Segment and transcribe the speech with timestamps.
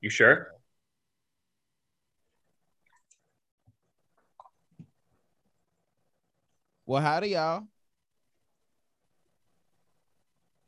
[0.00, 0.52] You sure?
[6.86, 7.64] Well, howdy, y'all.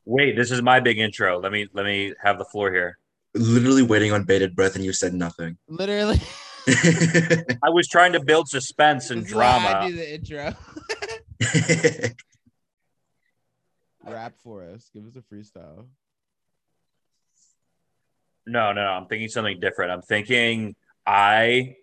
[0.04, 1.38] Wait, this is my big intro.
[1.38, 2.98] Let me let me have the floor here.
[3.34, 5.56] Literally waiting on bated breath, and you said nothing.
[5.68, 6.20] Literally,
[6.68, 9.86] I was trying to build suspense and this is I drama.
[9.88, 10.54] do the intro.
[14.04, 14.90] Rap for us.
[14.92, 15.86] Give us a freestyle.
[18.46, 18.90] No, no, no.
[18.90, 19.92] I'm thinking something different.
[19.92, 20.74] I'm thinking
[21.06, 21.76] I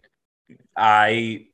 [0.75, 1.47] I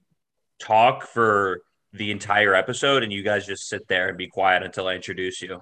[0.59, 4.87] talk for the entire episode and you guys just sit there and be quiet until
[4.87, 5.61] I introduce you.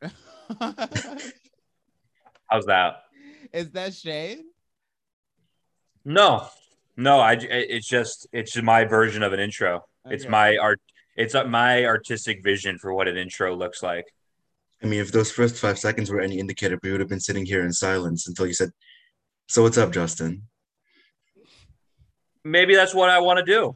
[2.50, 3.02] How's that?
[3.52, 4.44] is that Shane?
[6.04, 6.46] No.
[6.96, 9.84] No, I it's just it's just my version of an intro.
[10.06, 10.80] It's my art
[11.16, 14.06] it's uh, my artistic vision for what an intro looks like.
[14.82, 17.44] I mean, if those first five seconds were any indicator, we would have been sitting
[17.44, 18.70] here in silence until you said,
[19.48, 20.42] "So what's up, Justin?"
[22.44, 23.74] Maybe that's what I want to do.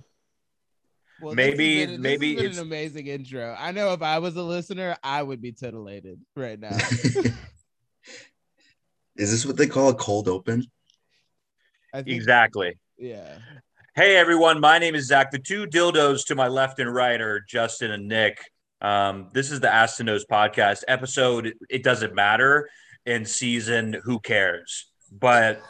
[1.21, 3.57] Well, Maybe- this has been, this maybe has been it's- an amazing intro.
[3.59, 6.77] I know if I was a listener, I would be titillated right now.
[9.17, 10.65] Is this what they call a cold open?
[11.95, 12.79] Think, Exactly.
[12.97, 13.39] Yeah.
[13.95, 15.31] Hey everyone, my name is Zach.
[15.31, 18.39] The two dildos to my left and right are Justin and Nick.
[18.81, 21.53] Um, this is the Ask to Knows podcast episode.
[21.69, 22.71] It doesn't matter
[23.05, 23.97] in season.
[24.05, 24.91] Who cares?
[25.19, 25.63] But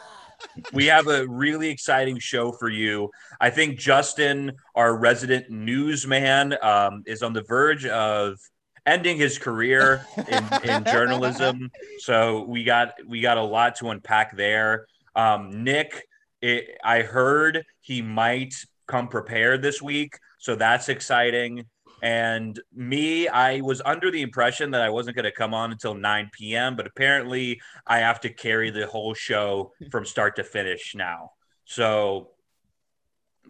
[0.73, 3.09] we have a really exciting show for you.
[3.39, 8.37] I think Justin, our resident newsman, um, is on the verge of
[8.85, 11.71] ending his career in, in journalism.
[11.99, 14.87] So we got we got a lot to unpack there.
[15.15, 16.05] Um, Nick,
[16.41, 18.53] it, I heard he might
[18.87, 21.65] come prepared this week, so that's exciting.
[22.03, 25.93] And me, I was under the impression that I wasn't going to come on until
[25.93, 30.95] 9 p.m., but apparently I have to carry the whole show from start to finish
[30.95, 31.31] now.
[31.63, 32.31] So,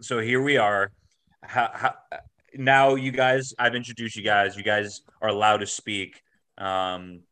[0.00, 0.92] so here we are.
[1.42, 1.94] How, how,
[2.54, 4.56] now, you guys, I've introduced you guys.
[4.56, 6.22] You guys are allowed to speak.
[6.56, 7.22] Um,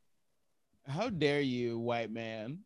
[0.89, 2.59] How dare you, white man?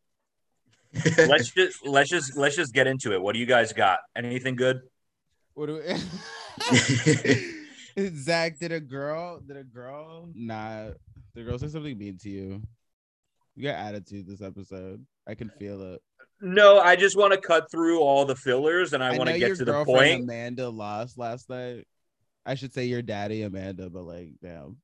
[1.19, 3.21] let's just let's just let's just get into it.
[3.21, 3.99] What do you guys got?
[4.17, 4.81] Anything good?
[5.53, 5.83] What do
[6.73, 7.53] we...
[7.99, 10.95] Zach, did a girl, did a girl not,
[11.37, 12.63] a girl say something mean to you?
[13.55, 15.05] You got attitude this episode.
[15.27, 16.03] I can feel it.
[16.41, 19.57] No, I just want to cut through all the fillers and I, want to get
[19.57, 20.25] to the point.
[20.25, 21.87] Amanda lost last night.
[22.45, 24.77] I should say your daddy Amanda, but like, damn.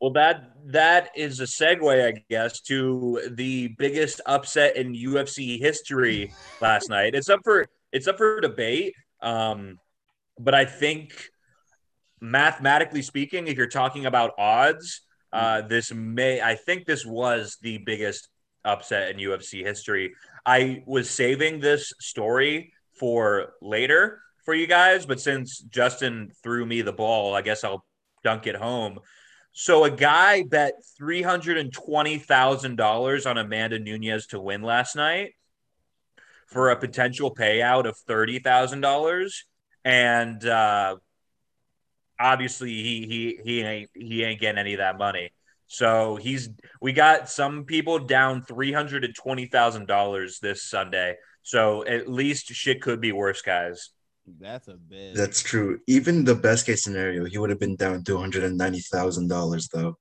[0.00, 6.32] Well, that that is a segue, I guess, to the biggest upset in UFC history
[6.60, 7.14] last night.
[7.14, 9.78] It's up for it's up for debate, um,
[10.40, 11.12] but I think
[12.22, 15.02] mathematically speaking, if you're talking about odds,
[15.32, 18.28] uh, this may I think this was the biggest
[18.64, 20.14] upset in UFC history.
[20.46, 26.82] I was saving this story for later for you guys, but since Justin threw me
[26.82, 27.84] the ball, I guess I'll
[28.22, 28.98] dunk it home.
[29.52, 34.62] So a guy bet three hundred and twenty thousand dollars on Amanda Nunes to win
[34.62, 35.32] last night
[36.46, 39.44] for a potential payout of thirty thousand dollars,
[39.84, 40.96] and uh,
[42.22, 45.30] obviously he he he ain't he ain't getting any of that money.
[45.66, 46.50] So he's
[46.80, 51.16] we got some people down three hundred and twenty thousand dollars this Sunday.
[51.42, 53.90] So at least shit could be worse, guys.
[54.40, 55.14] That's a bit.
[55.16, 55.80] That's true.
[55.88, 59.28] Even the best case scenario, he would have been down two hundred and ninety thousand
[59.28, 59.98] dollars, though.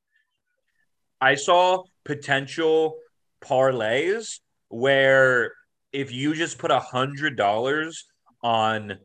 [1.20, 2.98] I saw potential
[3.42, 4.40] parlays
[4.70, 5.54] where
[5.92, 8.06] if you just put a hundred dollars
[8.44, 8.98] on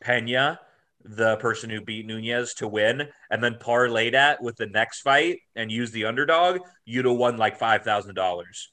[0.00, 0.58] Pena,
[1.04, 5.40] the person who beat Nunes to win, and then parlay that with the next fight
[5.56, 8.70] and use the underdog, you'd have won like five thousand dollars.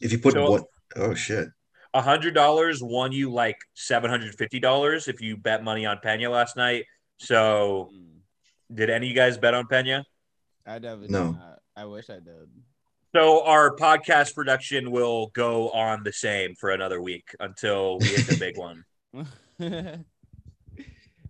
[0.00, 0.64] If you put So- what?
[0.96, 1.48] Oh shit!
[1.94, 5.98] A hundred dollars won you like seven hundred fifty dollars if you bet money on
[6.02, 6.84] Pena last night.
[7.18, 8.20] So, Mm,
[8.76, 10.04] did any of you guys bet on Pena?
[10.66, 11.32] I definitely No.
[11.32, 11.58] not.
[11.76, 12.48] I wish I did.
[13.14, 18.26] So our podcast production will go on the same for another week until we hit
[18.26, 18.84] the big one.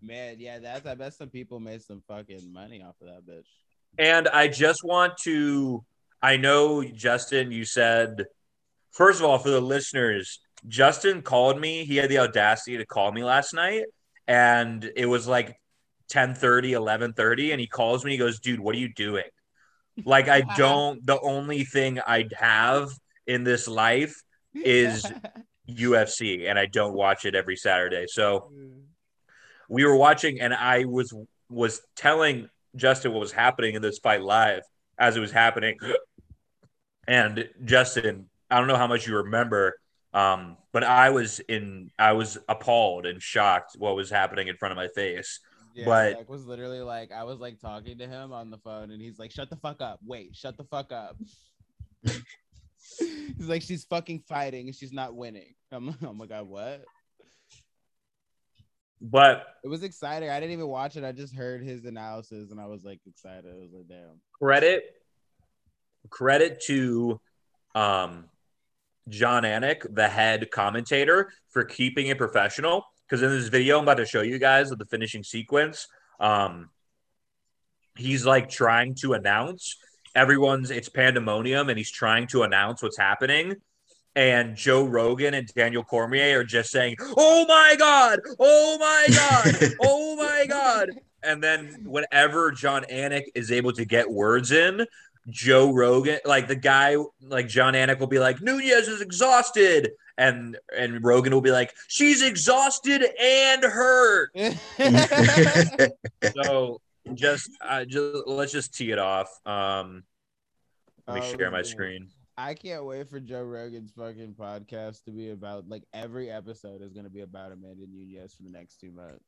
[0.07, 3.47] Man, yeah, that's I bet some people made some fucking money off of that bitch.
[3.99, 5.85] And I just want to
[6.23, 8.25] I know Justin, you said
[8.93, 11.85] first of all for the listeners, Justin called me.
[11.85, 13.85] He had the audacity to call me last night
[14.27, 15.59] and it was like
[16.11, 19.25] 10 11 and he calls me he goes dude what are you doing
[20.05, 22.91] like i don't the only thing i have
[23.27, 24.23] in this life
[24.55, 25.05] is
[25.69, 28.81] ufc and i don't watch it every saturday so mm.
[29.69, 31.13] We were watching and i was
[31.49, 34.63] was telling justin what was happening in this fight live
[34.99, 35.77] as it was happening
[37.07, 39.75] and justin i don't know how much you remember
[40.15, 44.71] Um, but I was in, I was appalled and shocked what was happening in front
[44.71, 45.41] of my face.
[45.75, 48.93] Yeah, But- Zach was literally like, I was like talking to him on the phone,
[48.93, 49.99] and he's like, "Shut the fuck up!
[50.07, 51.17] Wait, shut the fuck up."
[52.99, 56.85] he's like, "She's fucking fighting, and she's not winning." I'm, oh my god, what?
[59.01, 60.31] But It was exciting.
[60.31, 61.05] I didn't even watch it.
[61.05, 63.51] I just heard his analysis, and I was like excited.
[63.51, 64.85] I was like, "Damn." credit,
[66.11, 67.21] credit to,
[67.75, 68.27] um,
[69.09, 72.85] Jon Anik, the head commentator, for keeping it professional.
[73.07, 75.87] Because in this video I'm about to show you guys of the finishing sequence,
[76.21, 76.71] um,
[77.97, 79.77] he's like trying to announce
[80.15, 83.57] everyone's it's pandemonium, and he's trying to announce what's happening.
[84.17, 88.21] And Joe Rogan and Daniel Cormier are just saying, "Oh my god!
[88.39, 89.73] Oh my god!
[89.81, 90.91] oh my god!"
[91.23, 94.87] And then whenever Jon Anik is able to get words in,
[95.31, 99.91] Joe Rogan, like the guy, like Jon Anik will be like, Nunes is exhausted.
[100.17, 104.31] And and Rogan will be like, she's exhausted and hurt.
[106.35, 106.81] So
[107.15, 109.29] just uh, just let's just tee it off.
[109.47, 110.05] Um
[111.07, 111.65] let me Oh, share my man.
[111.65, 112.09] screen.
[112.37, 116.93] I can't wait for Joe Rogan's fucking podcast to be about like every episode is
[116.93, 119.25] gonna be about Amanda Nunes for the next two months.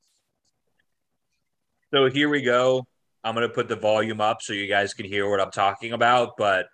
[1.95, 2.87] So here we go.
[3.23, 6.37] I'm gonna put the volume up so you guys can hear what I'm talking about.
[6.37, 6.67] But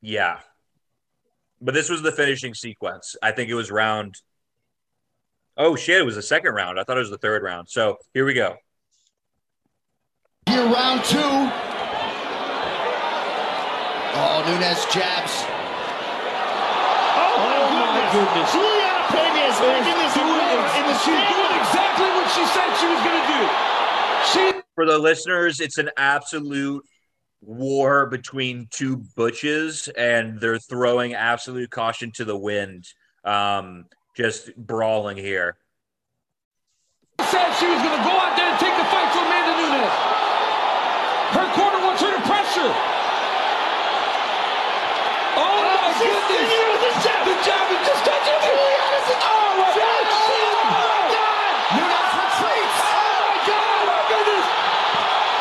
[0.00, 0.38] yeah.
[1.60, 3.16] But this was the finishing sequence.
[3.20, 4.14] I think it was round.
[5.56, 6.78] Oh shit, it was the second round.
[6.78, 7.68] I thought it was the third round.
[7.68, 8.54] So here we go.
[10.46, 11.77] Here, round two.
[14.20, 15.46] Oh, Nunes jabs.
[17.14, 17.38] Oh,
[17.70, 18.50] my goodness.
[18.50, 21.28] Julianna Pena is making this doing, move in the she's street.
[21.30, 23.40] doing exactly what she said she was going to do.
[24.30, 26.84] She For the listeners, it's an absolute
[27.40, 32.84] war between two butches, and they're throwing absolute caution to the wind.
[33.24, 33.86] Um,
[34.16, 35.56] just brawling here.
[37.22, 39.94] said she was going to go out there and take the fight to Amanda Nunes.
[41.38, 42.74] Her corner wants her to pressure.
[45.38, 46.50] Oh, my she's goodness.
[46.82, 47.20] the jab.
[47.26, 47.34] The
[47.74, 48.56] is just touching me.
[49.22, 50.04] Oh, my God.
[50.08, 51.54] Oh, my God.
[51.74, 53.42] Oh.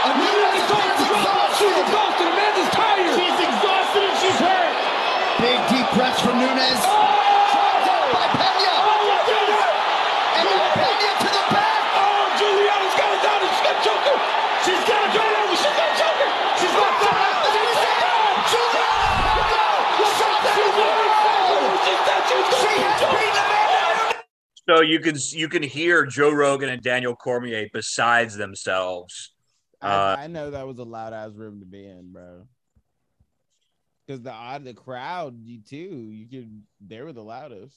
[0.05, 2.27] Oh, She's exhausted.
[2.73, 3.15] Tired.
[3.17, 4.75] She's exhausted and she's hurt.
[5.41, 6.81] Big deep breaths from Nunes.
[6.83, 8.73] Trapped out by Pena.
[8.77, 9.63] Oh, my goodness.
[10.37, 11.81] And then Pena to the back.
[12.01, 13.39] Oh, Julianna's got it down.
[13.41, 14.19] and She's going to choke her.
[14.65, 15.55] She's got to go over.
[15.57, 16.31] She's going to choke her.
[16.59, 17.13] She's going to choke
[24.66, 24.66] her.
[24.77, 29.33] So you can you can hear Joe Rogan and Daniel Cormier besides themselves.
[29.81, 32.47] Uh, I, I know that was a loud ass room to be in, bro.
[34.05, 37.75] Because the odd the crowd, you too, you could they were the loudest.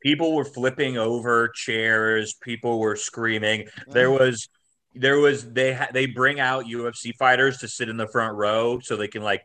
[0.00, 2.36] people were flipping over chairs.
[2.40, 3.66] People were screaming.
[3.88, 4.48] There was
[4.94, 8.78] there was they ha- they bring out UFC fighters to sit in the front row
[8.80, 9.42] so they can like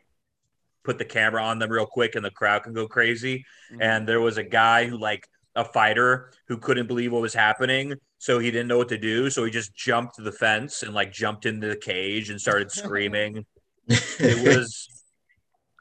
[0.84, 3.44] put the camera on them real quick and the crowd can go crazy.
[3.72, 3.78] Mhm.
[3.80, 7.94] And there was a guy who like a fighter who couldn't believe what was happening,
[8.18, 11.12] so he didn't know what to do, so he just jumped the fence and like
[11.12, 13.44] jumped into the cage and started screaming.
[13.88, 14.88] it was.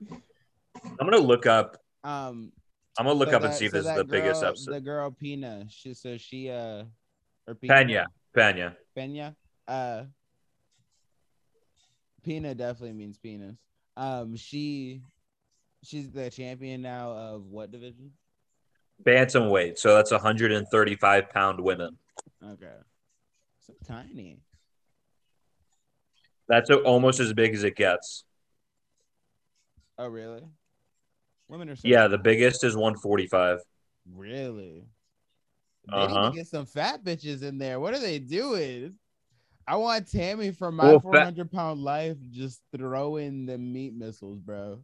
[0.09, 1.77] I'm gonna look up.
[2.03, 2.51] um
[2.99, 4.49] I'm gonna look so up and that- see if so this is the biggest girl-
[4.49, 4.73] episode.
[4.73, 6.83] The girl Pina, she so she uh
[7.47, 8.77] or Pina, Pena, Pena.
[8.95, 9.35] Pena,
[9.67, 10.03] uh
[12.23, 13.55] Pina definitely means penis.
[13.97, 15.01] Um she
[15.83, 18.11] she's the champion now of what division?
[19.03, 19.77] Bantamweight.
[19.77, 21.97] So that's 135 pound women.
[22.43, 22.67] Okay.
[23.65, 24.39] So tiny.
[26.47, 28.25] That's almost as big as it gets.
[29.97, 30.43] Oh really?
[31.47, 33.59] Women are so Yeah, the biggest is 145.
[34.13, 34.85] Really?
[35.89, 36.29] They need Uh-huh.
[36.31, 37.79] to get some fat bitches in there.
[37.79, 38.95] What are they doing?
[39.67, 41.03] I want Tammy from my Well, fat-
[41.35, 44.81] 400 pound life just throwing the meat missiles, bro.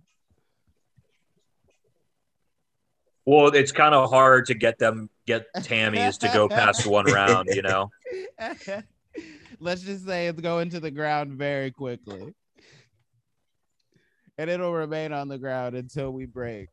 [3.30, 7.50] Well, it's kind of hard to get them get Tammys to go past one round,
[7.54, 7.92] you know.
[9.60, 12.34] Let's just say it's going to the ground very quickly.
[14.40, 16.70] And it'll remain on the ground until we break.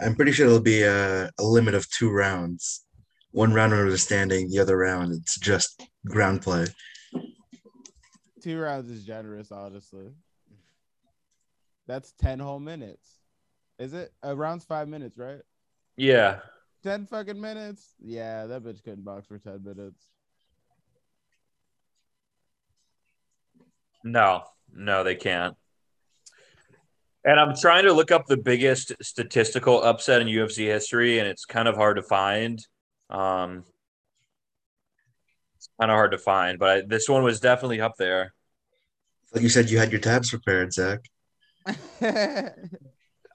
[0.00, 2.84] I'm pretty sure there'll be a, a limit of two rounds.
[3.32, 6.66] One round under the standing, the other round it's just ground play.
[8.40, 10.12] Two rounds is generous, honestly.
[11.88, 13.23] That's 10 whole minutes.
[13.78, 14.12] Is it?
[14.22, 15.40] A round's five minutes, right?
[15.96, 16.40] Yeah.
[16.82, 17.94] 10 fucking minutes?
[18.00, 20.04] Yeah, that bitch couldn't box for 10 minutes.
[24.04, 25.56] No, no, they can't.
[27.24, 31.46] And I'm trying to look up the biggest statistical upset in UFC history, and it's
[31.46, 32.58] kind of hard to find.
[33.08, 33.64] Um,
[35.56, 38.34] it's kind of hard to find, but I, this one was definitely up there.
[39.32, 41.00] Like you said, you had your tabs prepared, Zach.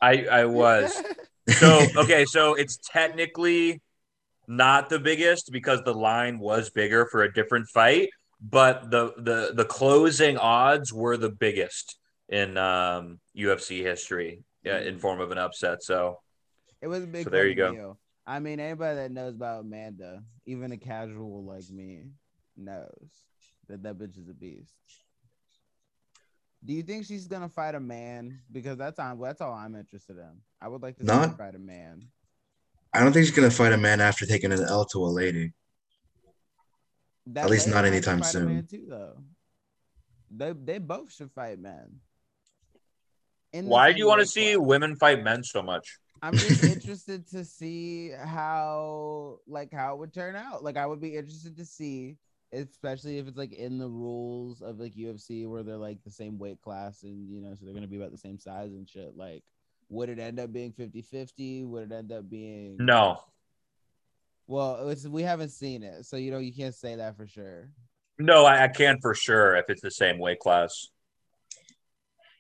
[0.02, 1.02] I I was
[1.50, 2.26] so okay.
[2.26, 3.82] So it's technically
[4.48, 8.10] not the biggest because the line was bigger for a different fight,
[8.42, 11.98] but the the the closing odds were the biggest
[12.30, 15.84] in um, UFC history yeah, in form of an upset.
[15.84, 16.20] So
[16.82, 17.24] It was a big.
[17.24, 17.74] So there you go.
[17.74, 18.00] deal.
[18.26, 22.04] I mean, anybody that knows about Amanda, even a casual like me,
[22.56, 23.10] knows
[23.68, 24.76] that that bitch is a beast.
[26.64, 28.42] Do you think she's gonna fight a man?
[28.52, 29.20] Because that's on.
[29.20, 30.32] That's all I'm interested in.
[30.62, 32.08] I would like to Not- fight a man.
[32.94, 35.54] I don't think she's gonna fight a man after taking an L to a lady.
[37.28, 38.80] That least not anytime fight a man soon.
[38.82, 39.18] Too though.
[40.32, 42.02] They they both should fight men.
[43.54, 44.66] In why do you want to see class.
[44.66, 45.98] women fight men so much?
[46.22, 50.64] I'm just interested to see how like how it would turn out.
[50.64, 52.18] Like I would be interested to see,
[52.52, 56.38] especially if it's like in the rules of like UFC where they're like the same
[56.38, 59.16] weight class and you know, so they're gonna be about the same size and shit.
[59.16, 59.44] Like,
[59.90, 61.68] would it end up being 50-50?
[61.68, 63.20] Would it end up being No,
[64.48, 67.70] Well, it's, we haven't seen it, so you know you can't say that for sure.
[68.18, 70.88] no, I, I can for sure if it's the same weight class.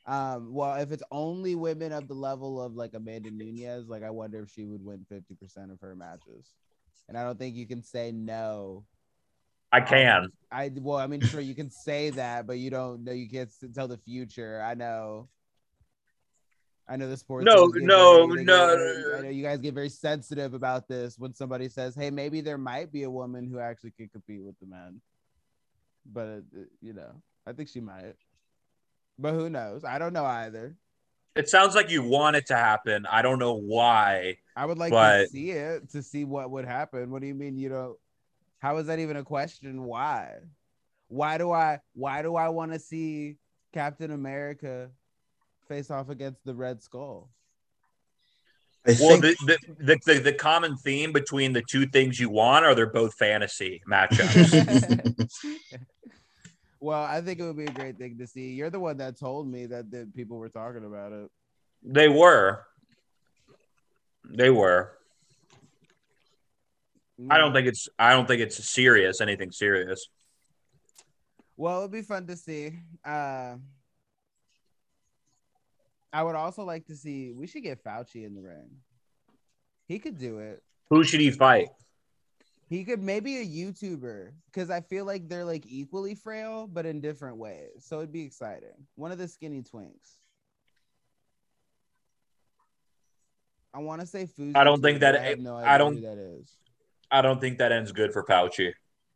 [0.06, 4.10] Um, well, if it's only women of the level of like Amanda Nunes, like I
[4.10, 6.51] wonder if she would win 50% of her matches.
[7.08, 8.86] And I don't think you can say no.
[9.72, 10.30] I can.
[10.52, 13.12] I well, I mean, sure you can say that, but you don't know.
[13.12, 14.62] You can't tell the future.
[14.64, 15.30] I know.
[16.88, 17.46] I know the sports.
[17.46, 19.14] No, no, very- no.
[19.18, 22.58] I know you guys get very sensitive about this when somebody says, "Hey, maybe there
[22.58, 25.02] might be a woman who actually could compete with the men."
[26.12, 28.16] But uh, you know, I think she might.
[29.20, 29.84] But who knows?
[29.84, 30.76] I don't know either.
[31.36, 33.06] It sounds like you want it to happen.
[33.06, 34.38] I don't know why.
[34.56, 37.12] I would like But- to see it to see what would happen.
[37.12, 37.98] What do you mean you don't?
[38.60, 39.84] How is that even a question?
[39.84, 40.36] Why?
[41.08, 41.80] Why do I?
[41.94, 43.38] Why do I want to see
[43.74, 44.89] Captain America
[45.68, 47.30] face off against the Red Skull?
[48.88, 52.30] I Well, think the, the, the, the, the common theme between the two things you
[52.30, 55.30] want are they're both fantasy matchups.
[56.80, 58.51] well, I think it would be a great thing to see.
[58.54, 61.30] You're the one that told me that, that people were talking about it.
[61.84, 62.66] they were.
[64.30, 64.94] They were.
[67.30, 70.08] I don't think it's I don't think it's serious, anything serious.
[71.58, 72.72] Well, it'd be fun to see.
[73.04, 73.56] Uh,
[76.14, 77.34] I would also like to see.
[77.34, 78.70] We should get Fauci in the ring.
[79.88, 80.64] He could do it.
[80.90, 81.68] Who should he fight?
[82.70, 87.02] He could maybe a YouTuber because I feel like they're like equally frail, but in
[87.02, 87.70] different ways.
[87.80, 88.88] So it'd be exciting.
[88.96, 90.18] One of the skinny twinks.
[93.74, 94.56] I want to say food.
[94.56, 96.56] I don't think that- I, no I don't- that is.
[97.12, 98.72] I don't think that ends good for Fauci.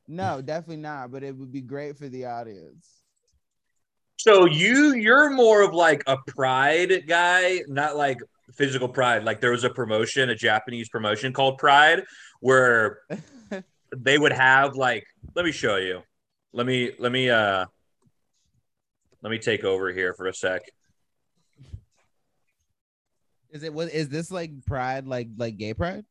[0.07, 1.12] No, definitely not.
[1.12, 2.88] But it would be great for the audience.
[4.17, 8.19] So you you're more of like a pride guy, not like
[8.53, 9.23] physical pride.
[9.23, 12.03] Like there was a promotion, a Japanese promotion called Pride,
[12.39, 13.00] where
[13.95, 16.01] they would have like let me show you.
[16.53, 17.65] Let me let me uh
[19.21, 20.62] let me take over here for a sec.
[23.51, 23.73] Is it?
[23.73, 24.65] What is this like?
[24.65, 26.05] Pride, like like gay pride?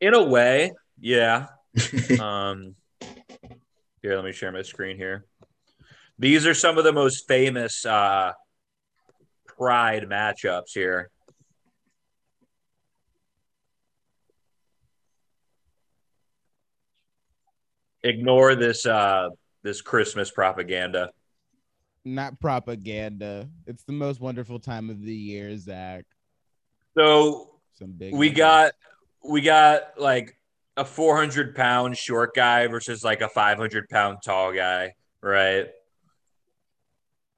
[0.00, 1.46] In a way, yeah.
[2.20, 2.74] Um
[4.02, 5.24] here, let me share my screen here.
[6.18, 8.32] These are some of the most famous uh
[9.58, 11.10] pride matchups here.
[18.02, 19.30] Ignore this uh
[19.62, 21.10] this Christmas propaganda.
[22.04, 23.48] Not propaganda.
[23.66, 26.04] It's the most wonderful time of the year, Zach.
[26.96, 28.14] So Some big.
[28.14, 28.38] we numbers.
[28.38, 28.72] got
[29.24, 30.38] we got like
[30.76, 34.92] a 400 pound short guy versus like a 500 pound tall guy
[35.26, 35.66] right?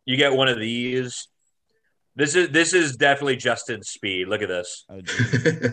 [0.05, 1.29] You get one of these.
[2.17, 4.29] This is this is definitely justin speed.
[4.29, 4.85] Look at this.
[4.89, 5.01] Oh,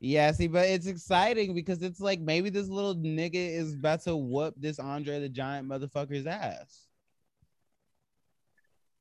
[0.00, 4.16] yeah, see, but it's exciting because it's like maybe this little nigga is about to
[4.16, 6.86] whoop this Andre the Giant motherfucker's ass.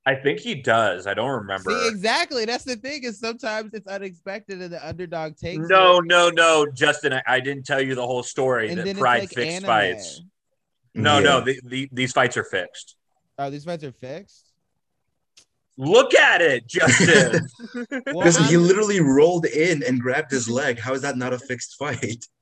[0.06, 2.46] I think he does i don't remember See, exactly.
[2.46, 3.04] That's the thing.
[3.04, 7.40] Is sometimes it's unexpected and the underdog takes no it, no no justin I, I
[7.40, 9.68] didn't tell you the whole story and that pride like fixed anime.
[9.68, 11.04] fights mm-hmm.
[11.04, 12.96] no no the, the, these fights are fixed
[13.42, 14.52] Oh, these fights are fixed.
[15.78, 17.48] look at it justin
[18.08, 20.80] Well, Listen, he literally rolled in and grabbed his leg.
[20.80, 22.26] How is that not a fixed fight?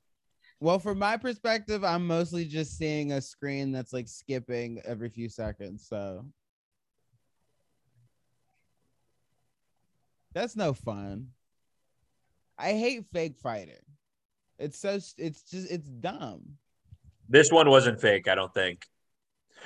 [0.59, 5.29] Well, from my perspective, I'm mostly just seeing a screen that's like skipping every few
[5.29, 5.85] seconds.
[5.87, 6.25] So
[10.37, 11.29] That's no fun.
[12.59, 13.73] I hate fake fighting.
[14.59, 16.57] It's so it's just it's dumb.
[17.27, 18.85] This one wasn't fake, I don't think.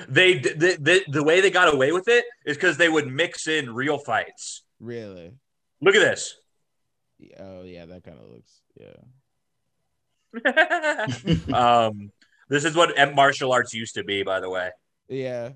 [0.08, 3.50] They the, the, the way they got away with it is because they would mix
[3.50, 4.64] in real fights.
[4.80, 5.34] Really.
[5.82, 6.38] Look at this.
[7.38, 8.96] Oh yeah, that kind of looks yeah.
[11.54, 12.14] um,
[12.48, 14.70] this is what martial arts used to be, by the way.
[15.10, 15.50] Yeah.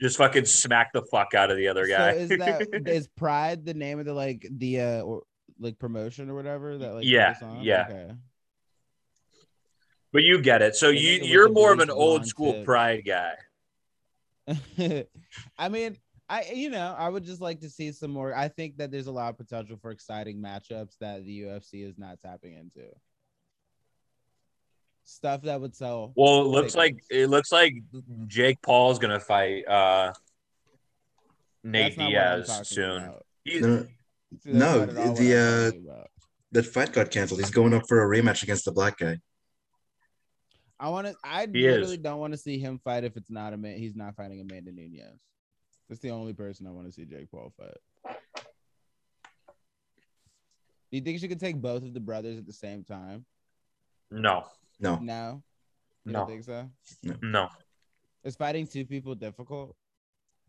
[0.00, 2.12] Just fucking smack the fuck out of the other guy.
[2.12, 5.22] So is that is Pride the name of the like the uh or
[5.58, 7.62] like promotion or whatever that like Yeah, on?
[7.64, 7.86] yeah.
[7.90, 8.12] Okay.
[10.12, 10.76] but you get it.
[10.76, 12.64] So The you you're more of an old school tip.
[12.64, 13.34] pride guy.
[15.58, 15.96] I mean,
[16.28, 18.34] I you know, I would just like to see some more.
[18.34, 21.98] I think that there's a lot of potential for exciting matchups that the UFC is
[21.98, 22.88] not tapping into.
[25.10, 26.12] Stuff that would sell.
[26.16, 27.72] Well, it looks like it looks like
[28.26, 30.12] Jake Paul's gonna fight uh
[31.64, 33.02] Nate That's not what I'm Diaz soon.
[33.04, 33.26] about.
[33.46, 33.86] No,
[34.44, 35.86] See, No, not at all what the, uh, talking
[36.52, 37.40] that fight got canceled.
[37.40, 39.18] He's going up for a rematch against the black guy.
[40.78, 41.14] I want to.
[41.24, 41.96] I He is.
[41.96, 43.78] don't want to see him fight if it's not a man.
[43.78, 45.22] He's not fighting Amanda Nunes.
[45.88, 48.14] That's the only person I want to see Jake Paul fight.
[50.90, 53.24] Do you think she could take both of the brothers at the same time?
[54.10, 54.44] no,
[54.80, 55.42] No, No,
[56.04, 56.68] you no, think so?
[57.22, 57.48] no.
[58.24, 59.74] Is fighting two people difficult?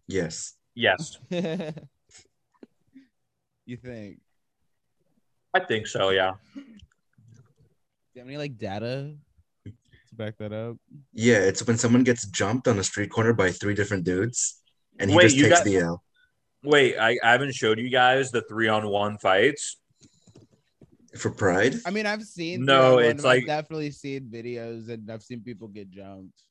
[0.08, 0.54] yes.
[0.76, 1.18] Yes,
[3.66, 4.20] you think?
[5.54, 6.12] I think so.
[6.12, 6.34] Yeah.
[6.56, 6.62] Do
[8.14, 9.16] you have any like data
[9.66, 10.78] to back that up?
[11.14, 14.62] Yeah, it's when someone gets jumped on a street corner by three different dudes
[15.00, 16.04] and he Wait, just takes got- the L.
[16.64, 19.78] Wait, I, I haven't showed you guys the three on one fights.
[21.18, 21.76] For pride?
[21.86, 22.66] I mean, I've seen.
[22.66, 26.44] No, it's but I've like- definitely seen videos and I've seen people get jumped.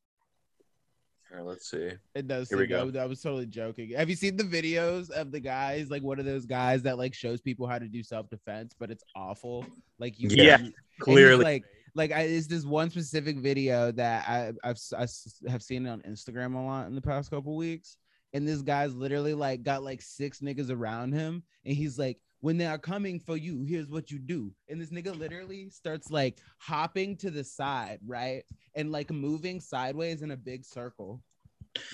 [1.30, 1.90] Here, let's see.
[2.14, 2.48] It does.
[2.48, 2.86] Here we seem- I go.
[2.86, 3.90] was- I was totally joking.
[3.90, 5.90] Have you seen the videos of the guys?
[5.90, 8.90] Like one of those guys that like shows people how to do self defense, but
[8.90, 9.64] it's awful.
[9.98, 14.52] Like you, Yeah, you- Clearly, like like I, it's this one specific video that I
[14.64, 17.96] I've I s- have seen it on Instagram a lot in the past couple weeks,
[18.32, 22.18] and this guy's literally like got like six niggas around him, and he's like.
[22.40, 24.52] When they are coming for you, here's what you do.
[24.68, 28.44] And this nigga literally starts like hopping to the side, right?
[28.76, 31.20] And like moving sideways in a big circle,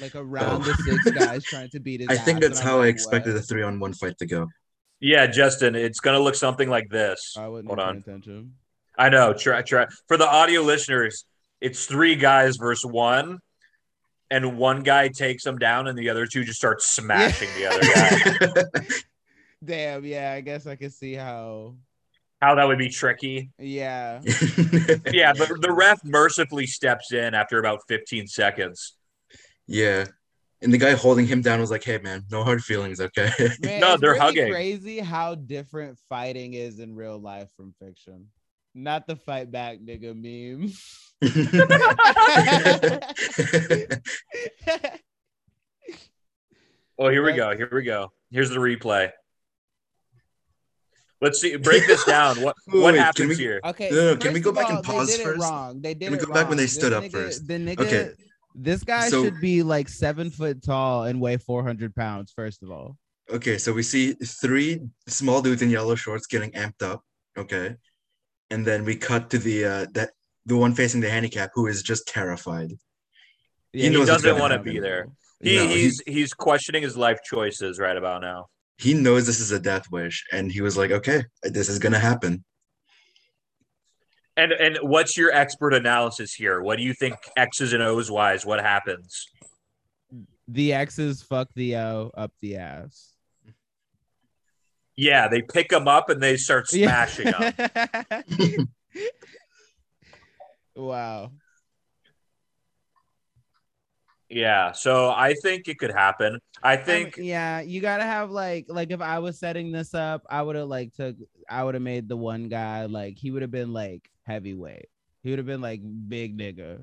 [0.01, 0.65] like around Oh.
[0.65, 2.25] the six guys trying to beat his I ass.
[2.27, 3.43] think that's And I'm how I expected what?
[3.43, 4.49] a three on one fight to go.
[5.01, 7.35] yeah, Justin, it's gonna look something like this.
[7.39, 8.03] I wouldn't Hold on.
[8.03, 8.53] paid attention.
[8.99, 9.33] I know.
[9.33, 9.87] Try, try.
[10.09, 11.25] For the audio listeners,
[11.61, 13.39] it's three guys versus one,
[14.31, 18.75] and one guy takes him down, and the other two just start smashing the other
[18.85, 18.91] guy.
[19.65, 21.77] Damn, yeah, I guess I can see how.
[22.41, 23.51] How that would be tricky.
[23.59, 28.97] Yeah, Yeah, the, the ref mercifully steps in after about 15 seconds.
[29.67, 30.05] yeah.
[30.63, 33.31] And the guy holding him down was like, hey, man, no hard feelings, okay?
[33.61, 34.51] man, No, it's they're really hugging.
[34.51, 38.29] Crazy how different fighting is in real life from fiction.
[38.75, 40.73] Not the fight back, nigga meme.
[46.97, 47.57] Oh, here we go.
[47.57, 48.13] Here we go.
[48.31, 49.11] Here's the replay.
[51.25, 51.57] Let's see.
[51.57, 52.41] Break this down.
[52.43, 53.61] What Wait, what wait, can happens we- here?
[53.65, 55.39] Okay, No, no, can we go of back and pause they did first?
[55.39, 55.81] It wrong.
[55.81, 57.49] They did we it go back when they stood This up nigga- first?
[57.49, 58.11] The nigga, Okay.
[58.55, 62.31] this guy So- should be like seven foot tall and weigh four hundred pounds.
[62.37, 62.99] First of all,
[63.33, 67.03] Okay, so we see three small dudes in yellow shorts getting amped up.
[67.39, 67.75] Okay,
[68.51, 70.11] and then we cut to the uh that
[70.45, 72.71] the one facing the handicap who is just terrified.
[73.73, 75.09] Yeah, He he doesn't want to be there.
[75.43, 78.41] He, No, he- he's he's questioning his life choices right about now.
[78.77, 81.99] He knows this is a death wish, and he was like, "Okay, this is gonna
[81.99, 82.45] happen."
[84.37, 86.61] And and what's your expert analysis here?
[86.61, 88.45] What do you think X's and O's wise?
[88.45, 89.27] What happens?
[90.49, 93.15] The X's fuck the O up the ass.
[94.97, 98.69] Yeah, they pick him up and they start smashing him.
[100.77, 101.33] wow.
[104.31, 106.41] Yeah, so I think it could happen.
[106.63, 110.43] I think yeah, you gotta have like like if I was setting this up, I
[110.43, 111.17] would have like took
[111.49, 114.87] I would have made the one guy like he would have been like heavyweight.
[115.23, 116.83] He would have been like big nigga.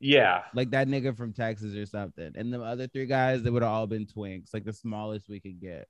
[0.00, 0.42] yeah.
[0.54, 2.32] like that nigga from Texas or something.
[2.34, 5.40] And the other three guys, they would have all been twinks, like the smallest we
[5.40, 5.88] could get.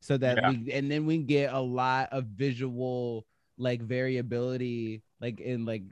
[0.00, 0.50] So that Yeah.
[0.50, 3.26] we and then we get a lot of visual
[3.58, 5.82] like variability, like in like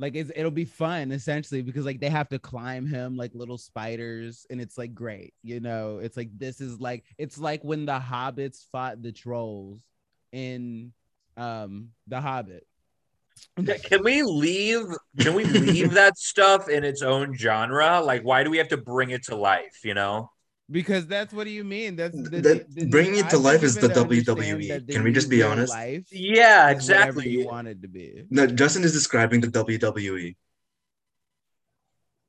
[0.00, 3.58] like it's, it'll be fun essentially because like they have to climb him like little
[3.58, 7.84] spiders and it's like great you know it's like this is like it's like when
[7.86, 9.82] the hobbits fought the trolls
[10.32, 10.92] in
[11.36, 12.66] um the hobbit
[13.56, 14.86] Can we leave
[15.18, 18.00] can we leave that stuff in its own genre?
[18.00, 20.30] Like why do we have to bring it to life, you know?
[20.70, 21.96] Because that's what do you mean?
[21.96, 24.88] That's the, That- the- bringing it to think life is the WWE.
[24.92, 25.72] Can we just be honest?
[25.72, 27.28] Life Yeah, exactly.
[27.28, 28.24] you wanted to be.
[28.30, 29.48] No, Justin is describing the.
[29.48, 30.36] WWE.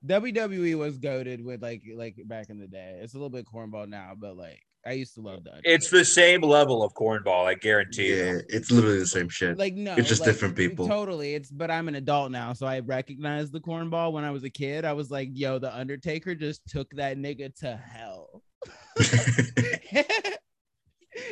[0.05, 2.99] WWE was goaded with like like back in the day.
[3.01, 5.61] It's a little bit cornball now, but like I used to love that.
[5.63, 8.15] It's the same level of cornball, I guarantee you.
[8.15, 9.57] Yeah, it's literally the same shit.
[9.57, 10.87] like no, It's just like, different people.
[10.87, 11.35] Totally.
[11.35, 14.11] It's but I'm an adult now, so I recognize the cornball.
[14.11, 17.53] When I was a kid, I was like, "Yo, the Undertaker just took that nigga
[17.57, 18.10] to hell."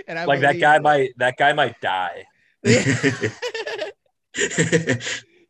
[0.07, 0.81] and I Like that guy it.
[0.81, 2.25] might that guy might die.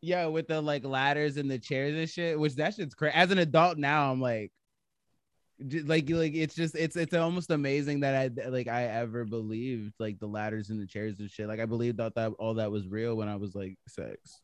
[0.02, 3.15] yeah, with the like ladders and the chairs and shit, which that shit's crazy.
[3.15, 4.52] As an adult now, I'm like,
[5.60, 10.19] like, like it's just it's it's almost amazing that I like I ever believed like
[10.19, 11.48] the ladders and the chairs and shit.
[11.48, 14.41] Like I believed that that all that was real when I was like six.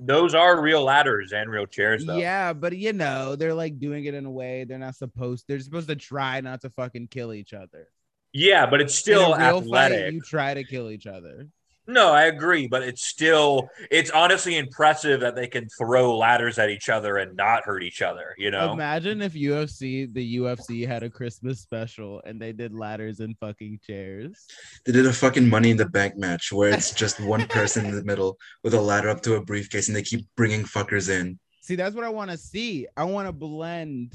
[0.00, 2.16] Those are real ladders and real chairs, though.
[2.16, 5.44] Yeah, but you know, they're like doing it in a way they're not supposed.
[5.48, 7.88] They're supposed to try not to fucking kill each other.
[8.32, 9.98] Yeah, but it's still athletic.
[9.98, 11.48] fight, you try to kill each other.
[11.88, 16.68] No, I agree, but it's still it's honestly impressive that they can throw ladders at
[16.68, 18.74] each other and not hurt each other, you know?
[18.74, 23.80] Imagine if UFC, the UFC had a Christmas special and they did ladders and fucking
[23.86, 24.46] chairs.
[24.84, 27.96] they did a fucking money in the bank match where it's just one person in
[27.96, 31.38] the middle with a ladder up to a briefcase and they keep bringing fuckers in.
[31.62, 32.86] See, that's what I want to see.
[32.98, 34.14] I want to blend.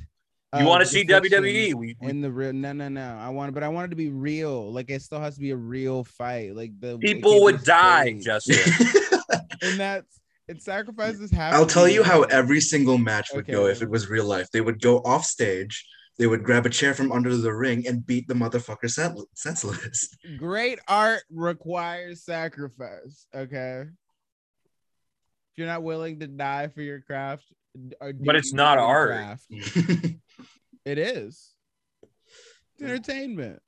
[0.53, 1.73] You uh, want to the see WWE?
[1.73, 2.53] We, we and the real?
[2.53, 3.17] No, no, no.
[3.17, 4.71] I want, but I want it to be real.
[4.71, 6.55] Like it still has to be a real fight.
[6.55, 8.25] Like the people would die, staged.
[8.25, 8.73] Justin.
[9.61, 10.61] and that's it.
[10.61, 11.53] Sacrifices have.
[11.53, 14.49] I'll tell you how every single match would go if it was real life.
[14.51, 15.85] They would go off stage,
[16.17, 18.89] they would grab a chair from under the ring and beat the motherfucker
[19.33, 20.15] senseless.
[20.37, 23.25] great art requires sacrifice.
[23.33, 23.85] Okay.
[25.51, 27.45] If you're not willing to die for your craft,
[27.99, 29.39] or But it's not know your art.
[30.85, 30.97] craft?
[30.99, 31.51] It is.
[32.75, 33.59] It's entertainment.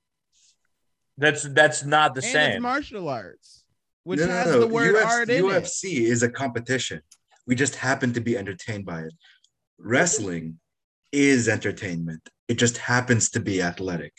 [1.18, 2.52] That's that's not the and same.
[2.54, 3.64] it's martial arts,
[4.04, 4.60] which No, no, has no.
[4.60, 5.48] the word UFC, art in it.
[5.48, 7.02] UFC is a competition.
[7.48, 9.14] We just happen to be entertained by it.
[9.78, 10.60] Wrestling
[11.12, 12.28] is entertainment.
[12.48, 14.14] It just happens to be athletic.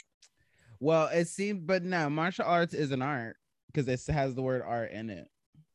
[0.81, 3.37] Well, it seems, but no, martial arts is an art
[3.73, 5.27] because it has the word art in it.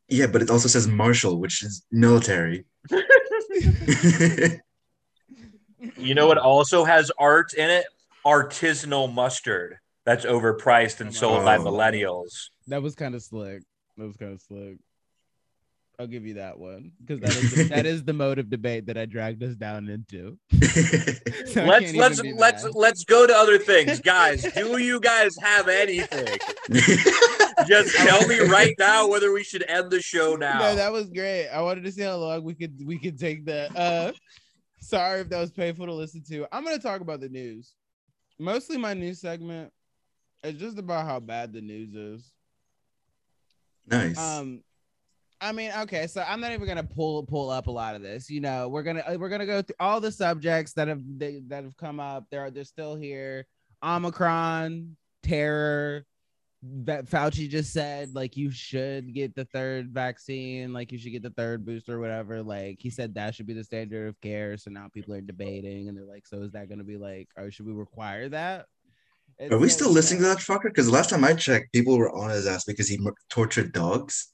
[0.08, 2.66] Yeah, but it also says martial, which is military.
[5.98, 7.86] You know what also has art in it?
[8.26, 9.78] Artisanal mustard.
[10.06, 11.64] That's overpriced and sold by Oh.
[11.64, 12.50] millennials.
[12.68, 13.62] That was kind of slick.
[13.98, 14.78] That was kind of slick.
[16.00, 18.88] I'll give you that one because that is the, that is the mode of debate
[18.88, 20.38] that I dragged us down into.
[21.52, 22.74] So Let's let's let's mad.
[22.76, 24.44] let's go to other things, guys.
[24.54, 26.38] do you guys have anything?
[27.68, 30.60] Just tell me right now whether we should end the show now.
[30.60, 31.50] No, that was great.
[31.50, 33.76] I wanted to see how long we could we could take that.
[33.76, 34.12] Uh,
[34.82, 36.48] sorry if that was painful to listen to.
[36.52, 37.76] I'm gonna talk about the news.
[38.40, 39.72] Mostly my news segment
[40.44, 42.32] is just about how bad the news is.
[43.88, 44.18] nice.
[44.18, 44.64] Um,
[45.40, 48.30] I mean, okay, so I'm not even gonna pull pull up a lot of this.
[48.30, 51.42] You know, we're gonna uh, we're gonna go through all the subjects that have they,
[51.48, 52.26] that have come up.
[52.30, 53.48] They're they're still here.
[53.84, 56.06] Omicron, terror.
[56.64, 61.24] That Fauci just said, like you should get the third vaccine, like you should get
[61.24, 62.44] the third booster, or whatever.
[62.44, 64.58] Like he said that should be the standard of care.
[64.58, 67.50] So now people are debating, and they're like, so is that gonna be like, or
[67.50, 68.68] should we require that?
[69.50, 70.66] Are we still listening to that fucker?
[70.66, 74.32] Because last time I checked, people were on his ass because he mur- tortured dogs.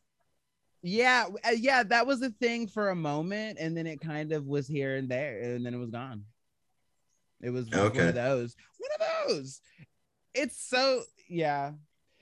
[0.81, 4.45] Yeah, uh, yeah, that was a thing for a moment, and then it kind of
[4.45, 6.25] was here and there, and then it was gone.
[7.41, 8.09] It was just one Okay.
[8.09, 8.55] of those.
[8.77, 9.61] One of those.
[10.33, 11.71] It's so yeah.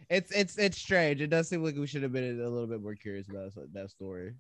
[0.10, 1.22] It's it's it's strange.
[1.22, 3.90] It does seem like we should have been a little bit more curious about that,
[3.90, 4.34] story.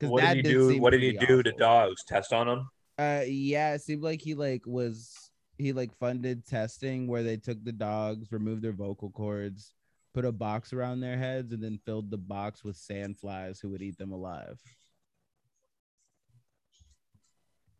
[0.00, 0.80] what that did he do?
[0.80, 2.02] What did he do to dogs?
[2.06, 2.68] Test on them?
[2.98, 7.62] Uh, yeah, it seemed like he like was he like funded testing where they took
[7.64, 9.74] the dogs, removed their vocal cords,
[10.14, 13.70] put a box around their heads, and then filled the box with sand flies who
[13.70, 14.58] would eat them alive.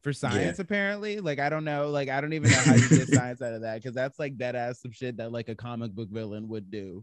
[0.02, 3.08] For science, apparently, like I don't know, like I don't even know how you get
[3.08, 5.92] science out of that because that's like dead ass some shit that like a comic
[5.92, 7.02] book villain would do.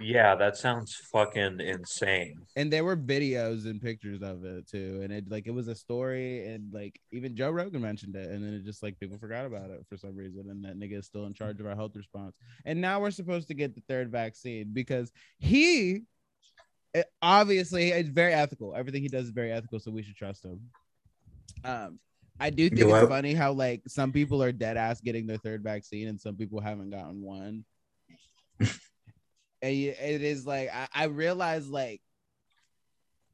[0.00, 2.36] Yeah, that sounds fucking insane.
[2.56, 5.74] and there were videos and pictures of it too and it like it was a
[5.74, 9.44] story and like even joe rogan mentioned it and then it just like people forgot
[9.44, 11.96] about it for some reason and that nigga is still in charge of our health
[11.96, 12.36] response.
[12.64, 16.02] And now we're supposed to get the third vaccine because he
[16.94, 18.74] it- obviously it's very ethical.
[18.74, 20.60] Everything he does is very ethical so we should trust him.
[21.64, 21.98] Um
[22.40, 25.26] i do think Yo, it's I- funny how like some people are dead ass getting
[25.26, 27.64] their third vaccine and some people haven't gotten one
[29.62, 32.00] and it is like I, I realize like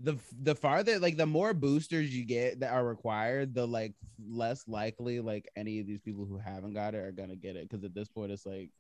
[0.01, 3.95] the the farther like the more boosters you get that are required, the like
[4.29, 7.69] less likely like any of these people who haven't got it are gonna get it.
[7.69, 8.71] Because at this point, it's like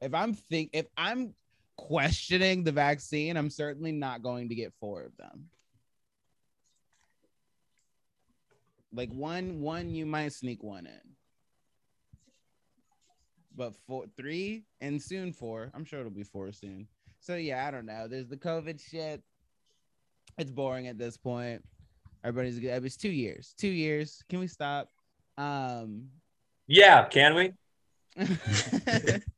[0.00, 1.34] if I'm think if I'm
[1.76, 5.48] questioning the vaccine, I'm certainly not going to get four of them.
[8.94, 11.16] Like one, one you might sneak one in,
[13.56, 15.70] but four, three, and soon four.
[15.74, 16.86] I'm sure it'll be four soon.
[17.20, 18.08] So yeah, I don't know.
[18.08, 19.22] There's the COVID shit.
[20.38, 21.62] It's boring at this point.
[22.24, 22.84] Everybody's good.
[22.84, 23.54] It's two years.
[23.58, 24.22] Two years.
[24.28, 24.88] Can we stop?
[25.36, 26.08] Um.
[26.66, 27.52] Yeah, can we?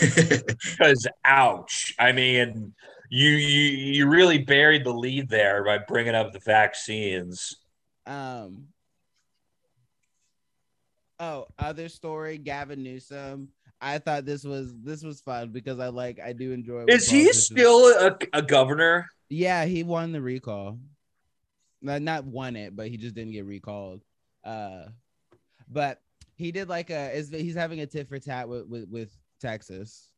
[0.00, 1.94] Because ouch.
[1.98, 2.72] I mean,
[3.10, 7.56] you you you really buried the lead there by bringing up the vaccines.
[8.06, 8.68] Um.
[11.20, 12.38] Oh, other story.
[12.38, 13.48] Gavin Newsom.
[13.80, 16.84] I thought this was this was fun because I like I do enjoy.
[16.88, 19.06] Is he still a, a governor?
[19.28, 20.78] Yeah, he won the recall.
[21.82, 24.02] Not not won it, but he just didn't get recalled.
[24.42, 24.86] Uh,
[25.68, 26.00] but
[26.36, 27.14] he did like a.
[27.14, 30.10] Is he's having a tit for tat with, with with Texas,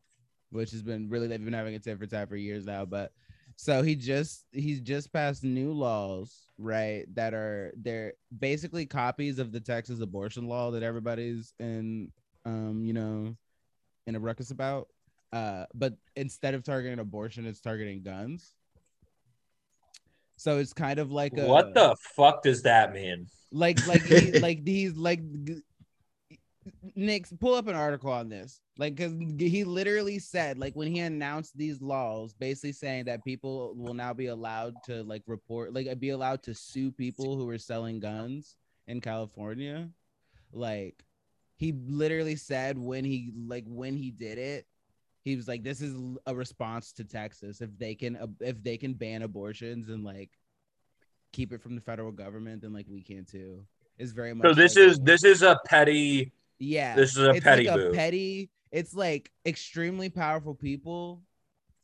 [0.51, 2.85] which has been really they've been having a tit for tat for years now.
[2.85, 3.13] But
[3.57, 7.05] so he just he's just passed new laws, right?
[7.15, 12.13] That are they're basically copies of the Texas abortion law that everybody's in,
[12.45, 13.35] um, you know,
[14.07, 14.89] in a ruckus about.
[15.33, 18.53] Uh, but instead of targeting abortion, it's targeting guns.
[20.37, 23.27] So it's kind of like a What the fuck does that mean?
[23.51, 25.21] like like he, like these like
[26.67, 28.61] g- Nick pull up an article on this.
[28.79, 33.75] Like because he literally said like when he announced these laws basically saying that people
[33.77, 37.59] will now be allowed to like report like be allowed to sue people who are
[37.59, 39.89] selling guns in California.
[40.53, 41.05] Like
[41.57, 44.67] he literally said when he like when he did it
[45.23, 47.61] he was like this is a response to Texas.
[47.61, 50.31] If they can if they can ban abortions and like
[51.33, 53.65] keep it from the federal government then like we can too.
[53.99, 56.33] Is very much So this like is this is a petty.
[56.59, 56.95] Yeah.
[56.95, 61.23] This is a it's petty like a petty it's like extremely powerful people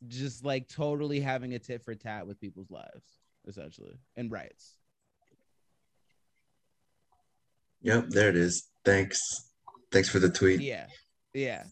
[0.07, 3.05] just like totally having a tit for tat with people's lives
[3.47, 4.77] essentially and rights.
[7.81, 8.69] Yep, there it is.
[8.85, 9.19] Thanks.
[9.91, 10.61] Thanks for the tweet.
[10.61, 10.85] yeah.
[11.33, 11.63] Yeah.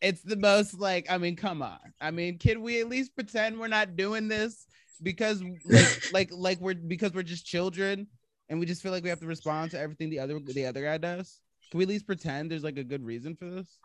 [0.00, 1.78] It's the most like i mean come on.
[2.00, 4.66] I mean can we at least pretend we're not doing this
[5.02, 8.06] because like like like we're because we're just children
[8.48, 10.82] and we just feel like we have to respond to everything the other the other
[10.82, 11.41] guy does
[11.72, 13.78] can we at least pretend there's like a good reason for this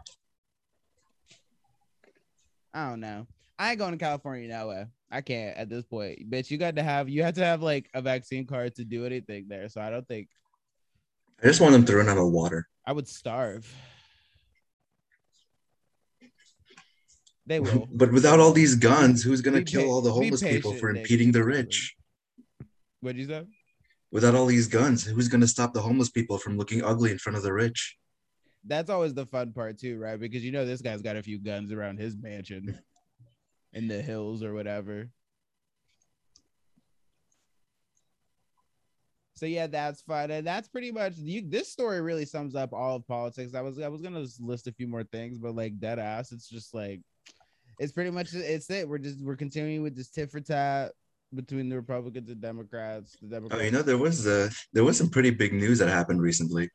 [2.73, 3.25] i don't know
[3.57, 6.75] i ain't going to california no way i can't at this point bitch you got
[6.75, 9.79] to have you had to have like a vaccine card to do anything there so
[9.79, 10.27] i don't think
[11.41, 12.67] I just want them to run out of water.
[12.85, 13.65] i would starve
[17.45, 20.41] they will But without all these guns, who's gonna Be kill pa- all the homeless
[20.43, 21.03] people patient, for Nick.
[21.03, 21.95] impeding the rich?
[22.99, 23.45] what'd you say
[24.11, 27.37] Without all these guns, who's gonna stop the homeless people from looking ugly in front
[27.37, 27.97] of the rich?
[28.67, 30.19] that's always the fun part too, right?
[30.19, 32.77] Because you know this guy's got a few guns around his mansion
[33.73, 35.09] in the hills or whatever.
[39.35, 41.43] So yeah, that's fun, and that's pretty much you.
[41.47, 43.53] This story really sums up all of politics.
[43.53, 46.49] I was I was gonna list a few more things, but like dead ass, it's
[46.49, 47.01] just like
[47.79, 48.89] it's pretty much it's it.
[48.89, 50.93] We're just we're continuing with this tit for tat
[51.33, 53.15] between the Republicans and Democrats.
[53.21, 53.55] The Democrats.
[53.55, 56.21] Oh, Democrats you know, there was uh, there was some pretty big news that happened
[56.21, 56.69] recently.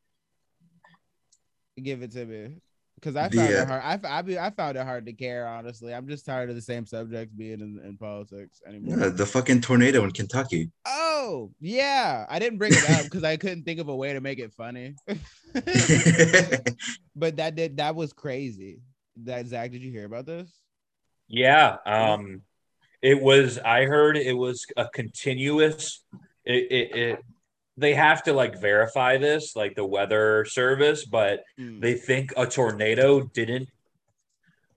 [1.83, 2.57] give it to me
[3.03, 4.05] because I The, found uh, it hard.
[4.05, 5.47] I, be, I found it hard to care.
[5.47, 9.03] Honestly, I'm just tired of the same subjects being in, in politics anymore.
[9.03, 10.71] Uh, the fucking tornado in Kentucky.
[10.87, 14.21] Oh yeah, I didn't bring it up because I couldn't think of a way to
[14.21, 14.95] make it funny.
[17.17, 18.81] but that did that was crazy.
[19.25, 20.51] That Zach, did you hear about this?
[21.29, 21.77] Yeah.
[21.85, 22.43] Um,
[23.03, 23.59] it was.
[23.59, 26.03] I heard it was a continuous.
[26.45, 27.19] It, it, it
[27.77, 31.81] they have to like verify this, like the weather service, but Mm.
[31.81, 33.69] they think a tornado didn't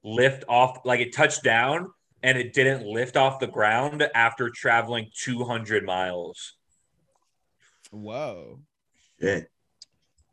[0.03, 1.91] lift off, like it touched down
[2.23, 6.53] and it didn't lift off the ground after traveling 200 miles.
[7.91, 8.59] Whoa,
[9.21, 9.49] Shit.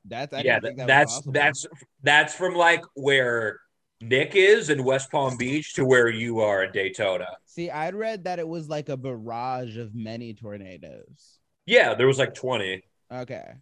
[0.04, 1.32] that's I yeah, think that- that that's possible.
[1.32, 1.66] that's
[2.02, 3.60] that's from like where
[4.02, 7.28] Nick is in West Palm Beach to where you are in Daytona.
[7.46, 11.38] See, I'd read that it was like a barrage of many tornadoes.
[11.66, 12.82] Yeah, there was like 20.
[13.12, 13.52] Okay,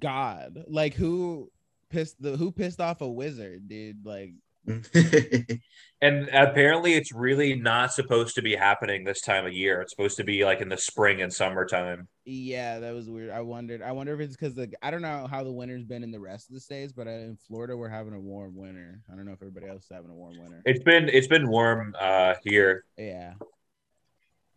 [0.00, 1.50] God, like who
[1.88, 4.04] pissed the who pissed off a wizard, dude?
[4.04, 4.32] Like
[6.04, 9.80] And apparently, it's really not supposed to be happening this time of year.
[9.80, 12.08] It's supposed to be like in the spring and summertime.
[12.26, 13.30] Yeah, that was weird.
[13.30, 13.80] I wondered.
[13.80, 16.20] I wonder if it's because the I don't know how the winter's been in the
[16.20, 19.00] rest of the states, but uh, in Florida we're having a warm winter.
[19.10, 20.60] I don't know if everybody else is having a warm winter.
[20.66, 22.84] It's been it's been warm uh here.
[22.98, 23.32] Yeah.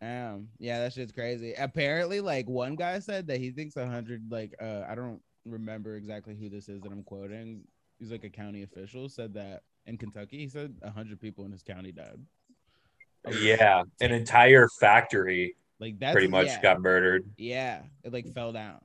[0.02, 1.54] Um, yeah, that shit's crazy.
[1.54, 5.96] Apparently, like one guy said that he thinks a hundred, like uh, I don't remember
[5.96, 7.62] exactly who this is that I'm quoting.
[7.98, 11.52] He's like a county official said that in Kentucky, he said a hundred people in
[11.52, 12.20] his county died.
[13.40, 17.24] Yeah, an entire factory Like that pretty much yeah, got murdered.
[17.36, 18.78] Yeah, it like fell down.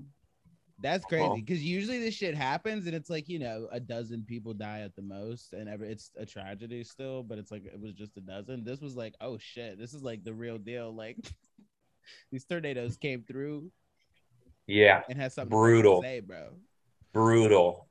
[0.80, 4.24] That's crazy Well- because usually this shit happens and it's like you know a dozen
[4.24, 7.80] people die at the most and ever it's a tragedy still, but it's like it
[7.80, 8.64] was just a dozen.
[8.64, 10.94] This was like oh shit, this is like the real deal.
[10.94, 11.18] Like
[12.32, 13.72] these tornadoes came through
[14.68, 16.02] Yeah, and had something Brutal.
[16.02, 16.50] to say, bro.
[17.14, 17.88] brutal.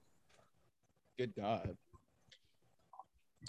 [1.18, 1.76] Good God.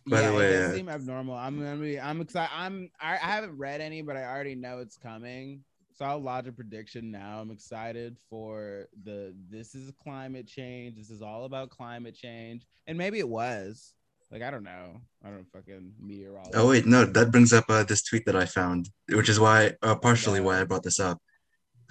[0.06, 1.36] By the yeah, way, it does uh, seem abnormal.
[1.36, 2.51] I'm gonna be, I'm excited.
[2.53, 5.63] I'm I, I haven't read any, but I already know it's coming.
[5.95, 7.39] So I'll lodge a prediction now.
[7.39, 10.97] I'm excited for the this is climate change.
[10.97, 12.65] This is all about climate change.
[12.88, 13.93] And maybe it was.
[14.32, 14.99] Like I don't know.
[15.23, 16.56] I don't fucking meteorologist.
[16.56, 19.73] Oh wait, no, that brings up uh, this tweet that I found, which is why,
[19.84, 21.19] uh, partially why I brought this up.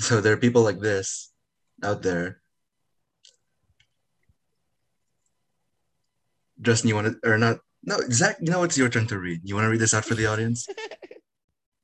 [0.00, 1.32] So there are people like this
[1.84, 2.42] out there.
[6.60, 7.58] Justin, you want to, or not?
[7.84, 9.40] No, Zach, you know it's your turn to read.
[9.44, 10.66] You want to read this out for the audience?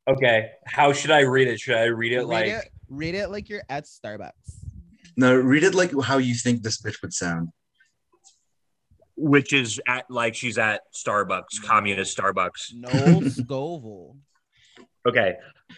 [0.08, 1.60] Okay, how should I read it?
[1.60, 4.30] Should I read it read like it, read it like you're at Starbucks.
[5.18, 7.50] No, read it like how you think this bitch would sound.
[9.16, 11.66] which is at like she's at Starbucks, mm-hmm.
[11.66, 12.72] communist Starbucks.
[12.74, 14.16] Noel Scoville.
[15.06, 15.34] Okay.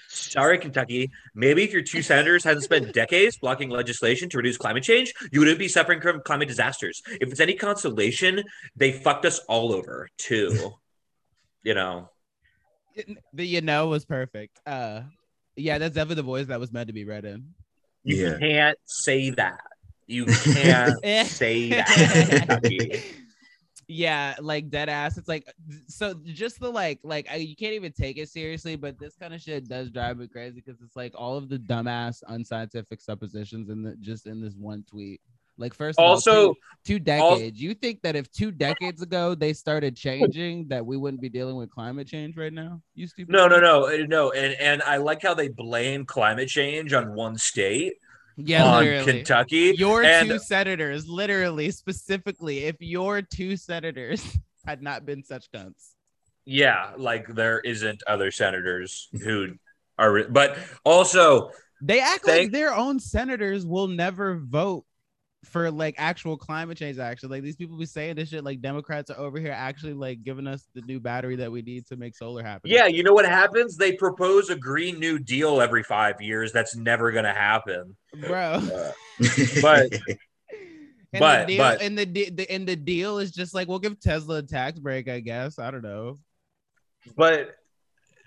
[0.09, 1.11] Sorry, Kentucky.
[1.35, 5.41] Maybe if your two senators hadn't spent decades blocking legislation to reduce climate change, you
[5.41, 7.03] wouldn't be suffering from climate disasters.
[7.21, 8.43] If it's any consolation,
[8.77, 10.73] they fucked us all over too.
[11.63, 12.09] You know.
[13.35, 14.59] The you know was perfect.
[14.65, 15.03] Uh
[15.57, 17.53] yeah, that's definitely the voice that was meant to be read in.
[18.03, 18.39] You Yeah.
[18.39, 19.61] can't say that.
[20.07, 20.25] You
[20.55, 23.03] can't say that, Kentucky.
[23.91, 25.19] yeah, like dead ass.
[25.19, 25.53] It's like
[25.89, 29.35] so just the like like I, you can't even take it seriously, but this kind
[29.35, 33.69] of shit does drive me crazy because it's like all of the dumbass unscientific suppositions
[33.69, 35.21] in the just in this one tweet.
[35.59, 37.61] Like first of all, Also, two, two decades.
[37.61, 41.57] you think that if two decades ago they started changing, that we wouldn't be dealing
[41.57, 42.81] with climate change right now?
[42.95, 43.33] You stupid.
[43.33, 47.37] no, no, no, no, and and I like how they blame climate change on one
[47.37, 47.95] state,
[48.47, 49.13] Yeah, on literally.
[49.13, 49.75] Kentucky.
[49.77, 54.25] Your and two senators, literally, specifically, if your two senators
[54.67, 55.95] had not been such cunts.
[56.45, 59.55] yeah, like there isn't other senators who
[59.99, 61.51] are, but also
[61.83, 64.85] They act like their own senators will never vote
[65.45, 67.31] for like actual climate change action.
[67.31, 70.47] Like these people be saying this shit like Democrats are over here actually like giving
[70.47, 72.71] us the new battery that we need to make solar happen.
[72.71, 73.77] Yeah, you know what happens?
[73.77, 76.53] They propose a Green New Deal every five years.
[76.53, 77.97] That's never going to happen.
[78.27, 78.61] bro.
[78.61, 78.93] Uh,
[79.63, 79.93] but-
[81.13, 83.67] And But- the deal, but- and the, de- the and the deal is just like
[83.67, 85.59] we'll give Tesla a tax break, I guess.
[85.59, 86.19] I don't know.
[87.17, 87.57] But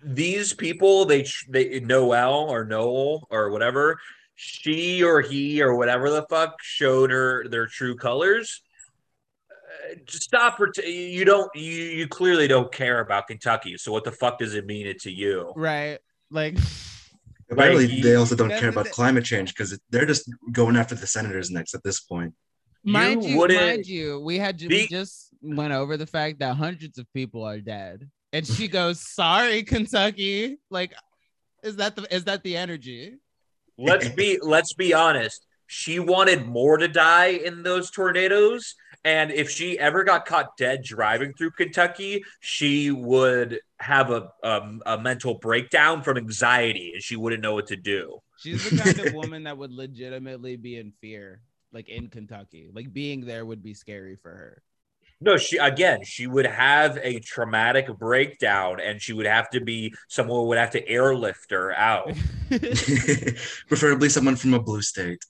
[0.03, 3.99] these people, they they Noel or Noel or whatever,
[4.35, 8.61] she or he or whatever the fuck showed her their true colors.
[9.51, 10.57] Uh, just stop.
[10.57, 11.49] pret- You don't.
[11.55, 13.77] You you clearly don't care about Kentucky.
[13.77, 15.53] So what the fuck does it mean it to you?
[15.55, 15.99] Right.
[16.31, 16.57] Like
[17.51, 20.95] Apparently, Like, they also don't care about thi- climate change because they're just going after
[20.95, 22.33] the senators next at this point.
[22.83, 26.55] mind You you, mind you, we had we be- just went over the fact that
[26.55, 30.93] hundreds of people are dead, and she goes, "Sorry, Kentucky." Like,
[31.63, 33.17] is that the is that the energy?
[33.77, 39.49] Let's be let's be honest she wanted more to die in those tornadoes and if
[39.49, 45.35] she ever got caught dead driving through kentucky she would have a, a, a mental
[45.35, 49.43] breakdown from anxiety and she wouldn't know what to do She's the kind of woman
[49.43, 52.69] that would legitimately be in fear, like in Kentucky.
[52.73, 54.63] Like being there would be scary for her.
[55.23, 59.93] No she again she would have a traumatic breakdown and she would have to be
[60.09, 62.11] someone would have to airlift her out
[63.67, 65.23] Preferably someone from a blue state.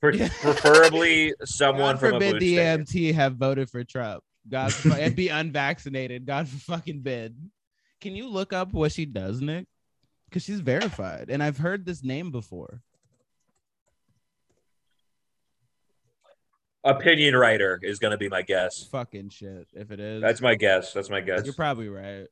[0.00, 0.28] Pre- Yeah.
[0.40, 2.80] preferably someone God from a forbid blue the state.
[2.80, 4.22] EMT have voted for Trump.
[4.48, 6.26] God fu- and be unvaccinated.
[6.26, 7.36] God fucking bid.
[8.00, 9.66] Can you look up what she does, Nick?
[10.28, 12.80] Because she's verified, and I've heard this name before.
[16.84, 19.68] Opinion writer is going to be my guess Fucking shit.
[19.72, 22.26] If it is, that's my guess that's my guess You're probably right.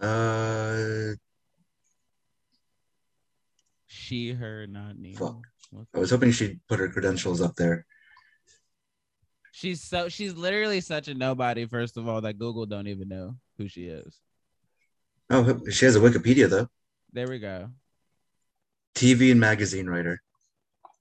[0.00, 1.14] Uh,
[3.86, 5.14] She, her, not me.
[5.14, 5.38] Fuck.
[5.94, 7.86] I was hoping she'd put her credentials up there.
[9.52, 11.66] She's so she's literally such a nobody.
[11.66, 14.20] First of all, that Google don't even know who she is.
[15.30, 16.68] Oh, she has a Wikipedia though.
[17.12, 17.70] There we go.
[18.94, 20.20] TV and magazine writer.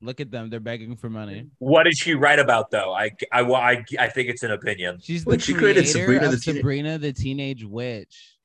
[0.06, 0.50] Look at them.
[0.50, 1.48] They're begging for money.
[1.58, 2.94] What did she write about though?
[2.94, 5.00] I I I, I think it's an opinion.
[5.02, 8.38] She's the she created Sabrina the Teen- Sabrina the Teenage Witch.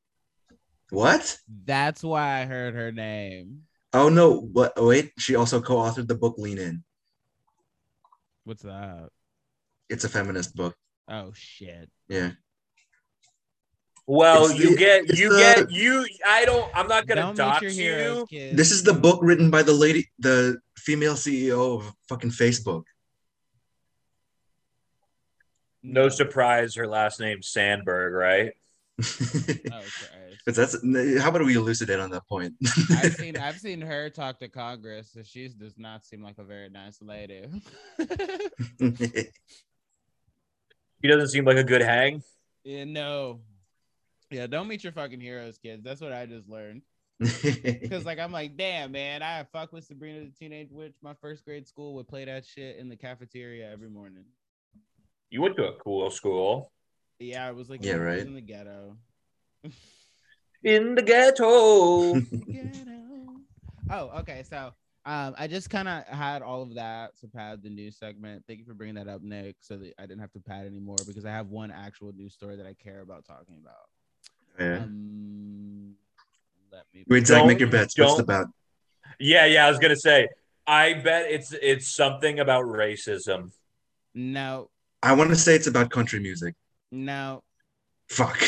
[0.91, 1.39] What?
[1.65, 3.63] That's why I heard her name.
[3.93, 4.41] Oh no!
[4.41, 6.85] But oh, wait, she also co-authored the book Lean In.
[8.45, 9.11] What's that?
[9.89, 10.75] It's a feminist book.
[11.09, 11.91] Oh shit.
[12.09, 12.33] Yeah.
[14.13, 16.05] Well, It's you the- get you the- get you.
[16.27, 16.69] I don't.
[16.75, 18.53] I'm not gonna Don't dox your heroes, you.
[18.55, 22.83] This is the book written by the lady, the female CEO of fucking Facebook.
[25.85, 28.53] No surprise, her last name's Sandberg, right?
[29.73, 29.81] Oh
[30.45, 30.75] but that's
[31.23, 32.55] how about we elucidate on that point?
[32.91, 36.45] I've seen I've seen her talk to Congress, and she does not seem like a
[36.45, 37.45] very nice lady.
[41.03, 42.23] He doesn't seem like a good hang.
[42.65, 43.41] yeah, no.
[44.31, 45.83] Yeah, don't meet your fucking heroes, kids.
[45.83, 46.83] That's what I just learned.
[47.21, 50.95] Because like I'm like, damn man, I fuck with Sabrina the Teenage Witch.
[51.03, 54.25] My first grade school would play that shit in the cafeteria every morning.
[55.31, 56.73] You went to a cool school
[57.19, 58.21] Yeah, I was like, Yeah, right.
[58.21, 58.97] in the ghetto.
[60.63, 62.15] in the ghetto.
[62.51, 63.41] Ghetto.
[63.91, 64.43] Oh, okay.
[64.49, 64.73] So
[65.05, 68.45] um, I just kind of had all of that to pad the news segment.
[68.47, 70.97] Thank you for bringing that up, Nick, so that I didn't have to pad anymore
[71.07, 73.89] because I have one actual news story that I care about talking about.
[74.59, 74.77] Yeah.
[74.79, 75.97] Um,
[76.73, 77.05] let me.
[77.09, 77.99] Wait, Zach, make your bets.
[77.99, 78.47] What's the bet?
[79.19, 79.67] yeah, yeah.
[79.67, 80.29] I was gonna say.
[80.67, 83.51] I bet it's it's something about racism.
[84.15, 84.71] No,
[85.03, 86.55] I want to say it's about country music.
[86.91, 87.43] no.
[88.09, 88.43] Fuck.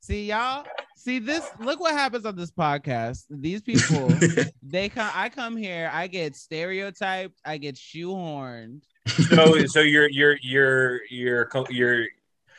[0.00, 0.64] See y'all.
[0.96, 1.48] See this.
[1.60, 3.24] Look what happens on this podcast.
[3.30, 4.08] These people.
[4.62, 5.10] they come.
[5.14, 5.90] I come here.
[5.92, 7.38] I get stereotyped.
[7.44, 8.82] I get shoehorned.
[9.06, 12.06] So so you're you're you're you're co- you're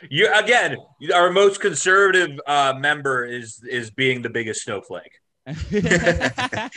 [0.09, 0.77] you again.
[1.13, 5.19] Our most conservative uh, member is is being the biggest snowflake.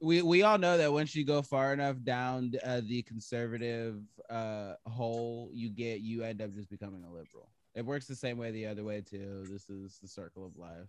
[0.00, 4.00] we we all know that once you go far enough down uh, the conservative
[4.30, 7.48] uh, hole, you get you end up just becoming a liberal.
[7.74, 9.44] It works the same way the other way too.
[9.50, 10.88] This is the circle of life.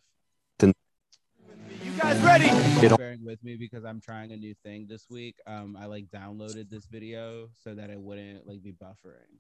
[1.84, 2.50] You guys ready?
[2.96, 5.36] Bearing with me because I'm trying a new thing this week.
[5.48, 9.40] Um, I like downloaded this video so that it wouldn't like be buffering.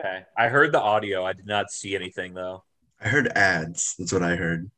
[0.00, 1.24] Okay, I heard the audio.
[1.24, 2.62] I did not see anything though.
[3.00, 3.94] I heard ads.
[3.98, 4.70] That's what I heard.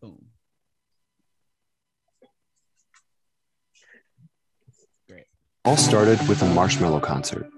[0.00, 0.26] Boom.
[5.08, 5.24] Great.
[5.64, 7.50] All started with a Marshmello concert.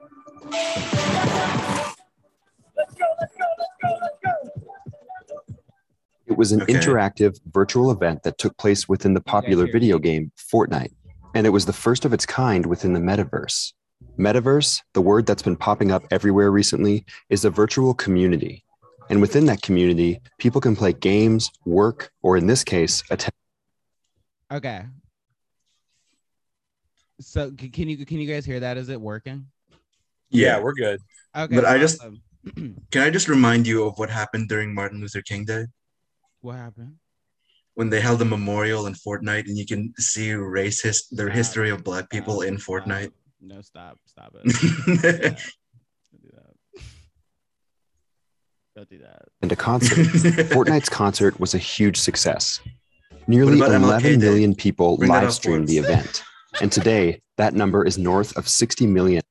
[6.26, 6.74] It was an Okay.
[6.74, 10.94] interactive virtual event that took place within the popular hear video game Fortnite,
[11.34, 13.72] and it was the first of its kind within the metaverse.
[14.18, 18.64] Metaverse, the word that's been popping up everywhere recently, is a virtual community.
[19.08, 23.32] And within that community, people can play games, work, or in this case, attend.
[24.52, 24.84] Okay.
[27.20, 28.76] So can you can you guys hear that?
[28.76, 29.46] Is it working?
[30.30, 31.00] Yeah, we're good.
[31.36, 31.54] Okay.
[31.54, 32.00] But I just-
[32.54, 35.66] Can I just remind you of what happened during Martin Luther King Day
[36.40, 36.94] what happened?
[37.74, 41.34] when they held a memorial in Fortnite, and you can see racist their Stop.
[41.34, 41.36] Ah.
[41.36, 42.56] history of Black people Stop, in.
[42.56, 43.12] Fortnite.
[43.40, 44.44] No, stop, stop it.
[45.02, 46.82] Don't do that.
[48.76, 49.22] Don't do that.
[49.40, 49.52] Don't do that.
[49.52, 50.06] a concert.
[50.50, 52.60] Fortnite's concert was a huge success.
[53.26, 54.26] Nearly What about MLK 11 Day?
[54.26, 56.22] million people Bring that up live streamed the event.
[56.60, 59.22] And today, that number is north of 60 million.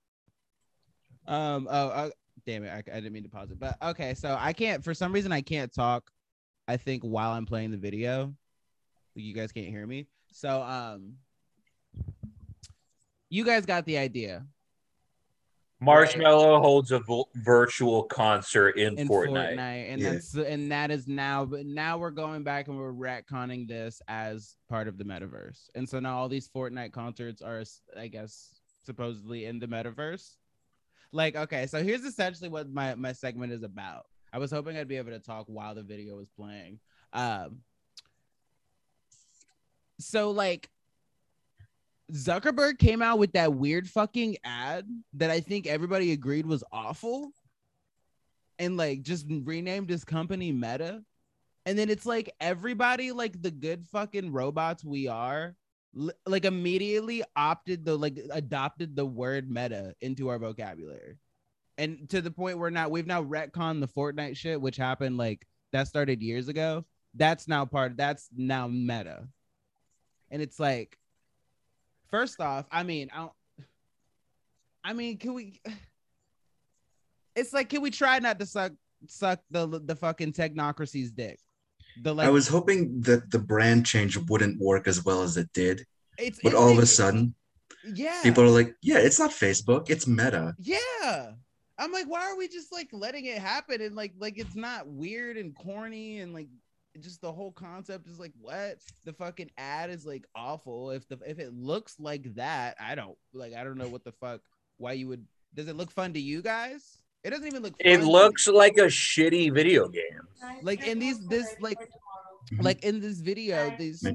[1.27, 1.67] Um.
[1.69, 1.89] Oh.
[1.89, 2.09] Uh,
[2.45, 2.69] damn it!
[2.69, 3.59] I, I didn't mean to pause it.
[3.59, 4.13] But okay.
[4.15, 4.83] So I can't.
[4.83, 6.09] For some reason, I can't talk.
[6.67, 8.33] I think while I'm playing the video,
[9.15, 10.07] you guys can't hear me.
[10.31, 11.13] So um,
[13.29, 14.45] you guys got the idea.
[15.81, 19.55] Marshmello holds a vo- virtual concert in, in Fortnite.
[19.55, 20.11] Fortnite, and Yeah.
[20.11, 21.45] that's and that is now.
[21.45, 25.87] But now we're going back and we're retconning this as part of the metaverse, and
[25.87, 27.63] so now all these Fortnite concerts are,
[27.97, 30.35] I guess, supposedly in the metaverse.
[31.13, 34.05] Like, okay, so here's essentially what my my segment is about.
[34.33, 36.79] I was hoping I'd be able to talk while the video was playing.
[37.13, 37.59] Um,
[39.99, 40.69] so like
[42.11, 47.31] Zuckerberg came out with that weird fucking ad that I think everybody agreed was awful
[48.57, 51.03] and like just renamed his company Meta.
[51.65, 55.55] And then it's like everybody, like the good fucking robots we are,
[55.97, 61.17] l- like immediately opted the like adopted the word meta into our vocabulary.
[61.77, 65.45] And to the point where now we've now retconned the Fortnite shit, which happened like
[65.71, 66.85] that started years ago.
[67.13, 69.27] That's now part, that's now meta.
[70.31, 70.97] And it's like,
[72.09, 73.31] first off, I mean, I don't
[74.83, 75.61] I mean, can we
[77.35, 78.73] it's like can we try not to suck
[79.07, 81.39] suck the the fucking technocracy's dick?
[82.01, 85.49] The like I was hoping that the brand change wouldn't work as well as it
[85.53, 85.85] did,
[86.17, 87.35] it's but it's all of a sudden,
[87.93, 91.31] yeah people are like, "Yeah, it's not Facebook, it's Meta." yeah
[91.77, 94.87] I'm like, why are we just like letting it happen and like like it's not
[94.87, 96.47] weird and corny and like
[97.01, 100.91] just the whole concept is like what the fucking ad is like awful.
[100.91, 104.11] If the if it looks like that, I don't like I don't know what the
[104.13, 104.41] fuck
[104.77, 105.25] why you would
[105.55, 106.97] does it look fun to you guys?
[107.23, 110.01] It doesn't even look fun It to looks like a shitty video game.
[110.63, 111.79] like in these this like
[112.51, 112.63] mhm.
[112.63, 114.05] like in this video these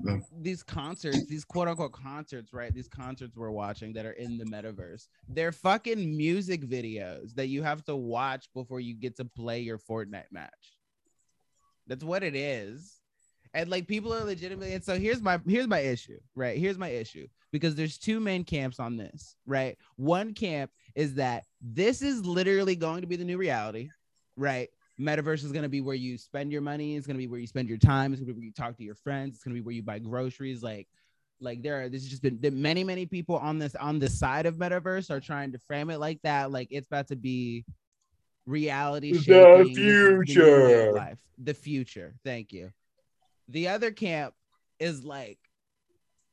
[0.41, 4.45] these concerts these quote unquote concerts right these concerts we're watching that are in the
[4.47, 9.61] metaverse they're fucking music videos that you have to watch before you get to play
[9.61, 10.74] your fortnite match
[11.87, 13.01] that's what it is.
[13.53, 16.59] And like people are legitimately and so here's my here's my issue right?
[16.59, 19.79] Here's my issue because there's two main camps on this right?
[19.97, 23.91] One camp is that this is literally going to be the new reality
[24.37, 24.69] right?
[25.01, 27.41] Metaverse is going to be where you spend your money it's going to be where
[27.41, 29.45] you spend your time it's going to be where you talk to your friends it's
[29.45, 30.89] going to be where you buy groceries like
[31.41, 34.47] like there are this has just been many many people on this on the side
[34.47, 37.65] of metaverse are trying to frame it like that like it's about to be
[38.47, 40.93] reality The shaping, is the new way of future.
[40.93, 41.19] life.
[41.39, 42.15] The future.
[42.25, 42.71] Thank you.
[43.49, 44.35] The other camp
[44.79, 45.39] is like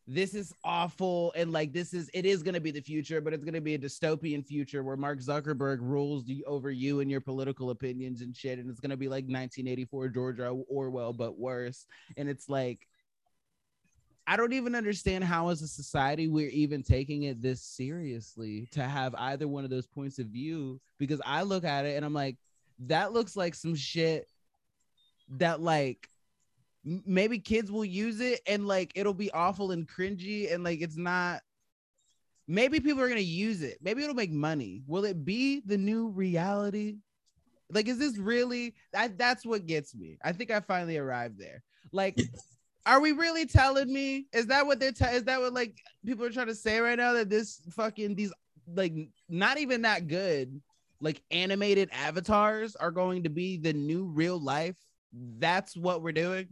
[0.07, 3.33] this is awful and like this is it is going to be the future but
[3.33, 7.09] it's going to be a dystopian future where mark zuckerberg rules the, over you and
[7.11, 8.57] your political opinions and shit.
[8.59, 10.39] And it's going to be like 1984 george
[10.69, 11.85] orwell but worse.
[12.17, 12.87] And it's like
[14.27, 18.83] i don't even understand how as a society we're even taking it this seriously to
[18.83, 22.13] have either one of those points of view because i look at it and i'm
[22.13, 22.37] like
[22.79, 24.27] that looks like some shit
[25.29, 26.07] that like
[26.83, 30.97] maybe kids will use it and like it'll be awful and cringy and like it's
[30.97, 31.41] not
[32.47, 33.77] maybe people are going to use it.
[33.81, 34.81] Maybe it'll make money.
[34.87, 36.97] Will it be the new reality?
[37.69, 40.17] Like is this really that that's what gets me.
[40.23, 41.63] I think i finally arrived there.
[41.91, 42.17] Like
[42.85, 46.25] are we really telling me is that what they're te- is that what like people
[46.25, 48.33] are trying to say right now that this fucking these
[48.73, 48.93] like
[49.29, 50.61] not even that good
[50.99, 54.77] like animated avatars are going to be the new real life
[55.39, 56.47] that's what we're doing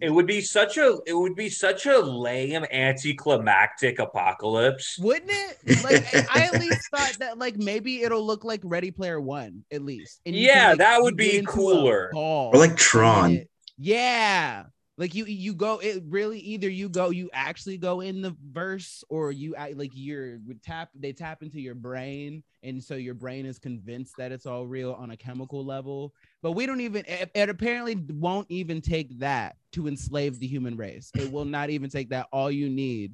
[0.00, 4.98] It would be such a it would be such a lame anticlimactic apocalypse.
[4.98, 6.04] wouldn't it like
[6.34, 10.20] I at least thought that like maybe it'll look like ready player one at least
[10.26, 12.10] And you Yeah, like, that would be into cooler.
[12.14, 13.44] Or like Tron.
[13.78, 14.64] yeah
[15.02, 19.02] like you you go it really either you go you actually go in the verse
[19.08, 22.44] or you act like you're tap they tap into your brain.
[22.62, 26.14] And so your brain is convinced that it's all real on a chemical level.
[26.40, 30.76] But we don't even it, it apparently won't even take that to enslave the human
[30.76, 31.10] race.
[31.16, 32.28] It will not even take that.
[32.30, 33.12] All you need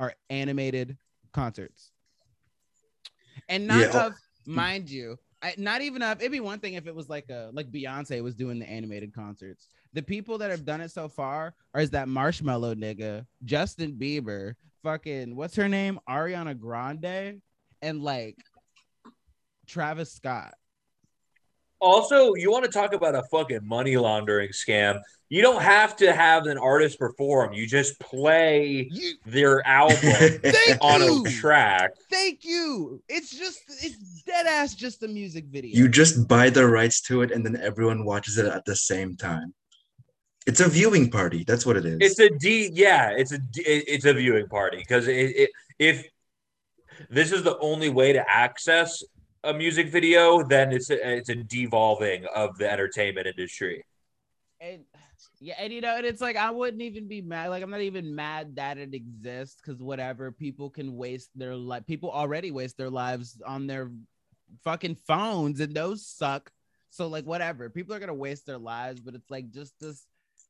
[0.00, 0.96] are animated
[1.32, 1.92] concerts.
[3.48, 3.90] And not Yeah.
[3.92, 4.12] Oh, of
[4.48, 4.54] mm.
[4.54, 7.50] mind you I, not even of it'd be one thing if it was like a
[7.52, 11.54] like beyonce was doing the animated concerts the people that have done it so far
[11.74, 17.40] are is that Marshmello nigga justin bieber fucking what's her name ariana grande
[17.82, 18.36] and like
[19.66, 20.54] travis scott
[21.80, 25.00] Also, you want to talk about a fucking money laundering scam?
[25.28, 27.52] You don't have to have an artist perform.
[27.52, 29.96] You just play you their album
[30.80, 31.92] on you a track.
[32.10, 36.66] thank you it's just it's dead ass just a music video you just buy the
[36.66, 39.52] rights to it and then everyone watches it at the same time.
[40.48, 41.44] It's a viewing party.
[41.46, 41.98] That's what it is.
[42.00, 42.70] It's a D.
[42.72, 46.06] Yeah, it's a D- it- it's a viewing party because it, it if
[47.10, 49.02] this is the only way to access
[49.44, 53.84] a music video, then it's a, it's a devolving of the entertainment industry.
[54.60, 54.84] and
[55.38, 57.50] yeah, and you know, and it's like I wouldn't even be mad.
[57.50, 61.86] Like I'm not even mad that it exists because whatever people can waste their life.
[61.86, 63.90] People already waste their lives on their
[64.64, 66.50] fucking phones, and those suck.
[66.88, 70.06] So like whatever, people are gonna waste their lives, but it's like just this,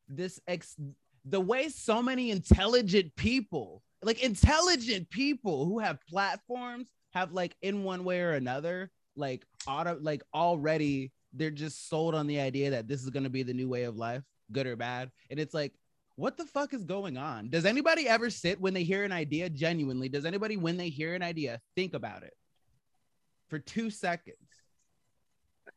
[0.09, 0.76] this ex,
[1.24, 7.84] the way so many intelligent people, like intelligent people who have platforms, have like in
[7.84, 12.88] one way or another, like auto, like already they're just sold on the idea that
[12.88, 15.11] this is going to be the new way of life, good or bad.
[15.30, 15.72] And it's like,
[16.16, 17.48] what the fuck is going on?
[17.48, 20.09] Does anybody ever sit when they hear an idea genuinely?
[20.09, 22.34] Does anybody, when they hear an idea, think about it
[23.48, 24.36] for two seconds?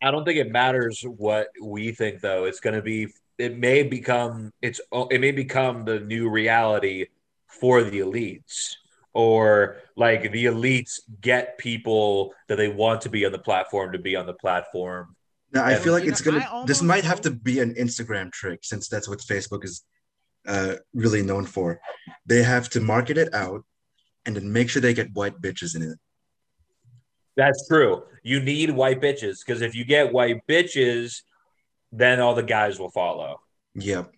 [0.02, 2.46] I don't think it matters what we think though.
[2.46, 3.08] It's going to be
[3.38, 7.08] it may become it's it may become the new reality
[7.48, 8.76] for the elites
[9.14, 14.00] or like the elites get people that they want to be on the platform to
[14.00, 15.16] be on the platform.
[15.54, 15.80] Now, I Yeah.
[15.80, 16.50] feel like it's know, gonna.
[16.50, 19.84] I This might have to be an Instagram trick since that's what Facebook is
[20.48, 21.82] uh, really known for.
[22.26, 23.64] They have to market it out
[24.26, 26.00] and then make sure they get white bitches in it.
[27.36, 28.04] That's true.
[28.24, 31.22] You need white bitches because if you get white bitches,
[31.92, 33.40] then all the guys will follow.
[33.76, 34.12] Yep.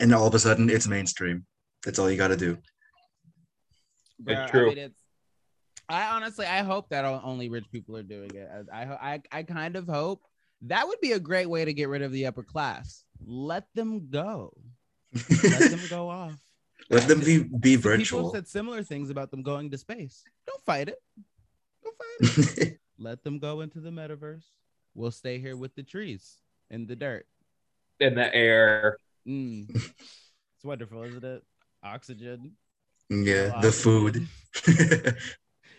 [0.00, 1.46] And all of a sudden, it's mainstream.
[1.84, 2.58] That's all you got to do.
[4.22, 4.70] Bruh, true.
[4.70, 4.94] I mean,
[5.88, 8.48] I honestly, I hope that only rich people are doing it.
[8.72, 10.22] I, I, I, I kind of hope
[10.62, 13.04] that would be a great way to get rid of the upper class.
[13.24, 14.56] Let them go.
[15.12, 16.36] Let them go off.
[16.90, 18.32] Let them be be virtual.
[18.32, 20.22] have said similar things about them going to space.
[20.46, 20.98] Don't fight it.
[21.82, 22.78] Don't fight it.
[22.98, 24.44] Let them go into the metaverse.
[24.94, 26.38] We'll stay here with the trees
[26.70, 27.26] and the dirt.
[28.00, 28.98] In the air.
[29.26, 29.70] Mm.
[29.74, 31.42] it's wonderful, isn't it?
[31.82, 32.52] Oxygen.
[33.10, 34.26] yeah, the food.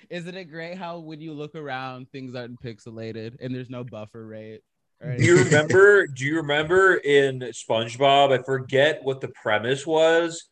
[0.09, 4.25] Isn't it great how when you look around, things aren't pixelated and there's no buffer
[4.25, 4.61] rate?
[5.01, 6.07] or Do you remember?
[6.07, 8.37] do you remember in SpongeBob?
[8.37, 10.45] I forget what the premise was,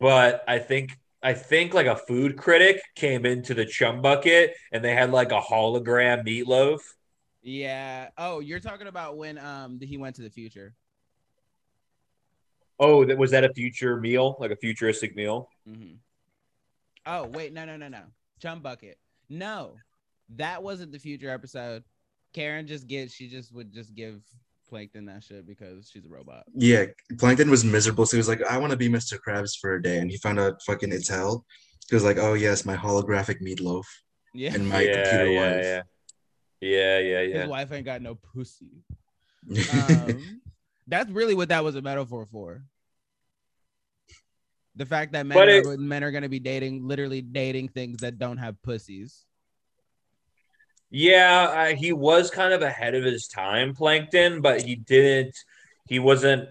[0.00, 4.84] but I think I think like a food critic came into the chum bucket and
[4.84, 6.80] they had like a hologram meatloaf.
[7.46, 8.08] Yeah.
[8.18, 10.74] Oh, you're talking about when um he went to the future.
[12.78, 15.48] Oh, that was that a future meal, like a futuristic meal?
[15.66, 15.94] hmm
[17.06, 18.02] Oh wait, no, no, no, no.
[18.42, 18.98] Chum bucket.
[19.28, 19.76] No,
[20.36, 21.84] that wasn't the future episode.
[22.32, 23.14] Karen just gets.
[23.14, 24.20] She just would just give
[24.68, 26.42] Plankton that shit because she's a robot.
[26.52, 26.86] yeah,
[27.18, 29.18] Plankton was miserable, so he was like, "I want to be Mr.
[29.24, 31.46] Krabs for a day," and he found out fucking it's hell.
[31.88, 33.84] He was like, "Oh yes, my holographic meatloaf
[34.34, 34.52] Yeah.
[34.52, 35.82] and my yeah, computer yeah, wife." yeah,
[36.60, 37.40] yeah, yeah, yeah.
[37.40, 38.82] His wife ain't got no pussy.
[39.70, 40.40] Um,
[40.88, 42.62] that's really what that was a metaphor for.
[44.76, 47.68] The fact that men, But are, it- men are going to be dating, literally dating
[47.68, 49.24] things that don't have pussies.
[50.90, 55.36] Yeah, I, he was kind of ahead of his time, Plankton, but he didn't.
[55.88, 56.48] He wasn't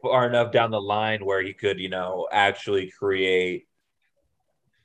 [0.00, 3.66] far enough down the line where he could, you know, actually create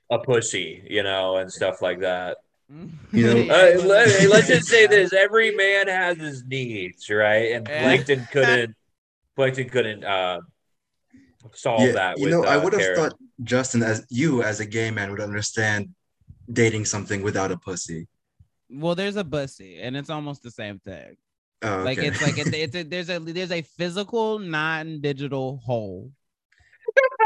[0.10, 2.38] a pussy, you know, and stuff like that.
[2.70, 7.52] You know- Uh, let, let's just say this: every man has his needs, right?
[7.54, 7.84] And Yeah.
[7.84, 8.76] Plankton couldn't.
[9.36, 10.42] Plankton couldn't uh,
[11.54, 12.18] solve yeah, that.
[12.18, 12.96] you with, know, I uh, would have Karen.
[12.98, 13.14] thought
[13.44, 15.90] Justin, as you as a gay man, would understand
[16.52, 18.08] dating something without a pussy.
[18.70, 21.16] Well, there's a pussy, and it's almost the same thing.
[21.62, 26.12] Oh, Like it's like it's, it's a, there's a there's a physical non-digital hole.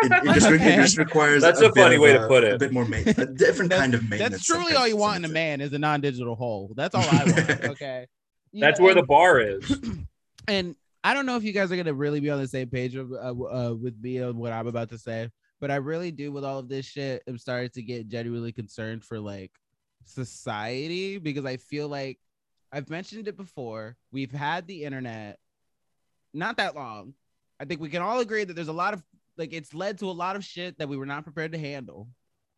[0.02, 0.74] It, it just, Okay.
[0.74, 1.42] it just requires.
[1.42, 2.54] That's a bit funny of way to a- put it.
[2.54, 4.32] A bit more ma- a different kind of maintenance.
[4.32, 6.72] That's truly all you want in a man is a non-digital hole.
[6.76, 7.50] That's all I want.
[7.72, 8.08] Okay.
[8.52, 9.80] You That's know, where the bar is.
[10.48, 12.96] and I don't know if you guys are gonna really be on the same page
[12.96, 15.30] of, uh, uh, with me on what I'm about to say,
[15.62, 17.24] but I really do with all of this shit.
[17.28, 19.52] I'm starting to get genuinely concerned for like
[20.04, 22.20] society because I feel like
[22.72, 23.96] I've mentioned it before.
[24.12, 25.40] We've had the internet
[26.34, 27.14] not that long.
[27.60, 29.04] I think we can all agree that there's a lot of
[29.42, 32.08] like it's led to a lot of shit that we were not prepared to handle.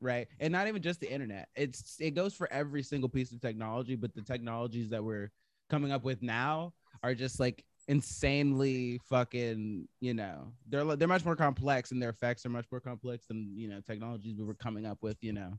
[0.01, 0.27] Right.
[0.41, 1.47] And not even just the internet.
[1.55, 5.31] It's it goes for every single piece of technology, but the technologies that we're
[5.69, 11.37] coming up with now are just like insanely fucking, you know, they're they're much more
[11.37, 14.85] complex and their effects are much more complex than, you know, technologies we were coming
[14.85, 15.53] up with, you know,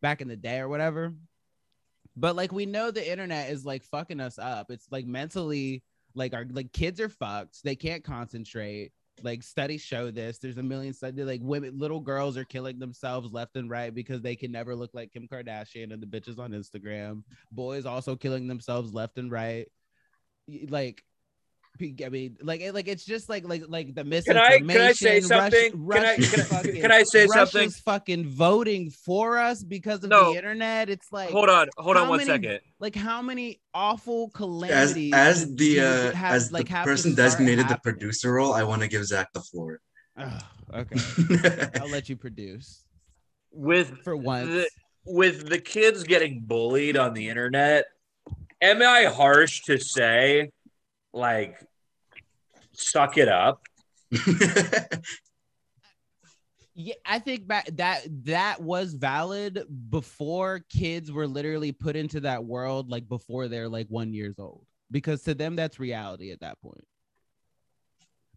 [0.00, 1.12] back in the day or whatever.
[2.14, 4.70] But like we know the internet is like fucking us up.
[4.70, 5.82] It's like mentally
[6.14, 7.64] like our like kids are fucked.
[7.64, 8.92] They can't concentrate.
[9.22, 10.38] Like studies show this.
[10.38, 14.22] There's a million studies like women, little girls are killing themselves left and right because
[14.22, 17.22] they can never look like Kim Kardashian and the bitches on Instagram.
[17.50, 19.66] Boys also killing themselves left and right.
[20.68, 21.04] Like,
[21.80, 24.68] I mean, like, like it's just like, like, like the Can misinformation.
[24.70, 25.72] I can I say Rush- something?
[25.72, 27.70] Can I can I, fucking- can I say Russia's something?
[27.70, 30.30] fucking voting for us because of No.
[30.32, 30.90] the internet.
[30.90, 32.60] It's like, Hold on, hold on how one many- second.
[32.78, 37.12] like how many awful as calamities as do the uh, have- as like, the person
[37.14, 39.80] start designated the producer role, I want to give Zach the floor.
[40.18, 40.42] Ugh,
[40.74, 41.00] okay,
[41.80, 42.84] I'll let you produce
[43.50, 44.48] With for once.
[44.48, 44.68] the,
[45.06, 47.86] with the kids getting bullied on the internet,
[48.60, 50.50] am I harsh to say,
[51.12, 51.58] like,
[52.72, 53.62] suck it up?
[56.74, 62.44] Yeah, I think back that that was valid before kids were literally put into that
[62.44, 66.60] world, like before they're like one years old, because to them that's reality at that
[66.62, 66.84] point.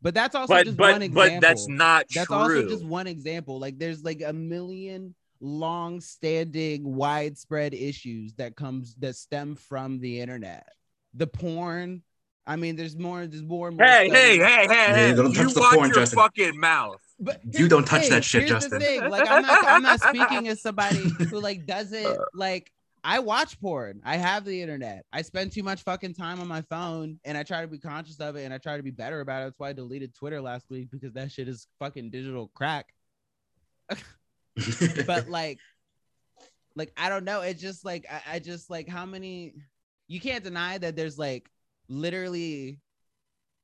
[0.02, 1.40] But that's also But just one example.
[1.40, 2.36] but that's not that's true.
[2.36, 3.58] also just one example.
[3.58, 10.68] Like there's like a million long-standing, widespread issues that comes that stem from the internet.
[11.14, 12.04] The porn.
[12.48, 13.26] I mean, there's more.
[13.26, 13.70] There's more.
[13.70, 15.14] And more hey, hey, hey, hey, Hey, hey!
[15.16, 16.20] don't You touch the watch porn, your Justin.
[16.20, 17.02] fucking mouth.
[17.20, 18.82] But You don't touch thing, that shit, here's the Justin.
[18.82, 22.72] thing, Like I'm not I'm not speaking as somebody who like doesn't like
[23.04, 24.02] I watch porn.
[24.04, 25.06] I have the internet.
[25.14, 28.20] I spend too much fucking time on my phone and I try to be conscious
[28.20, 29.46] of it and I try to be better about it.
[29.46, 32.88] That's why I deleted Twitter last week because that shit is fucking digital crack.
[35.06, 35.60] But like
[36.76, 37.42] like I don't know.
[37.42, 39.54] It's just like I, I just like how many
[40.08, 41.50] you can't deny that there's like
[41.88, 42.80] literally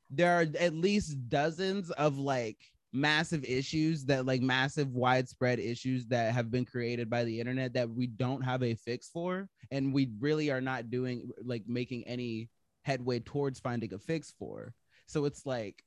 [0.09, 2.57] there are at least dozens of like
[2.93, 7.89] massive issues that like massive widespread issues that have been created by the internet that
[7.89, 12.49] we don't have a fix for and we really are not doing like making any
[12.83, 14.73] headway towards finding a fix for
[15.05, 15.83] so it's like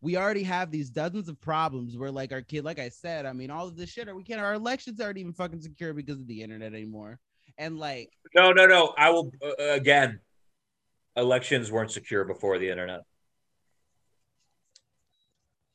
[0.00, 3.32] we already have these dozens of problems where like our kid like i said i
[3.32, 6.20] mean all of this shit are we can't our elections aren't even fucking secure because
[6.20, 7.18] of the internet anymore
[7.58, 8.94] and like No, no, no.
[8.96, 10.20] I will uh, again.
[11.18, 13.00] Elections weren't secure before the internet.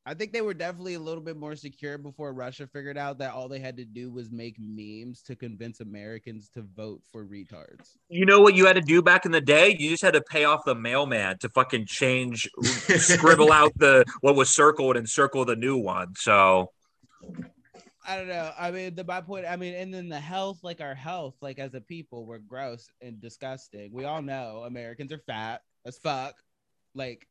[0.05, 3.33] I think they were definitely a little bit more secure before Russia figured out that
[3.33, 7.95] all they had to do was make memes to convince Americans to vote for retards.
[8.09, 9.75] You know what you had to do back in the day?
[9.79, 12.49] You just had to pay off the mailman to fucking change,
[12.97, 16.15] scribble out the what was circled and circle the new one.
[16.17, 16.71] So
[18.05, 18.51] I don't know.
[18.59, 19.45] I mean, the my point.
[19.47, 22.87] I mean, and then the health, like our health, like as a people, we're gross
[23.01, 23.91] and disgusting.
[23.93, 26.35] We all know Americans are fat as fuck.
[26.95, 27.27] Like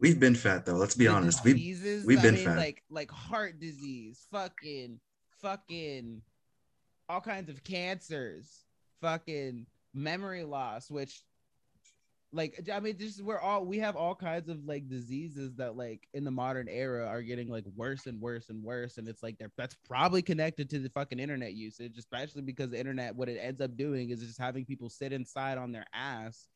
[0.00, 0.74] We've been fat though.
[0.74, 1.44] Let's be honest.
[1.44, 2.56] We diseases, we've I been mean, fat.
[2.56, 4.98] like like heart disease, fucking,
[5.40, 6.22] fucking,
[7.08, 8.64] all kinds of cancers,
[9.00, 11.22] fucking memory loss, which,
[12.34, 16.08] like, I mean, just we're all we have all kinds of like diseases that like
[16.14, 19.38] in the modern era are getting like worse and worse and worse, and it's like
[19.38, 23.38] they're that's probably connected to the fucking internet usage, especially because the internet, what it
[23.38, 26.48] ends up doing is just having people sit inside on their ass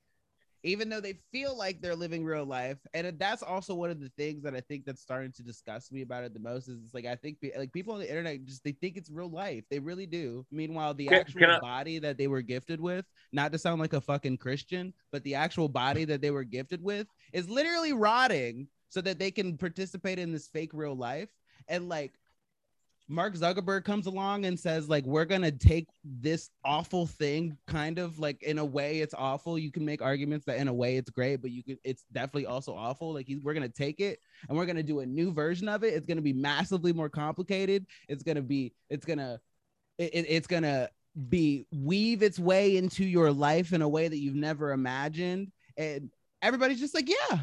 [0.62, 2.78] even though they feel like they're living real life.
[2.94, 6.02] And that's also one of the things that i think that's starting to disgust me
[6.02, 8.64] about it the most is it's like i think like people on the internet just
[8.64, 9.64] they think it's real life.
[9.70, 10.44] They really do.
[10.50, 13.80] Meanwhile the Can- actual can I- body that they were gifted with not to sound
[13.80, 17.92] like a fucking christian but the actual body that they were gifted with is literally
[17.92, 21.28] rotting so that they can participate in this fake real life.
[21.68, 22.17] And like
[23.10, 28.18] Mark Zuckerberg comes along and says, like, we're gonna take this awful thing, kind of
[28.18, 29.58] like in a way it's awful.
[29.58, 32.46] You can make arguments that in a way it's great, but you could it's definitely
[32.46, 33.14] also awful.
[33.14, 35.94] Like we're gonna take it and we're gonna do a new version of it.
[35.94, 37.86] It's gonna be massively more complicated.
[38.08, 39.40] It's gonna be, it's gonna,
[39.96, 40.90] it, it- it's gonna
[41.30, 45.50] be weave its way into your life in a way that you've never imagined.
[45.76, 46.10] And
[46.42, 47.38] everybody's just like, yeah,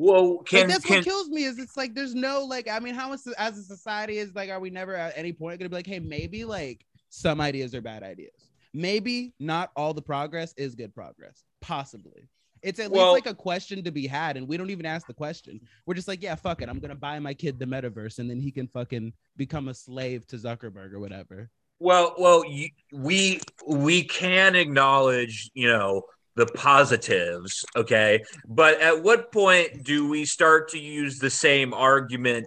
[0.00, 2.78] Whoa, like, can that's can what kills me is it's like there's no like I
[2.80, 5.68] mean how is as a society is like are we never at any point gonna
[5.68, 8.48] be like hey maybe like some ideas are bad ideas.
[8.72, 12.28] Maybe not all the progress is good progress possibly.
[12.62, 15.06] It's at Well- least like a question to be had and we don't even ask
[15.06, 15.60] the question.
[15.84, 18.40] We're just like yeah fuck it I'm gonna buy my kid the metaverse and then
[18.40, 21.50] he can fucking become a slave to Zuckerberg or whatever.
[21.78, 26.02] Well, well, you, we we can acknowledge, you know,
[26.40, 28.22] the positives, okay?
[28.48, 32.46] But at what point do we start to use the same argument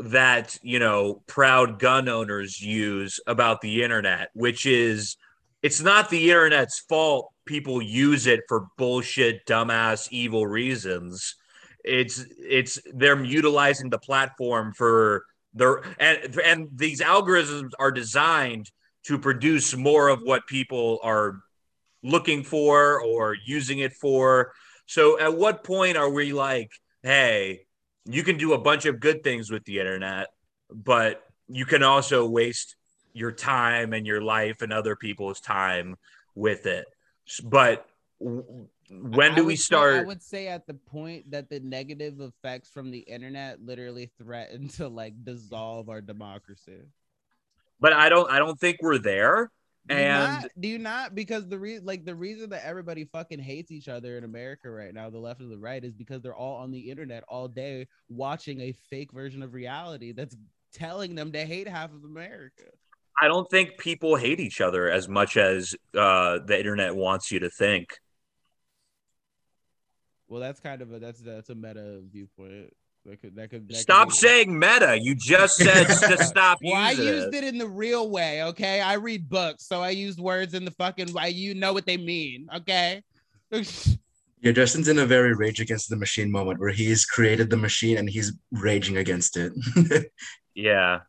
[0.00, 5.16] that, you know, proud gun owners use about the internet, which is
[5.62, 11.36] it's not the internet's fault people use it for bullshit, dumbass, evil reasons.
[11.84, 15.24] It's it's they're utilizing the platform for
[15.54, 18.70] their and and these algorithms are designed
[19.04, 21.40] to produce more of what people are
[22.02, 24.52] looking for or using it for.
[24.86, 26.70] So at what point are we like,
[27.02, 27.66] hey,
[28.04, 30.28] you can do a bunch of good things with the internet,
[30.70, 32.76] but you can also waste
[33.12, 35.96] your time and your life and other people's time
[36.34, 36.86] with it.
[37.44, 37.86] But
[38.18, 39.94] when do we start?
[39.94, 44.10] say- I would say at the point that the negative effects from the internet literally
[44.18, 46.80] threaten to like dissolve our democracy.
[47.78, 48.30] But I don't.
[48.30, 49.50] I don't think we're there.
[49.90, 51.14] Do And not, do you not?
[51.16, 54.94] Because the re- like the reason that everybody fucking hates each other in America right
[54.94, 57.88] now, the left and the right, is because they're all on the internet all day
[58.08, 60.36] watching a fake version of reality that's
[60.72, 62.62] telling them to hate half of America.
[63.20, 67.40] I don't think people hate each other as much as uh, the internet wants you
[67.40, 67.88] to think.
[70.28, 72.72] Well, that's kind of a that's that's a meta viewpoint.
[73.06, 74.98] That could that could that Stop be- saying meta.
[75.00, 75.84] You just said
[76.16, 77.42] to stop Well, I used it.
[77.42, 78.80] it in the real way, okay?
[78.80, 81.96] I read books, so I used words in the fucking way you know what they
[81.96, 83.02] mean, okay?
[84.42, 87.98] Yeah, Justin's in a very rage against the machine moment where he's created the machine
[87.98, 89.52] and he's raging against it.
[90.54, 91.00] Yeah.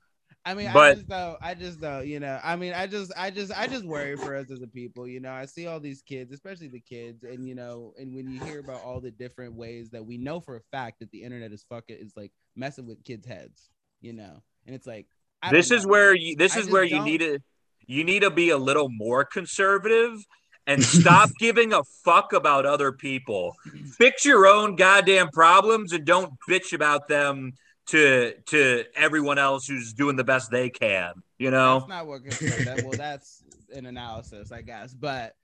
[0.43, 1.37] I mean, I just don't.
[1.41, 2.07] I just don't.
[2.07, 2.39] You know.
[2.43, 5.07] I mean, I just, I just, I just worry for us as a people.
[5.07, 8.27] You know, I see all these kids, especially the kids, and you know, and when
[8.31, 11.21] you hear about all the different ways that we know for a fact that the
[11.21, 13.69] internet is fucking is like messing with kids' heads.
[14.01, 15.05] You know, and it's like
[15.51, 15.91] This is know.
[15.91, 17.39] where you this I is where you don't- need to
[17.85, 20.25] you need to be a little more conservative
[20.65, 23.53] and stop giving a fuck about other people.
[23.97, 27.53] Fix your own goddamn problems and don't bitch about them
[27.91, 31.13] to to everyone else who's doing the best they can.
[31.37, 31.79] You know?
[31.79, 32.23] That's not what.
[32.23, 34.93] That, well, that's an analysis, I guess.
[34.93, 35.35] But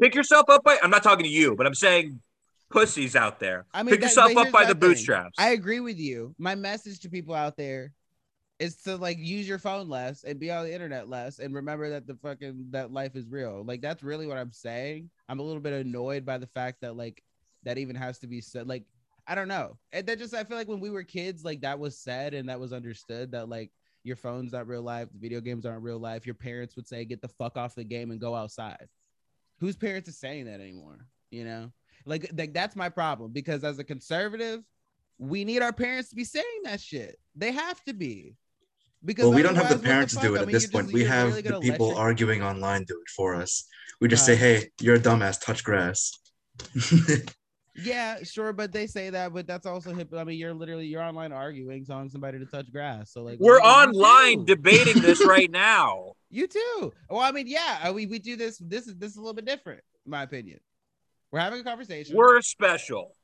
[0.00, 2.20] Pick yourself up by I'm not talking to you, but I'm saying
[2.70, 3.66] pussies out there.
[3.74, 4.80] I mean, Pick that- yourself up by the thing.
[4.80, 5.34] bootstraps.
[5.38, 6.34] I agree with you.
[6.38, 7.92] My message to people out there
[8.58, 11.90] is to like use your phone less and be on the internet less and remember
[11.90, 13.64] that the fucking that life is real.
[13.64, 15.10] Like that's really what I'm saying.
[15.28, 17.22] I'm a little bit annoyed by the fact that like
[17.64, 18.68] that even has to be said.
[18.68, 18.84] Like
[19.26, 19.78] I don't know.
[19.92, 22.48] And that just I feel like when we were kids, like that was said and
[22.48, 23.70] that was understood that like
[24.02, 26.26] your phone's not real life, the video games aren't real life.
[26.26, 28.88] Your parents would say, "Get the fuck off the game and go outside."
[29.58, 31.06] Whose parents are saying that anymore?
[31.30, 31.72] You know,
[32.06, 34.62] like like that's my problem because as a conservative,
[35.18, 37.18] we need our parents to be saying that shit.
[37.36, 38.36] They have to be.
[39.04, 40.22] Because well, we don't have the parents fuck?
[40.22, 40.86] do it I at mean, this point.
[40.86, 43.64] just- we have really the people arguing online do it for us.
[44.00, 45.40] We just Uh, say, "Hey, you're a dumbass.
[45.40, 46.18] Touch grass."
[47.82, 50.12] Yeah, sure, but they say that, but that's also hip.
[50.14, 53.12] I mean, you're literally you're online arguing, telling somebody to touch grass.
[53.12, 56.12] So like, We're what do you online debating this right now.
[56.30, 56.92] You too.
[57.08, 58.58] Well, I mean, yeah, uh, we, we do this.
[58.58, 60.60] This is this is a little bit different, in my opinion.
[61.32, 62.16] We're having a conversation.
[62.16, 63.14] We're special.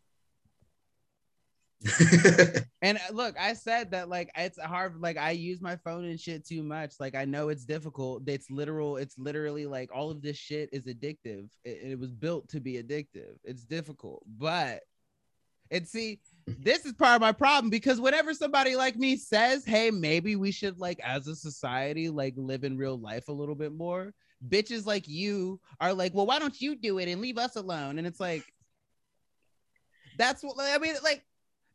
[2.82, 5.00] And uh, look, I said that like it's hard.
[5.00, 6.94] Like I use my phone and shit too much.
[7.00, 8.22] Like I know it's difficult.
[8.28, 8.96] It's literal.
[8.96, 11.48] It's literally like all of this shit is addictive.
[11.64, 13.38] It, it was built to be addictive.
[13.44, 14.82] It's difficult, but
[15.70, 19.90] and see, this is part of my problem because whenever somebody like me says, "Hey,
[19.90, 23.72] maybe we should like as a society like live in real life a little bit
[23.72, 24.12] more,"
[24.48, 27.98] bitches like you are like, "Well, why don't you do it and leave us alone?"
[27.98, 28.44] And it's like,
[30.18, 30.94] that's what I mean.
[31.02, 31.24] Like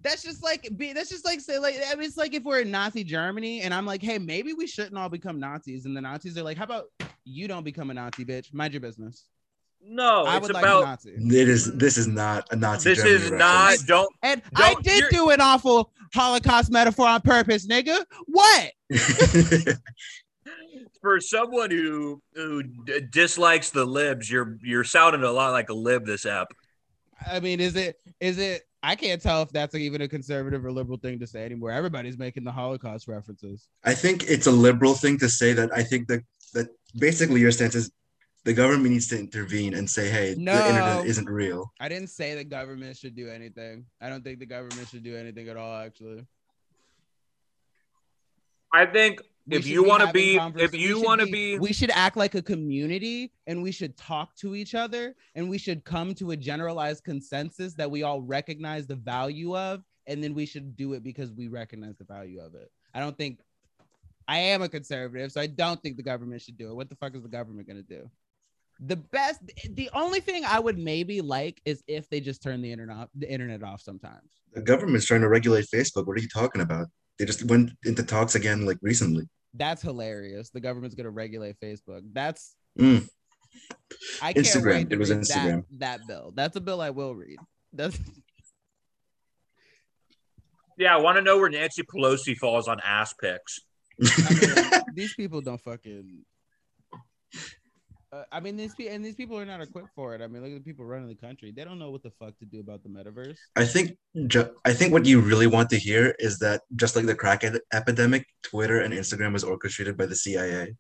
[0.04, 2.62] that's just like be that's just like say like I mean, it's like if we're
[2.62, 6.02] in Nazi Germany and I'm like, hey, maybe we shouldn't all become Nazis, and the
[6.02, 6.86] Nazis are like, how about
[7.24, 8.54] you don't become a Nazi, bitch?
[8.54, 9.26] Mind your business.
[9.84, 11.10] No, I it's would like a Nazi.
[11.18, 11.74] it is.
[11.74, 12.90] This is not a Nazi.
[12.92, 13.40] this Germany is reference.
[13.40, 18.04] not don't And I Don't- did do an awful Holocaust metaphor on purpose, nigga.
[18.28, 18.72] What?
[21.02, 24.30] for someone who who d- dislikes the libs.
[24.30, 26.50] You're you're sounding a lot like a lib this app.
[27.26, 28.64] I mean, is it is it?
[28.84, 31.72] I can't tell if that's even a conservative or liberal thing to say anymore.
[31.72, 33.68] Everybody's making the Holocaust references.
[33.84, 35.70] I think it's a liberal thing to say that.
[35.74, 36.24] I think that
[36.54, 36.68] that
[36.98, 37.92] basically your stance is
[38.44, 40.56] the government needs to intervene and say, "Hey, No.
[40.56, 43.86] the internet isn't real." I didn't say the government should do anything.
[44.02, 45.76] I don't think the government should do anything at all.
[45.80, 46.26] Actually,
[48.74, 51.92] I think We if you want to be if you want to be we should
[51.92, 56.14] act like a community and we should talk to each other and we should come
[56.16, 60.76] to a generalized consensus that we all recognize the value of and then we should
[60.76, 63.40] do it because we recognize the value of it i don't think
[64.28, 66.96] i am a conservative so i don't think the government should do it what the
[66.96, 68.10] fuck is the government going to do
[68.82, 69.40] the best
[69.72, 73.32] the only thing i would maybe like is if they just turn the internet the
[73.32, 76.08] internet off sometimes The government's trying to regulate Facebook.
[76.08, 76.88] What are you talking about?
[77.20, 79.28] They just went into talks again, like recently.
[79.54, 83.08] that's hilarious the government's going to regulate facebook that's Mm.
[84.22, 84.72] I can't Instagram.
[84.72, 85.66] wait It was Instagram.
[85.72, 86.32] That, that bill.
[86.36, 87.38] That's a bill I will read.
[87.74, 87.98] That's
[90.78, 90.96] yeah.
[90.96, 93.60] I want to know where Nancy Pelosi falls on ass pics.
[94.02, 96.26] I mean, these people don't fucking.
[98.14, 100.22] Uh, I mean, these people and these people are not equipped for it.
[100.22, 101.52] I mean, look at the people running the country.
[101.52, 103.38] They don't know what the fuck to do about the metaverse.
[103.56, 103.98] I think
[104.28, 107.46] ju- I think what you really want to hear is that just like the crack
[107.46, 110.76] ed- epidemic, Twitter and Instagram was orchestrated by the CIA.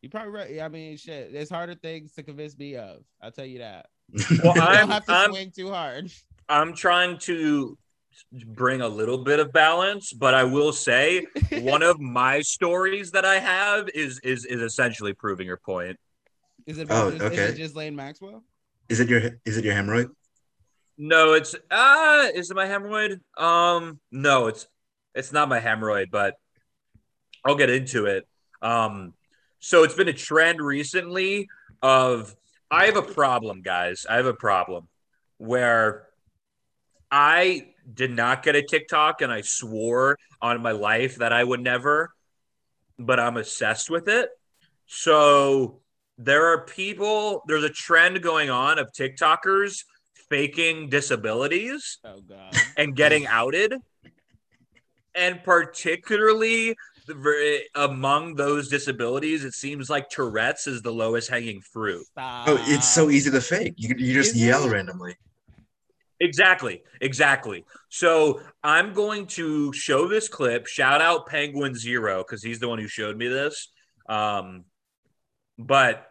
[0.00, 0.60] You probably right.
[0.60, 1.32] I mean, shit.
[1.32, 3.04] There's harder things to convince me of.
[3.22, 3.86] I'll tell you that.
[4.42, 6.10] Well, I'm don't have to I'm swing too hard.
[6.48, 7.78] I'm trying to
[8.46, 11.26] bring a little bit of balance, but I will say
[11.60, 15.98] one of my stories that I have is is is essentially proving your point.
[16.66, 16.88] Is it?
[16.90, 17.34] Oh, Is, is okay.
[17.34, 18.44] it just Ghislaine Maxwell?
[18.88, 20.10] is it your is it your hemorrhoid?
[20.98, 23.20] No, it's ah, is it my hemorrhoid?
[23.40, 24.66] Um, no, it's
[25.14, 26.36] it's not my hemorrhoid, but
[27.44, 28.26] I'll get into it.
[28.60, 29.14] Um,
[29.58, 31.48] so it's been a trend recently
[31.82, 32.36] of
[32.70, 34.06] I have a problem, guys.
[34.08, 34.88] I have a problem
[35.38, 36.06] where
[37.10, 41.60] I did not get a TikTok and I swore on my life that I would
[41.60, 42.12] never,
[42.98, 44.28] but I'm obsessed with it.
[44.86, 45.80] So
[46.18, 49.84] there are people, there's a trend going on of TikTokers
[50.28, 52.54] faking disabilities Oh god.
[52.76, 53.74] and getting outed.
[55.14, 56.74] And particularly
[57.06, 62.06] the ver- among those disabilities, it seems like Tourette's is the lowest hanging fruit.
[62.06, 62.48] Stop.
[62.48, 63.74] Oh, it's so easy to fake.
[63.76, 64.70] You you just Is yell it?
[64.70, 65.16] randomly.
[66.22, 67.64] Exactly, exactly.
[67.88, 70.68] So I'm going to show this clip.
[70.68, 73.72] Shout out Penguin Zero because he's the one who showed me this.
[74.08, 74.64] Um,
[75.58, 76.06] but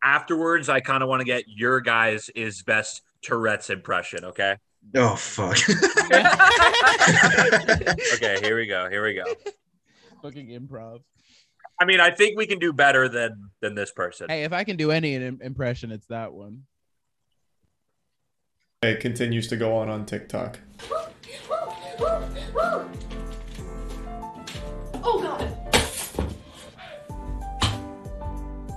[0.00, 4.24] afterwards, I kind of want to get your guys' is best Tourette's impression.
[4.26, 4.56] Okay.
[4.94, 5.58] Oh fuck.
[8.14, 8.38] Okay.
[8.40, 8.88] Here we go.
[8.88, 9.24] Here we go.
[10.22, 11.00] Fucking improv.
[11.80, 14.28] I mean, I think we can do better than than this person.
[14.28, 16.62] Hey, if I can do any impression, it's that one.
[18.82, 20.58] It continues to go on on TikTok.
[25.02, 25.42] Oh god.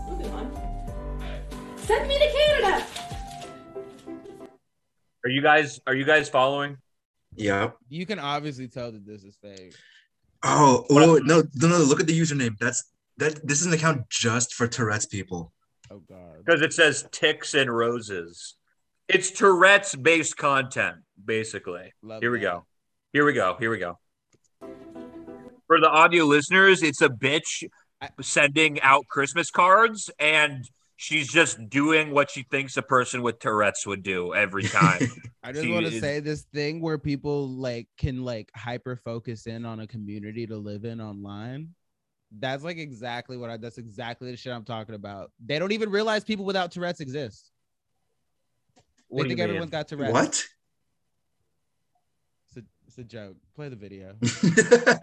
[0.10, 0.52] Moving on.
[1.78, 2.86] Send me to Canada.
[5.24, 6.76] Are you guys are you guys following?
[7.38, 7.78] Yep.
[7.88, 9.74] You can obviously tell that this is fake.
[10.44, 11.78] Oh, oh no, no, no!
[11.78, 12.58] Look at the username.
[12.60, 13.48] That's that.
[13.48, 15.54] This is an account just for Tourette's people.
[15.90, 16.44] Oh god.
[16.44, 18.56] Because it says ticks and roses.
[19.10, 21.94] It's Tourette's based content, basically.
[22.02, 22.66] Love Here we go.
[23.12, 23.56] Here we go.
[23.60, 24.00] Here we go.
[25.68, 27.64] For the audio listeners, it's a bitch
[28.22, 33.86] sending out Christmas cards and she's just doing what she thinks a person with Tourette's
[33.86, 35.02] would do every time.
[35.44, 39.66] I just want to say this thing where people like can like hyper focus in
[39.66, 41.70] on a community to live in online.
[42.40, 45.32] That's like exactly what I that's exactly the shit I'm talking about.
[45.46, 47.52] They don't even realize people without Tourette's exist.
[49.14, 49.50] What they do you think mean?
[49.50, 50.14] everyone's got Tourette's.
[50.14, 50.44] What?
[52.48, 53.38] It's a, it's a joke.
[53.56, 54.16] Play the video.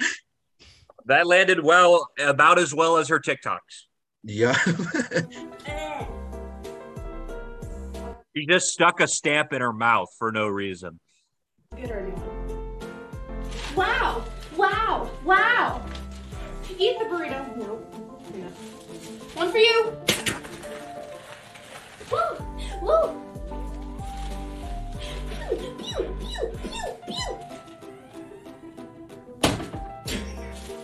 [1.06, 3.86] That landed well, about as well as her TikToks.
[4.22, 4.56] yeah.
[8.36, 11.00] She just stuck a stamp in her mouth for no reason.
[11.74, 12.78] Good or new
[13.74, 14.24] Wow!
[14.56, 15.10] Wow!
[15.24, 15.84] Wow!
[16.78, 17.56] Eat the burrito.
[17.56, 17.84] No.
[18.34, 18.46] no.
[19.34, 19.96] One for you.
[22.12, 22.46] Woo!
[22.82, 23.29] Woo!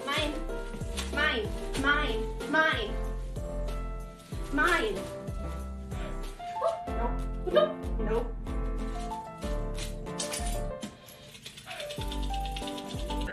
[0.05, 0.35] Mine.
[1.13, 1.49] Mine.
[1.81, 2.23] Mine.
[2.51, 2.91] Mine.
[4.53, 4.97] Mine.
[6.63, 7.11] Oh, no.
[7.53, 7.77] No.
[8.05, 8.27] No.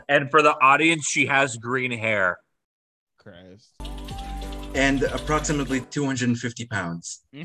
[0.09, 2.37] And for the audience, she has green hair.
[3.17, 3.71] Christ.
[4.75, 7.23] and approximately 250 pounds.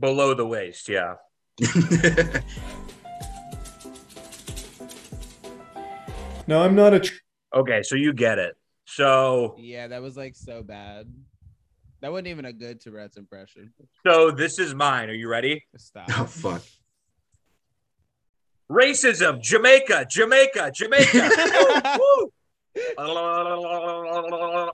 [0.00, 1.16] Below the waist, yeah.
[6.46, 7.00] No, I'm not a.
[7.00, 7.14] Tr-
[7.54, 8.56] Okay, so you get it.
[8.84, 11.06] So Yeah, that was like so bad.
[12.00, 13.72] That wasn't even a good Tourette's impression.
[14.04, 15.08] so this is mine.
[15.08, 15.64] Are you ready?
[15.76, 16.10] Stop.
[16.18, 16.62] oh fuck.
[18.70, 21.98] Racism, Jamaica, Jamaica, Jamaica.
[21.98, 22.32] Woo,
[22.98, 24.70] woo.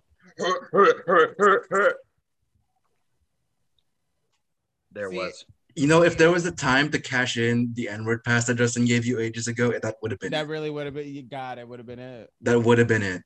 [4.93, 5.45] there See, was.
[5.77, 8.85] You know, if there was a time to cash in the N-word pass that Justin
[8.85, 10.49] gave you ages ago, that would have been that it.
[10.49, 12.31] really would have been you got it would have been it.
[12.43, 13.23] that would have been it.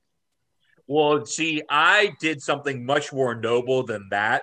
[0.86, 4.42] Well, see, I did something much more noble than that,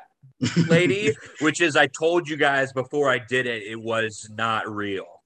[0.68, 5.06] lady, which is I told you guys before I did it, it was not real.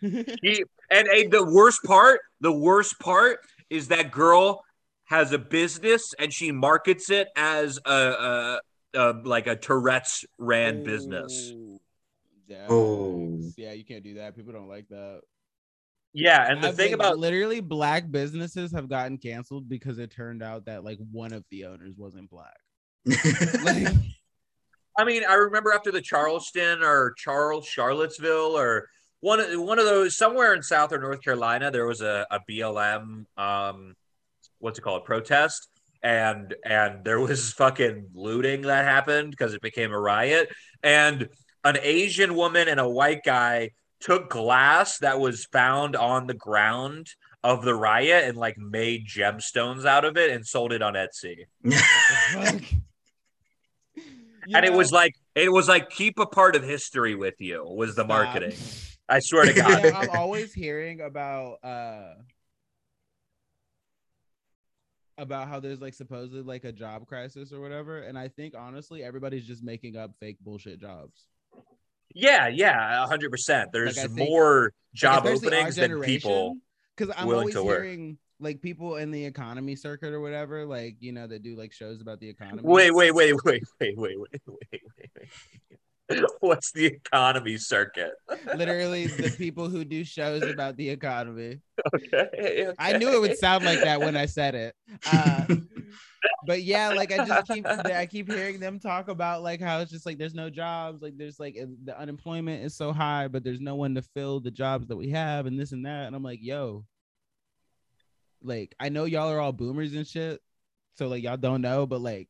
[0.00, 4.64] He, and, and the worst part, the worst part is that girl
[5.04, 8.60] has a business and she markets it as a, a,
[8.94, 11.52] a like a Tourette's ran business.
[12.46, 12.66] Yeah.
[12.68, 13.40] Oh.
[13.56, 14.36] Yeah, you can't do that.
[14.36, 15.20] People don't like that.
[16.12, 20.42] Yeah, and the I've thing about literally black businesses have gotten canceled because it turned
[20.42, 22.56] out that like one of the owners wasn't black.
[23.64, 23.94] Like,
[24.98, 28.88] I mean, I remember after the Charleston or Charles Charlottesville or
[29.20, 32.40] one of one of those somewhere in South or North Carolina, there was a, a
[32.50, 33.94] BLM um
[34.58, 35.68] what's it called protest
[36.02, 40.48] and and there was fucking looting that happened because it became a riot
[40.82, 41.28] and
[41.64, 43.70] an Asian woman and a white guy
[44.00, 47.08] took glass that was found on the ground
[47.42, 51.44] of the riot and like made gemstones out of it and sold it on Etsy.
[52.32, 52.62] fuck?
[54.54, 57.90] and it was like it was like keep a part of history with you was
[57.90, 58.08] the Stop.
[58.08, 58.54] marketing.
[59.08, 59.84] I swear to God.
[59.84, 62.14] yeah, I'm always hearing about uh
[65.20, 67.98] about how there's like supposedly like a job crisis or whatever.
[67.98, 71.26] And I think honestly, everybody's just making up fake bullshit jobs.
[72.14, 73.70] yeah, yeah, hundred percent.
[73.72, 76.56] There's I think- more job Like, openings than people.
[76.96, 77.82] Because I'm willing always to work.
[77.82, 81.72] hearing like people in the economy circuit or whatever, like you know, that do like
[81.72, 82.62] shows about the economy.
[82.64, 85.28] Wait, wait, wait, wait, wait, wait, wait, wait, wait, wait.
[86.40, 88.12] What's the economy circuit?
[88.56, 91.60] Literally the people who do shows about the economy.
[91.94, 94.74] Okay, I knew it would sound like that when I said it.
[95.10, 95.46] Uh,
[96.46, 99.90] but yeah, like I just keep I keep hearing them talk about like how it's
[99.90, 103.60] just like there's no jobs, like there's like the unemployment is so high, but there's
[103.60, 106.06] no one to fill the jobs that we have and this and that.
[106.06, 106.84] And I'm like, yo,
[108.42, 110.40] like I know y'all are all boomers and shit,
[110.96, 112.28] so like y'all don't know, but like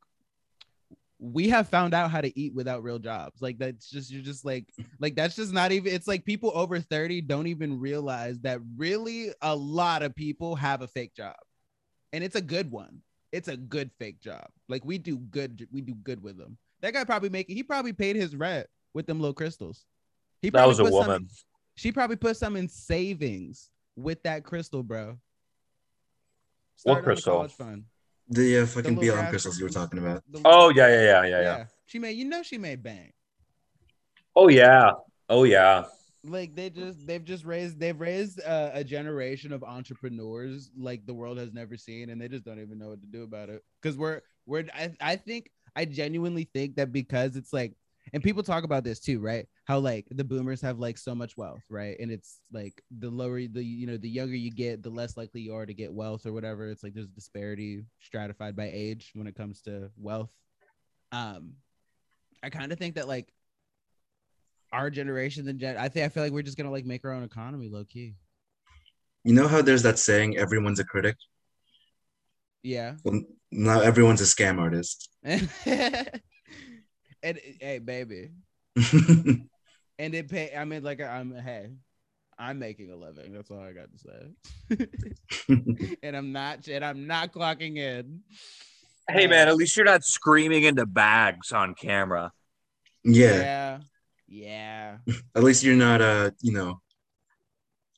[1.23, 3.43] we have found out how to eat without real jobs.
[3.43, 6.81] Like that's just you're just like like that's just not even it's like people over
[6.81, 11.37] 30 don't even realize that really a lot of people have a fake job.
[12.15, 13.03] And it's a good one.
[13.33, 14.47] It's a good fake job.
[14.69, 16.57] Like we do good we do good with them.
[16.81, 19.85] That guy probably making he probably paid his rent with them little crystals.
[20.41, 21.29] He That probably was a woman.
[21.75, 25.19] she probably put some in savings with that crystal, bro.
[26.85, 27.35] What on the crystal?
[27.37, 27.85] college fund.
[28.31, 30.23] The uh, fucking little BLM crystals you were talking about.
[30.31, 31.65] The- Oh yeah, yeah, yeah, yeah, yeah.
[31.87, 33.13] She made, you know, she made bank.
[34.37, 34.93] Oh yeah.
[35.29, 35.85] Oh yeah.
[36.23, 41.15] Like they just, they've just raised, they've raised uh, a generation of entrepreneurs like the
[41.15, 43.65] world has never seen, and they just don't even know what to do about it.
[43.83, 47.73] Because we're, we're, I, I think, I genuinely think that because it's like,
[48.13, 49.47] and people talk about this too, right?
[49.65, 51.97] How like the boomers have like so much wealth, right?
[52.01, 55.43] And it's like the lower the you know the younger you get, the less likely
[55.43, 56.69] you are to get wealth or whatever.
[56.69, 60.31] It's like there's a disparity stratified by age when it comes to wealth.
[61.13, 61.55] Um,
[62.43, 63.33] I kind of think that like
[64.73, 67.13] our generation, the gen, I think I feel like we're just gonna like make our
[67.13, 68.15] own economy, low key.
[69.25, 71.17] You know how there's that saying, everyone's a critic?
[72.63, 72.97] Yeah.
[73.05, 75.11] Well, now everyone's a scam artist.
[77.23, 78.31] and hey, baby,
[78.77, 79.49] and
[79.99, 80.53] it pay.
[80.57, 81.71] I mean, like I'm hey,
[82.39, 83.33] I'm making a living.
[83.33, 83.99] That's all I got to
[85.49, 85.89] say.
[86.03, 86.69] and I'm not.
[86.69, 88.21] And I'm not clocking in.
[89.09, 92.33] Hey man, at least you're not screaming into bags on camera.
[93.05, 93.81] yeah.
[94.31, 94.99] Yeah.
[95.35, 96.81] At least you're not, uh, you know,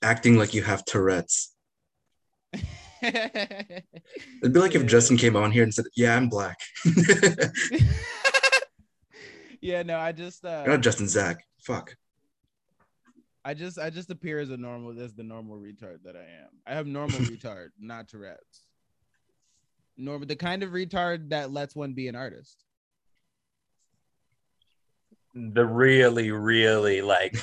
[0.03, 1.55] acting like you have Tourette's.
[3.03, 3.83] It'd
[4.43, 6.57] be like if Justin came on here and said, "Yeah, I'm black."
[9.63, 9.83] Yeah.
[9.83, 10.45] No, I just.
[10.45, 11.45] uh Not Justin, Zach.
[11.63, 11.97] Fuck.
[13.45, 16.51] I just I just appear as a normal as the normal retard that I am.
[16.67, 18.67] I have normal retard, not Tourette's.
[19.97, 22.65] Normal the kind of retard that lets one be an artist.
[25.35, 27.35] The really, really like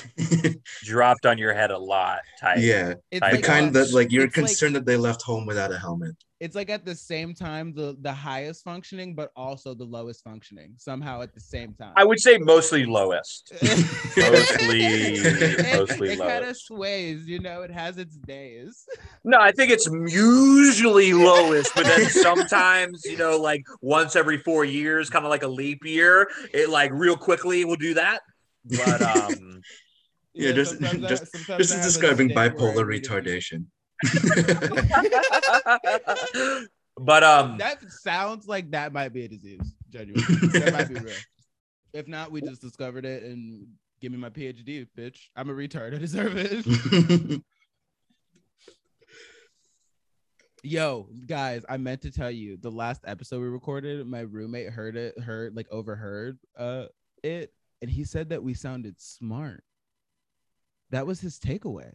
[0.84, 2.58] dropped on your head a lot type.
[2.60, 5.22] yeah, It's I the like kind that like you're it's like- concerned that they left
[5.22, 6.14] home without a helmet.
[6.40, 10.72] It's like at the same time the the highest functioning, but also the lowest functioning
[10.78, 11.92] somehow at the same time.
[11.96, 13.52] I would say mostly lowest.
[14.16, 17.62] Mostly, it, mostly it kind of sways, you know.
[17.62, 18.84] It has its days.
[19.24, 24.64] No, I think it's usually lowest, but then sometimes, you know, like once every four
[24.64, 28.20] years, kind of like a leap year, it like real quickly will do that.
[28.64, 29.60] But um,
[30.34, 33.04] Yeah, just sometimes I- just sometimes just I have describing state where I bipolar need
[33.04, 33.66] to retardation.
[36.98, 39.74] but um, That sounds like that might be a disease.
[39.90, 40.24] Genuinely,
[40.58, 41.14] that might be real.
[41.92, 43.66] If not, we just discovered it and
[44.00, 45.22] give me my PhD, bitch.
[45.34, 45.92] I'm a retard.
[45.92, 47.42] I deserve it.
[50.62, 54.96] Yo, guys, I meant to tell you the last episode we recorded, my roommate heard
[54.96, 56.84] it, heard like overheard uh
[57.24, 59.64] it, and he said that we sounded smart.
[60.90, 61.92] That was his takeaway.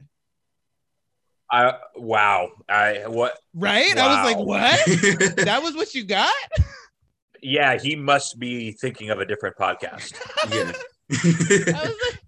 [1.52, 3.38] I wow, I what?
[3.54, 3.96] Right?
[3.98, 4.80] I was like, what?
[5.46, 6.34] that was what you got?
[7.42, 10.14] Yeah, he must be thinking of a different podcast.
[10.52, 10.72] yeah.
[11.12, 12.20] I was like,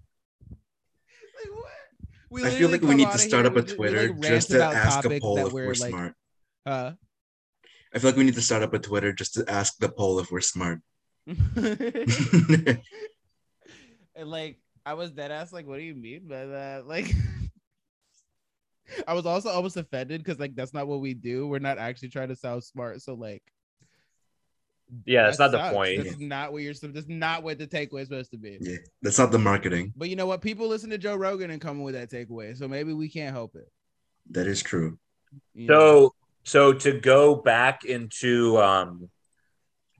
[1.34, 1.72] like what?
[2.30, 4.50] We I feel like we need to start up a we ju- Twitter like, just
[4.50, 6.14] to ask a topics poll that if we're like, smart.
[6.64, 6.92] Uh,
[7.92, 10.20] I feel like we need to start up a Twitter just to ask the poll
[10.20, 10.80] if we're smart.
[11.26, 12.80] and
[14.24, 16.86] like I was dead ass like, what do you mean by that?
[16.86, 17.12] Like
[19.06, 21.46] I was also almost offended because like that's not what we do.
[21.46, 23.02] We're not actually trying to sound smart.
[23.02, 23.42] So like
[25.04, 26.04] Yeah, that's that not the point.
[26.04, 28.58] That's not what you're sup- that's not what the takeaway is supposed to be.
[28.60, 29.92] yeah, that's not the marketing.
[29.96, 30.40] But you know what?
[30.40, 32.56] People listen to Joe Rogan and come with that takeaway.
[32.56, 33.70] So maybe we can't help it.
[34.30, 34.98] That is true.
[35.54, 35.74] you know?
[35.74, 36.14] So
[36.44, 39.08] so to go back into um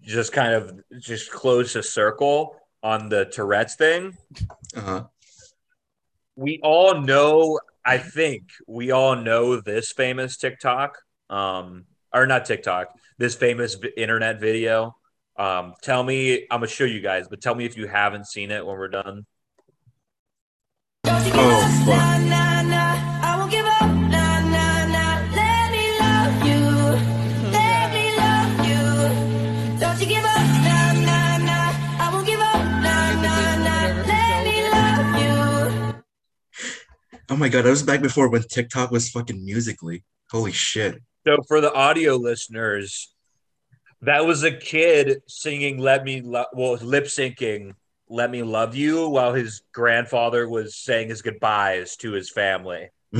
[0.00, 4.16] just kind of just close a circle on the Tourette's thing.
[4.76, 5.04] Uh-huh.
[6.36, 7.58] We all know,
[7.88, 10.98] I think we all know this famous TikTok.
[11.30, 14.94] Um or not TikTok, this famous internet video.
[15.38, 18.50] Um tell me I'm gonna show you guys, but tell me if you haven't seen
[18.50, 19.24] it when we're done.
[21.06, 22.47] Oh fuck.
[37.30, 40.02] Oh my god, I was back before when TikTok was fucking Musical.ly.
[40.30, 41.02] Holy shit.
[41.26, 43.14] So for the audio listeners,
[44.02, 47.74] that was a kid singing "Let Me," Lo- well, lip syncing
[48.08, 52.88] "Let Me Love You" while his grandfather was saying his goodbyes to his family.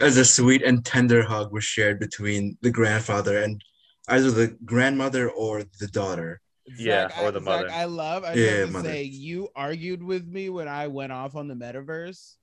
[0.00, 3.62] As a sweet and tender hug was shared between the grandfather and
[4.08, 6.40] either the grandmother or the daughter.
[6.66, 7.70] Yeah, Zach, or I- the Zach, mother.
[7.70, 8.24] I love.
[8.24, 11.54] I Yeah, love to say you argued with me when I went off on the
[11.54, 12.36] metaverse,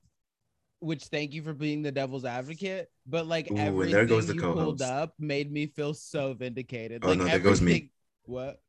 [0.80, 2.90] which thank you for being the devil's advocate.
[3.06, 4.82] But like Ooh, everything there goes the you pulled co-host.
[4.82, 7.02] up made me feel so vindicated.
[7.04, 7.90] Oh, like no, there goes me.
[8.24, 8.60] What?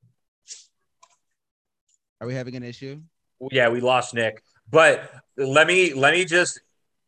[2.19, 3.01] Are we having an issue?
[3.51, 4.41] yeah, we lost Nick.
[4.69, 6.59] But let me let me just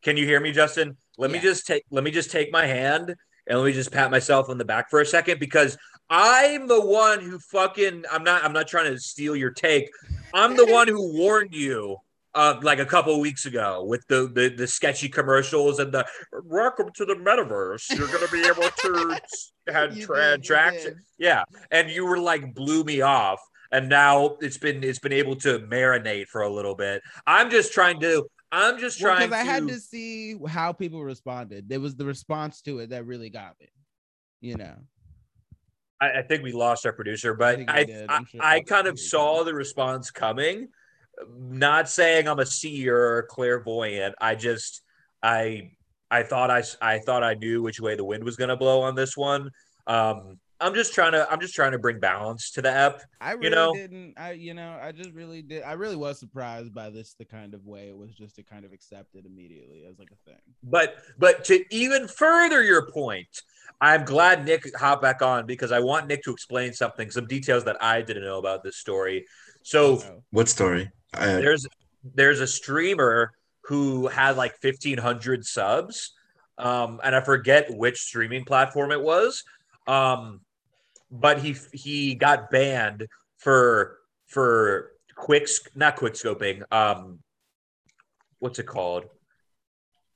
[0.03, 0.97] can you hear me, Justin?
[1.17, 3.15] Let me just take let me just take my hand
[3.47, 5.77] and let me just pat myself on the back for a second because
[6.09, 9.89] I'm the one who fucking I'm not I'm not trying to steal your take.
[10.33, 11.97] I'm the one who warned you
[12.35, 16.05] uh, like a couple weeks ago with the, the the sketchy commercials and the
[16.43, 17.97] welcome to the metaverse.
[17.97, 19.19] You're gonna be able to
[19.73, 20.93] have You tra- did, you traction.
[20.93, 20.97] did.
[21.17, 23.39] Yeah, and you were like blew me off,
[23.71, 27.01] and now it's been it's been able to marinate for a little bit.
[27.25, 28.25] I'm just trying to.
[28.51, 29.73] I'm just trying because I had to.
[29.73, 31.71] to see how people responded.
[31.71, 33.69] It was the response to it that really got me.
[34.41, 34.75] You know.
[36.01, 37.85] I, I think we lost our producer, but I.
[38.09, 40.69] I, sure- I kind of saw the response coming.
[41.37, 44.15] Not saying I'm a seer or clairvoyant.
[44.19, 44.81] I just
[45.23, 45.71] I
[46.11, 48.81] I thought I I thought I knew which way the wind was going to blow
[48.81, 49.51] on this one.
[49.87, 53.01] Um, I'm just trying to I'm just trying to bring balance to the app.
[53.21, 53.73] I really You know?
[53.73, 54.15] didn't.
[54.17, 55.63] I you know I just really did.
[55.63, 57.13] I really was surprised by this.
[57.13, 60.09] The kind of way it was just to kind of accept it immediately as like
[60.11, 60.41] a thing.
[60.63, 63.27] But but to even further your point,
[63.79, 67.63] I'm glad Nick hopped back on because I want Nick to explain something, some details
[67.65, 69.25] that I didn't know about this story.
[69.63, 70.01] So
[70.31, 70.89] What story?
[71.13, 71.67] I, there's
[72.15, 73.31] there's a streamer
[73.65, 76.13] who had like 1500 subs
[76.57, 79.43] um and i forget which streaming platform it was
[79.87, 80.39] um
[81.11, 83.07] but he he got banned
[83.37, 87.19] for for quick not quick scoping um
[88.39, 89.05] what's it called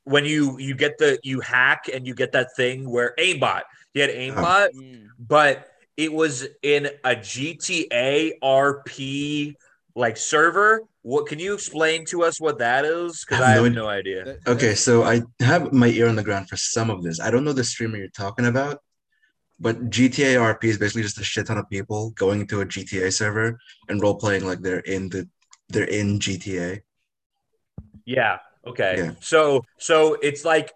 [0.03, 3.61] when you you get the you hack and you get that thing where aimbot
[3.93, 5.07] he had aimbot Mm.
[5.19, 5.67] but
[5.97, 9.55] it was in a GTA RP
[9.95, 10.83] like server.
[11.01, 13.25] What can you explain to us what that is?
[13.25, 14.37] Because I I have have no no idea.
[14.47, 17.19] Okay, so I have my ear on the ground for some of this.
[17.19, 18.81] I don't know the streamer you're talking about,
[19.60, 23.11] but GTA RP is basically just a shit ton of people going into a GTA
[23.11, 25.27] server and role playing like they're in the
[25.69, 26.81] they're in GTA.
[28.06, 28.38] Yeah.
[28.65, 28.95] Okay.
[28.98, 29.11] Yeah.
[29.19, 30.72] So so it's like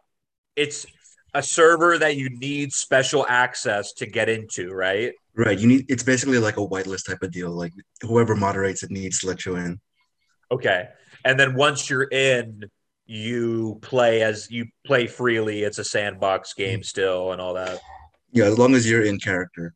[0.56, 0.86] it's
[1.34, 5.14] a server that you need special access to get into, right?
[5.36, 5.58] Right.
[5.58, 7.52] You need it's basically like a whitelist type of deal.
[7.52, 9.80] Like whoever moderates it needs to let you in.
[10.52, 10.90] Okay.
[11.26, 12.66] And then once you're in,
[13.06, 15.64] you play as you play freely.
[15.64, 16.86] It's a sandbox game mm.
[16.86, 17.80] still and all that.
[18.34, 19.74] Yeah, as long as you're in character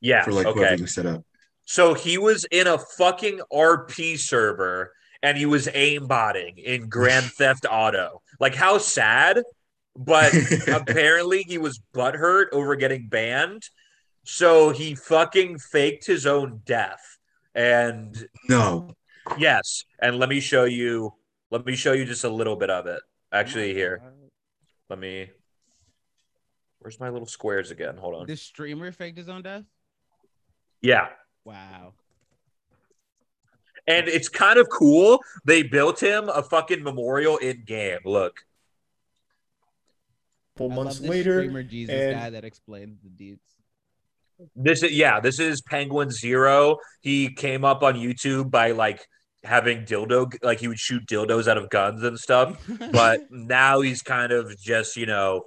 [0.00, 0.24] Yeah.
[0.24, 0.58] for like okay.
[0.60, 1.24] whoever you set up.
[1.64, 4.92] So he was in a fucking RP server
[5.22, 8.22] and he was aimbotting in Grand Theft Auto.
[8.38, 9.42] Like how sad,
[9.96, 10.32] but
[10.68, 13.64] apparently he was butthurt over getting banned.
[14.24, 17.00] So he fucking faked his own death.
[17.54, 18.94] And No.
[19.38, 21.14] yes, and let me show you
[21.50, 23.00] let me show you just a little bit of it.
[23.32, 24.02] Actually here.
[24.90, 25.30] Let me
[26.86, 27.96] Where's my little squares again?
[27.96, 28.26] Hold on.
[28.28, 29.64] This streamer faked his own death.
[30.80, 31.08] Yeah.
[31.44, 31.94] Wow.
[33.88, 35.18] And it's kind of cool.
[35.44, 37.98] They built him a fucking memorial in game.
[38.04, 38.38] Look.
[40.56, 43.40] couple I months later, streamer Jesus and- guy that explains the deeds.
[44.54, 46.76] This is yeah, this is Penguin Zero.
[47.00, 49.04] He came up on YouTube by like
[49.42, 52.64] having dildo like he would shoot dildos out of guns and stuff.
[52.92, 55.46] But now he's kind of just, you know,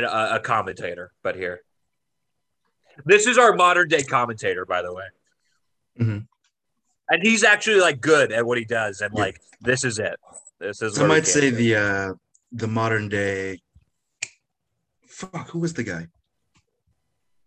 [0.00, 1.60] a, a, commentator, but here.
[3.04, 5.04] This is our modern day commentator, by the way.
[6.00, 6.26] Mhm.
[7.08, 9.20] And he's actually like good at what he does, and Yeah.
[9.20, 10.16] like this is it.
[10.58, 12.14] This is we might say the uh
[12.52, 13.60] the modern day
[15.06, 16.08] fuck, who was the guy?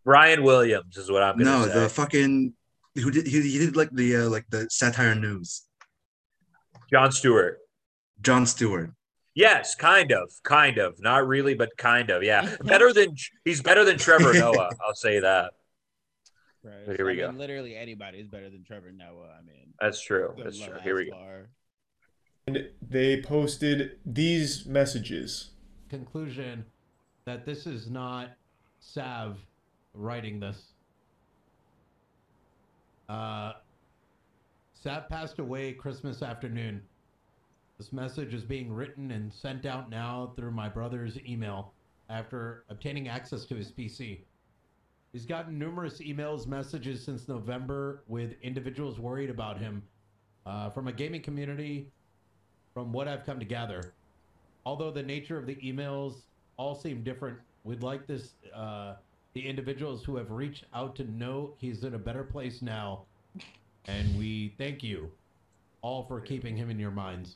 [0.03, 1.79] Brian Williams is what I'm gonna No, say.
[1.79, 2.53] the fucking
[2.95, 5.63] who did he, he did like the uh, like the satire news.
[6.91, 7.59] Jon Stewart.
[8.21, 8.91] Jon Stewart.
[9.35, 12.23] Yes, kind of, kind of, not really, but kind of.
[12.23, 14.69] Yeah, better than he's better than Trevor Noah.
[14.85, 15.51] I'll say that.
[16.63, 16.73] Right.
[16.87, 17.37] But here we I go.
[17.37, 19.35] literally anybody is better than Trevor Noah.
[19.37, 20.33] I mean, That's true.
[20.41, 20.77] That's true.
[20.81, 21.15] Here we ass go.
[21.17, 21.49] bar.
[22.47, 25.51] and they posted these messages.
[25.89, 26.65] conclusion
[27.25, 28.29] that this is not
[28.79, 29.37] Sav
[29.93, 30.71] writing this.
[33.09, 33.53] Uh,
[34.73, 36.81] Sav passed away Christmas afternoon.
[37.77, 41.73] This message is being written and sent out now through my brother's email
[42.09, 44.19] after obtaining access to his PC.
[45.11, 49.83] He's gotten numerous emails, messages since November with individuals worried about him
[50.45, 51.89] uh, from a gaming community,
[52.73, 53.93] from what I've come to gather
[54.65, 56.23] although the nature of the emails
[56.57, 58.95] all seem different, we'd like this uh,
[59.33, 63.03] the individuals who have reached out to know he's in a better place now,
[63.85, 65.11] and we thank you
[65.81, 67.35] all for keeping him in your minds.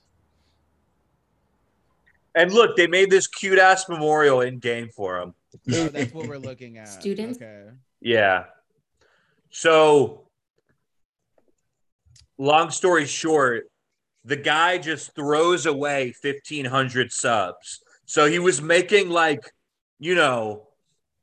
[2.36, 5.34] And look, they made this cute ass memorial in game for him.
[5.74, 6.88] Oh, that's what we're looking at.
[6.88, 7.38] Students?
[7.38, 7.70] Okay.
[8.02, 8.46] Yeah.
[9.50, 10.28] So
[12.38, 13.70] long story short,
[14.24, 17.82] the guy just throws away 1500 subs.
[18.06, 19.52] So he was making like,
[20.00, 20.68] you know,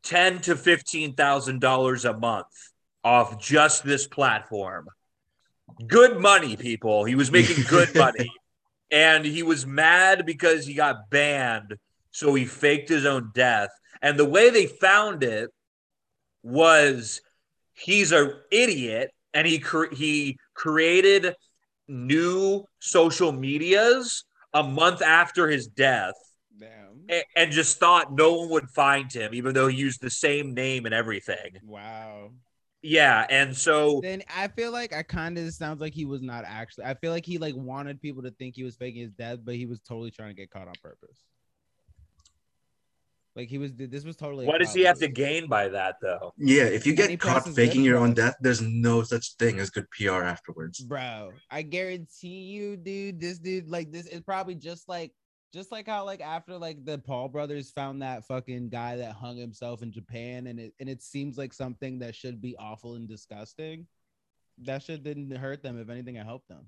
[0.05, 2.47] 10 to 15,000 dollars a month
[3.03, 4.89] off just this platform.
[5.87, 7.05] Good money, people.
[7.05, 8.31] He was making good money.
[8.91, 11.77] And he was mad because he got banned,
[12.11, 13.71] so he faked his own death.
[14.01, 15.51] And the way they found it
[16.43, 17.21] was
[17.73, 21.35] he's an idiot and he cre- he created
[21.89, 26.15] new social medias a month after his death
[26.59, 27.25] Damn.
[27.37, 30.87] and just thought no one would find him even though he used the same name
[30.87, 32.31] and everything Wow.
[32.87, 36.45] Yeah and so Then I feel like I kind of sounds like he was not
[36.47, 36.85] actually.
[36.85, 39.57] I feel like he like wanted people to think he was faking his death, but
[39.57, 41.19] he was totally trying to get caught on purpose.
[43.35, 43.75] Like he was.
[43.75, 44.47] This was totally.
[44.47, 47.47] a what does he have to gain by that though Yeah, if you get caught
[47.55, 50.81] faking your own death, there's no such thing as good PR afterwards.
[50.81, 55.13] bro i guarantee you dude this dude like this is probably just like
[55.57, 59.39] just like how like after like the paul brothers found that fucking guy that hung
[59.39, 63.09] himself in japan and it and it seems like something that should be awful and
[63.09, 63.87] disgusting
[64.59, 66.67] that shit didn't hurt them if anything it helped them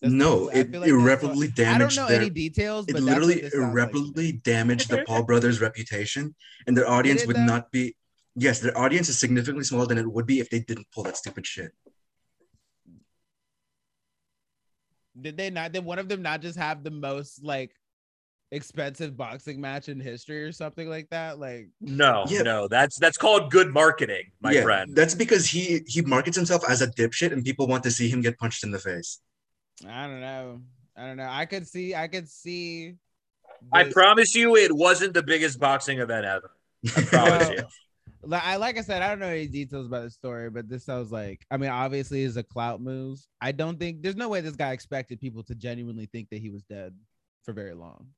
[0.00, 2.20] That's no, it like irreparably what- i don't damaged know their.
[2.20, 6.34] any details It but literally sounds like irreparably damaged the Paul brothers' reputation,
[6.68, 7.44] and their audience would though?
[7.54, 7.96] not be.
[8.36, 11.16] Yes, their audience is significantly smaller than it would be if they didn't pull that
[11.16, 11.72] stupid shit.
[15.18, 17.72] did they not did one of them not just have the most like
[18.52, 22.42] expensive boxing match in history or something like that like no Yeah.
[22.42, 26.62] no that's that's called good marketing my yeah, friend that's because he he markets himself
[26.68, 29.20] as a dipshit, and people want to see him get punched in the face.
[29.86, 30.62] I don't know.
[30.96, 31.28] I don't know.
[31.28, 31.94] I could see.
[31.94, 32.94] I could see.
[33.72, 36.50] i promise you it wasn't the biggest boxing event ever
[36.96, 37.62] i promise you
[38.22, 40.84] Like I like I said, I don't know any details about the story, but this
[40.84, 41.46] sounds like.
[41.50, 43.20] I mean, obviously, is a clout move.
[43.40, 46.50] I don't think there's no way this guy expected people to genuinely think that he
[46.50, 46.94] was dead
[47.44, 48.08] for very long.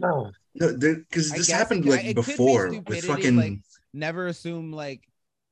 [0.00, 3.36] No, because I this guess it happened like it could be before with fucking.
[3.36, 3.58] like,
[3.92, 5.08] Never assume like,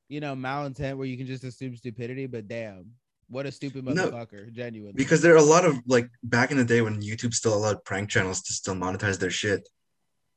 [0.09, 2.27] you know, malintent where you can just assume stupidity.
[2.27, 2.91] But damn,
[3.29, 4.51] what a stupid No, motherfucker!
[4.51, 4.93] Genuinely.
[4.95, 7.83] because there are a lot of like back in the day when YouTube still allowed
[7.83, 9.67] prank channels to still monetize their shit,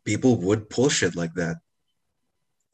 [0.05, 1.56] people would pull shit like that.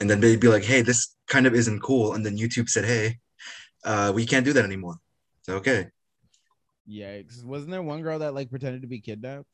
[0.01, 2.13] And then they'd be like, hey, this kind of isn't cool.
[2.13, 3.19] And then YouTube said, hey,
[3.85, 4.97] uh, we can't do that anymore.
[5.43, 5.89] So, okay.
[6.89, 7.45] Yikes!
[7.45, 9.49] Wasn't there one girl that like pretended to be kidnapped?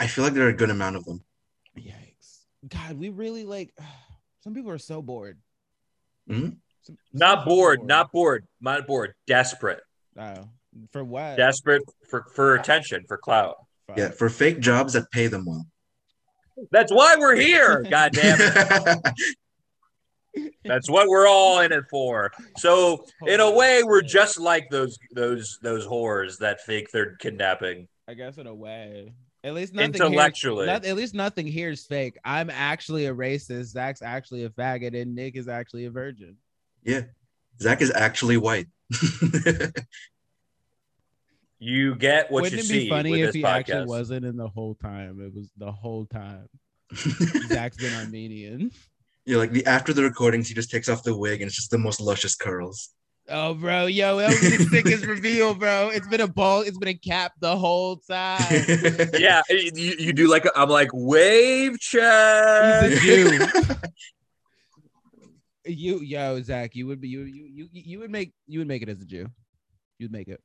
[0.00, 1.22] I feel like there are a good amount of them.
[1.78, 2.40] Yikes!
[2.68, 3.72] God, we really like.
[4.42, 5.38] Some people are so bored.
[6.28, 6.56] Mhm.
[6.82, 9.82] Some- some not people are bored not bored not bored desperate
[10.18, 10.48] Oh,
[10.90, 11.36] for what?
[11.36, 13.56] desperate for for attention for clout
[13.86, 13.98] Fuck.
[13.98, 15.66] Yeah, for fake jobs that pay them well.
[16.72, 19.14] that's why we're here god damn it
[20.64, 22.30] That's what we're all in it for.
[22.56, 27.88] So in a way, we're just like those those those whores that fake their kidnapping.
[28.08, 29.12] I guess in a way.
[29.42, 30.66] At least nothing Intellectually.
[30.66, 32.18] Here, not, at least nothing here is fake.
[32.24, 33.64] I'm actually a racist.
[33.66, 36.36] Zach's actually a faggot, and Nick is actually a virgin.
[36.82, 37.02] yeah.
[37.60, 38.68] Zach is actually white.
[41.62, 43.46] You get what Wouldn't you it be funny if he podcast.
[43.58, 45.20] actually wasn't in the whole time?
[45.20, 46.48] It was the whole time.
[47.48, 48.70] Zach's been Armenian.
[49.26, 51.70] yeah, like the after the recordings, he just takes off the wig and it's just
[51.70, 52.94] the most luscious curls.
[53.32, 55.90] Oh, bro, yo, that was the sickest reveal, bro.
[55.90, 56.62] It's been a ball.
[56.62, 58.40] It's been a cap the whole time.
[59.18, 62.90] yeah, you, you do like I'm like wave check.
[62.90, 63.46] He's a Jew.
[65.64, 68.82] you, yo, Zach, you would be you you you you would make you would make
[68.82, 69.28] it as a Jew.
[69.98, 70.42] You'd make it.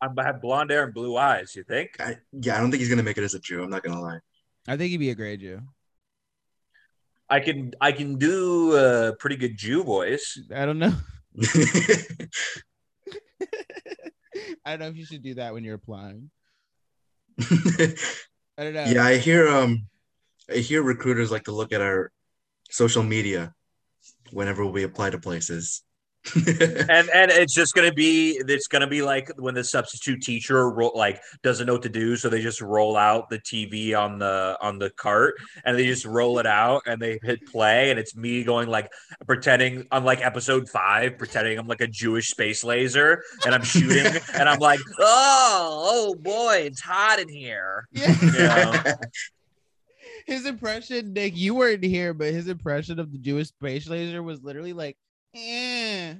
[0.00, 1.54] I have blonde hair and blue eyes.
[1.54, 1.90] You think?
[2.00, 3.62] I, yeah, I don't think he's gonna make it as a Jew.
[3.62, 4.20] I'm not gonna lie.
[4.66, 5.60] I think he'd be a great Jew.
[7.28, 10.40] I can I can do a pretty good Jew voice.
[10.54, 10.94] I don't know.
[14.64, 16.30] I don't know if you should do that when you're applying.
[17.40, 17.94] I
[18.58, 18.84] don't know.
[18.84, 19.86] yeah, I hear um,
[20.50, 22.10] I hear recruiters like to look at our
[22.70, 23.52] social media
[24.32, 25.83] whenever we apply to places.
[26.36, 30.90] And and it's just gonna be it's gonna be like when the substitute teacher ro-
[30.94, 34.56] like doesn't know what to do so they just roll out the tv on the
[34.62, 35.34] on the cart
[35.64, 38.90] and they just roll it out and they hit play and it's me going like
[39.26, 44.06] pretending i'm like episode five pretending i'm like a jewish space laser and i'm shooting
[44.34, 48.14] and i'm like oh oh boy it's hot in here Yeah.
[48.34, 48.94] Yeah.
[50.26, 54.42] His impression, Nick, you weren't here, but his impression of the Jewish space laser was
[54.42, 54.96] literally like,
[55.34, 56.14] eh.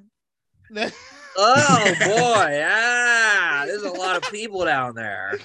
[1.36, 5.38] oh boy ah there's a lot of people down there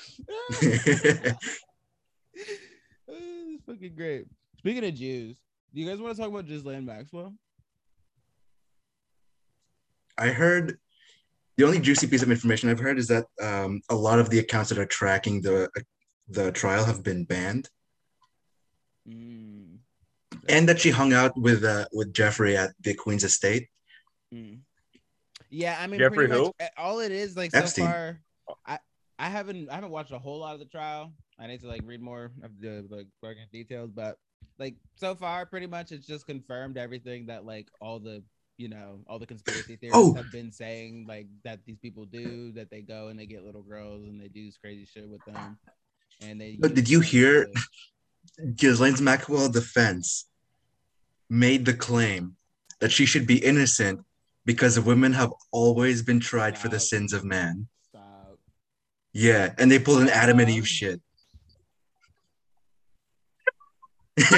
[3.08, 4.26] it's fucking great.
[4.58, 5.36] Speaking of Jews,
[5.74, 7.34] do you guys want to talk about Ghislaine Maxwell?
[10.18, 10.78] I heard
[11.58, 14.40] the only juicy piece of information I've heard is that um, a lot of the
[14.40, 15.70] accounts that are tracking the
[16.28, 17.70] the trial have been banned,
[19.08, 19.59] Mm,
[20.50, 23.68] and that she hung out with uh, with Jeffrey at the Queen's estate.
[24.34, 24.60] mm.
[25.52, 26.54] Yeah, I mean, Jeffrey who?
[26.60, 27.86] much all it is like Epstein.
[27.86, 28.20] so far.
[28.68, 28.80] I
[29.18, 31.14] I haven't I haven't watched a whole lot of the trial.
[31.40, 34.18] I need to like read more of the like fucking details, but
[34.60, 38.22] like so far, pretty much it's just confirmed everything that like all the
[38.58, 40.14] you know all the conspiracy theorists Oh.
[40.14, 43.64] have been saying like that these people do that they go and they get little
[43.64, 45.58] girls and they do this crazy shit with them,
[46.22, 46.58] and they.
[46.60, 47.62] But did you hear- to-
[48.56, 50.26] Ghislaine's Maxwell defense
[51.30, 52.36] made the claim
[52.80, 54.02] that she should be innocent
[54.46, 57.68] because women have always been tried for the sins of man.
[57.90, 58.40] Stop.
[59.14, 61.02] Yeah, and they pulled an Adam and Eve shit.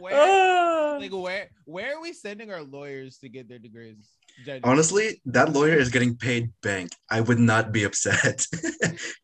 [0.00, 0.96] Where, Ah.
[1.00, 3.96] like where where are we sending our lawyers to get their degrees?
[4.44, 4.70] Genuinely.
[4.70, 6.90] Honestly, that lawyer is getting paid bank.
[7.10, 8.46] I would not be upset.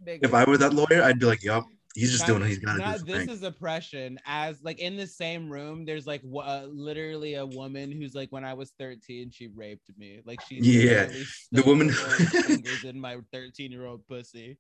[0.07, 1.65] If I were that lawyer, I'd be like, yup,
[1.97, 3.31] he's just Not- doing what he's got to do this bank.
[3.31, 7.91] is oppression as like in the same room there's like wha- uh, literally a woman
[7.91, 10.21] who's like when i was 13 she raped me.
[10.25, 11.11] Like she Yeah,
[11.53, 14.59] the woman- her little fingers in my 13 year old pussy.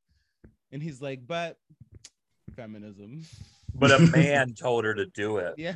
[0.72, 1.58] And he's like but
[2.56, 3.22] feminism.
[3.74, 5.54] But a man told her to do it.
[5.58, 5.74] yeah.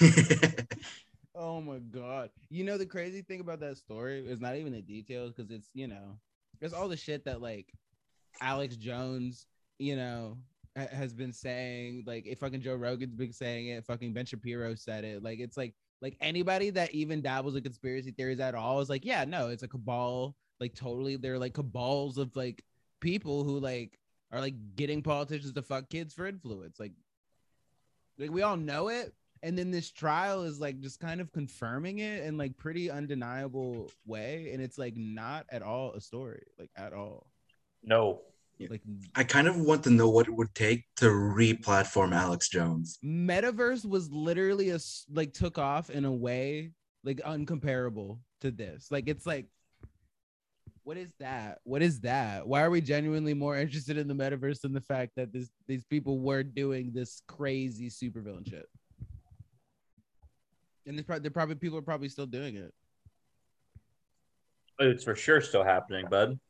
[1.34, 2.30] Oh my god.
[2.50, 5.68] You know the crazy thing about that story is not even the details because it's
[5.74, 6.18] you know
[6.60, 7.72] there's all the shit that like
[8.42, 9.46] alex jones
[9.78, 10.49] you know ha-
[10.86, 15.04] has been saying like if fucking joe rogan's been saying it fucking ben shapiro said
[15.04, 18.88] it like it's like like anybody that even dabbles in conspiracy theories at all is
[18.88, 22.62] like yeah no it's a cabal like totally they're like cabals of like
[23.00, 23.98] people who like
[24.32, 26.92] are like getting politicians to fuck kids for influence like
[28.18, 29.12] like we all know it
[29.42, 33.90] and then this trial is like just kind of confirming it in like pretty undeniable
[34.06, 37.26] way and it's like not at all a story like at all
[37.82, 38.20] No.
[38.68, 38.82] Like
[39.14, 42.98] I kind of want to know what it would take to re-platform Alex Jones.
[43.04, 46.72] metaverse was literally a s- like took off in a way
[47.04, 48.88] like uncomparable to this.
[48.90, 49.46] Like it's like
[50.82, 51.58] what is that?
[51.64, 52.46] What is that?
[52.48, 55.84] Why are we genuinely more interested in the metaverse than the fact that this these
[55.84, 58.66] people were doing this crazy supervillain shit?
[60.86, 62.72] And there's probably, probably people are probably still doing it.
[64.80, 66.40] It's for sure still happening, bud.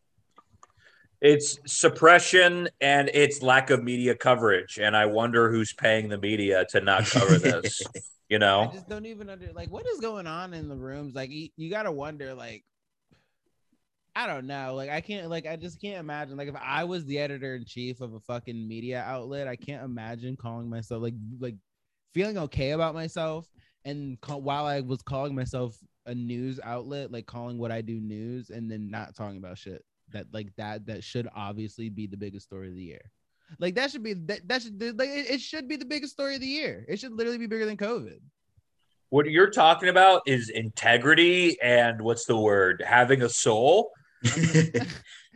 [1.20, 4.78] It's suppression and it's lack of media coverage.
[4.78, 7.82] And I wonder who's paying the media to not cover this.
[8.28, 8.62] you know?
[8.70, 11.14] I just don't even under like what is going on in the rooms.
[11.14, 12.64] Like you, you gotta wonder, like
[14.16, 14.74] I don't know.
[14.74, 16.38] Like I can't like I just can't imagine.
[16.38, 19.84] Like if I was the editor in chief of a fucking media outlet, I can't
[19.84, 21.56] imagine calling myself like like
[22.14, 23.47] feeling okay about myself
[23.84, 25.76] and call, while I was calling myself
[26.06, 29.84] a news outlet, like calling what I do news and then not talking about shit
[30.12, 33.10] that like that that should obviously be the biggest story of the year.
[33.58, 36.34] Like that should be that, that should like it, it should be the biggest story
[36.34, 36.84] of the year.
[36.88, 38.20] It should literally be bigger than COVID.
[39.10, 42.82] What you're talking about is integrity and what's the word?
[42.86, 43.90] Having a soul.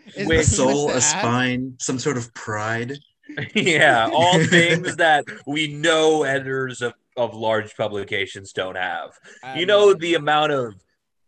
[0.06, 2.98] Is a Wait, that too much soul, a spine, some sort of pride.
[3.54, 9.10] yeah, all things that we know editors of, of large publications don't have.
[9.42, 10.74] I you know mean, the amount of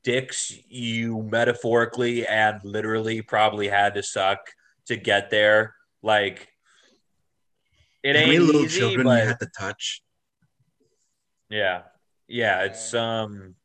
[0.06, 4.38] dicks you metaphorically and literally probably had to suck
[4.86, 5.74] to get there.
[6.00, 6.48] Like
[8.04, 10.00] it How ain't many little easy, children but you had to touch?
[11.50, 11.82] yeah,
[12.28, 13.56] yeah, it's um,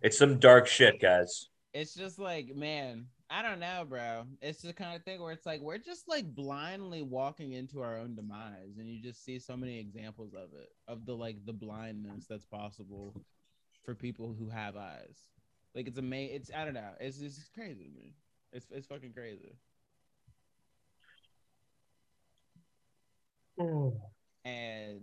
[0.00, 1.48] it's some dark shit, guys.
[1.74, 4.24] it's just like, man, I don't know, bro.
[4.40, 7.98] It's the kind of thing where it's like we're just like blindly walking into our
[7.98, 11.52] own demise, and you just see so many examples of it, of the like the
[11.52, 13.14] blindness that's possible
[13.84, 15.18] for people who have eyes.
[15.74, 16.36] Like it's amazing.
[16.36, 16.90] It's I don't know.
[17.00, 18.14] It's it's crazy to me.
[18.52, 19.56] It's it's fucking crazy.
[24.44, 25.02] and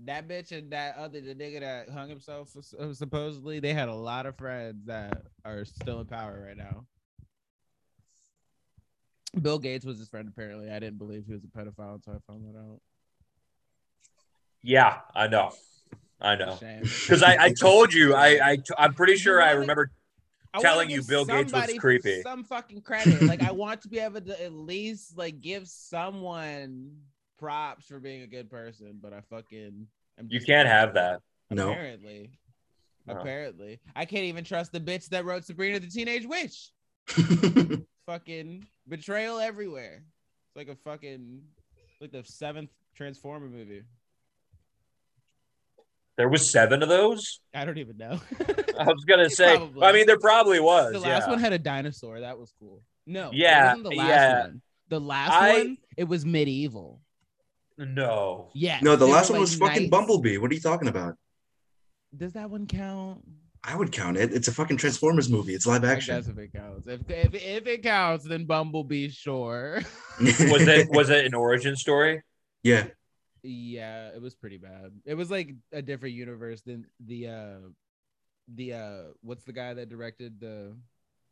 [0.00, 3.94] that bitch and that other the nigga that hung himself uh, supposedly they had a
[3.94, 6.86] lot of friends that are still in power right now.
[9.40, 10.70] Bill Gates was his friend apparently.
[10.70, 12.80] I didn't believe he was a pedophile until I found that out.
[14.62, 15.52] Yeah, I know,
[16.24, 19.90] I know, because I, I told you, I, I I'm pretty sure I wanna- remember
[20.54, 22.22] I telling you Bill Gates was creepy.
[22.22, 23.22] Some fucking credit.
[23.22, 26.92] like I want to be able to at least like give someone
[27.38, 29.86] props for being a good person, but I fucking
[30.18, 30.74] I'm You can't not.
[30.76, 31.20] have that.
[31.50, 31.70] No.
[31.72, 32.30] Apparently.
[33.06, 33.14] No.
[33.16, 33.80] Apparently.
[33.96, 36.70] I can't even trust the bitch that wrote Sabrina the Teenage Witch.
[38.06, 40.04] fucking betrayal everywhere.
[40.48, 41.42] It's like a fucking
[42.00, 43.82] like the seventh Transformer movie.
[46.16, 47.40] There was seven of those.
[47.54, 48.20] I don't even know.
[48.78, 49.56] I was gonna say.
[49.56, 49.82] Probably.
[49.82, 50.92] I mean, there probably was.
[50.92, 51.30] the last yeah.
[51.30, 52.20] one had a dinosaur.
[52.20, 52.82] That was cool.
[53.06, 54.40] No, it Yeah, wasn't the last yeah.
[54.42, 54.62] one.
[54.88, 57.00] The last I- one, it was medieval.
[57.76, 58.50] No.
[58.54, 58.78] Yeah.
[58.82, 59.90] No, the last one was like, fucking knights.
[59.90, 60.38] Bumblebee.
[60.38, 61.16] What are you talking about?
[62.16, 63.24] Does that one count?
[63.64, 64.32] I would count it.
[64.32, 65.54] It's a fucking Transformers movie.
[65.54, 66.14] It's live action.
[66.14, 66.86] guess if it counts.
[66.86, 69.80] If, if, if it counts, then Bumblebee, sure.
[70.20, 72.22] Was it was it an origin story?
[72.62, 72.86] yeah.
[73.44, 74.90] Yeah, it was pretty bad.
[75.04, 77.56] It was like a different universe than the uh
[78.54, 80.74] the uh what's the guy that directed the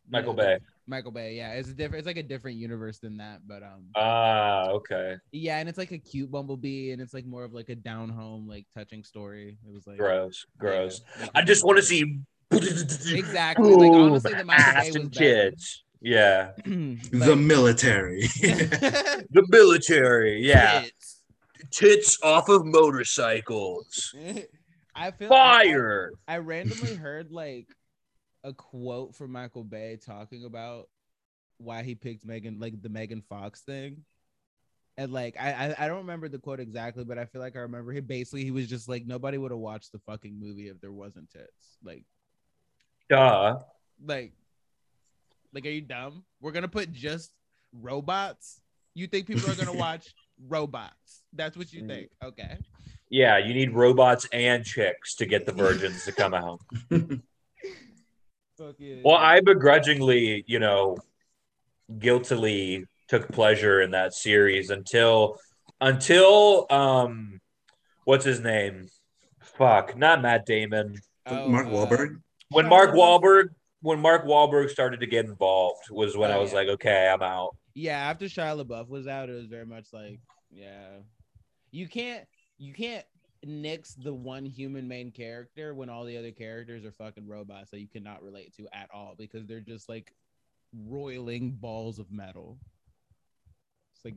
[0.09, 0.59] Michael the- Bay.
[0.87, 1.53] Michael Bay, yeah.
[1.53, 5.17] It's a different it's like a different universe than that, but um Ah, okay.
[5.31, 8.09] yeah, and it's like a cute Bumblebee and it's like more of like a down
[8.09, 9.57] home, like touching story.
[9.67, 11.01] It was like Gross, gross.
[11.21, 12.19] like- I just want to see
[12.53, 13.75] Exactly.
[13.75, 15.85] Like honestly the Michael ass Bay and was kids.
[16.01, 18.23] Yeah, The military.
[18.41, 20.45] the military.
[20.45, 21.22] Yeah, Kids.
[21.71, 24.15] Tits off of motorcycles.
[24.95, 26.13] I feel Fire.
[26.29, 27.69] I, I randomly heard like
[28.45, 30.89] a quote from Michael Bay talking about
[31.59, 34.05] why he picked Megan, like the Megan Fox thing.
[34.99, 37.61] And like I, I I don't remember the quote exactly, but I feel like I
[37.61, 40.81] remember he basically he was just like nobody would have watched the fucking movie if
[40.81, 41.79] there wasn't tits.
[41.83, 42.05] Like
[43.09, 43.61] Duh.
[44.05, 44.35] like
[45.55, 46.25] like are you dumb?
[46.43, 47.33] We're gonna put just
[47.73, 48.61] robots.
[48.95, 50.13] You think people are gonna watch
[50.49, 51.23] robots?
[51.33, 51.73] That's what Mm.
[51.73, 52.11] you think.
[52.23, 52.59] Okay.
[53.11, 56.61] Yeah, you need robots and chicks to get the virgins to come out.
[59.05, 60.97] Well, I begrudgingly, you know,
[61.99, 65.41] guiltily took pleasure in that series until
[65.81, 67.41] until um
[68.05, 68.89] what's his name?
[69.41, 70.97] Fuck, not Matt Damon.
[71.27, 72.21] Oh, Mark uh, Wahlberg.
[72.51, 73.21] When Mark LaBeouf.
[73.21, 73.49] Wahlberg
[73.81, 76.59] when Mark Wahlberg started to get involved was when Oh, I was yeah.
[76.59, 77.57] like, okay, I'm out.
[77.75, 80.21] Yeah after shia labeouf was out it was very much like
[80.53, 80.99] yeah.
[81.71, 82.27] You can't
[82.59, 83.05] you can't
[83.45, 87.81] nix the one human main character when all the other characters are fucking robots that
[87.81, 90.13] you cannot relate to at all because they're just like
[90.87, 92.59] roiling balls of metal.
[93.95, 94.15] It's like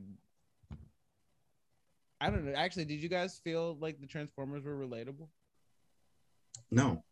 [2.20, 2.52] i don't know.
[2.54, 5.28] Actually did you guys feel like the transformers were relatable?
[6.70, 7.02] No.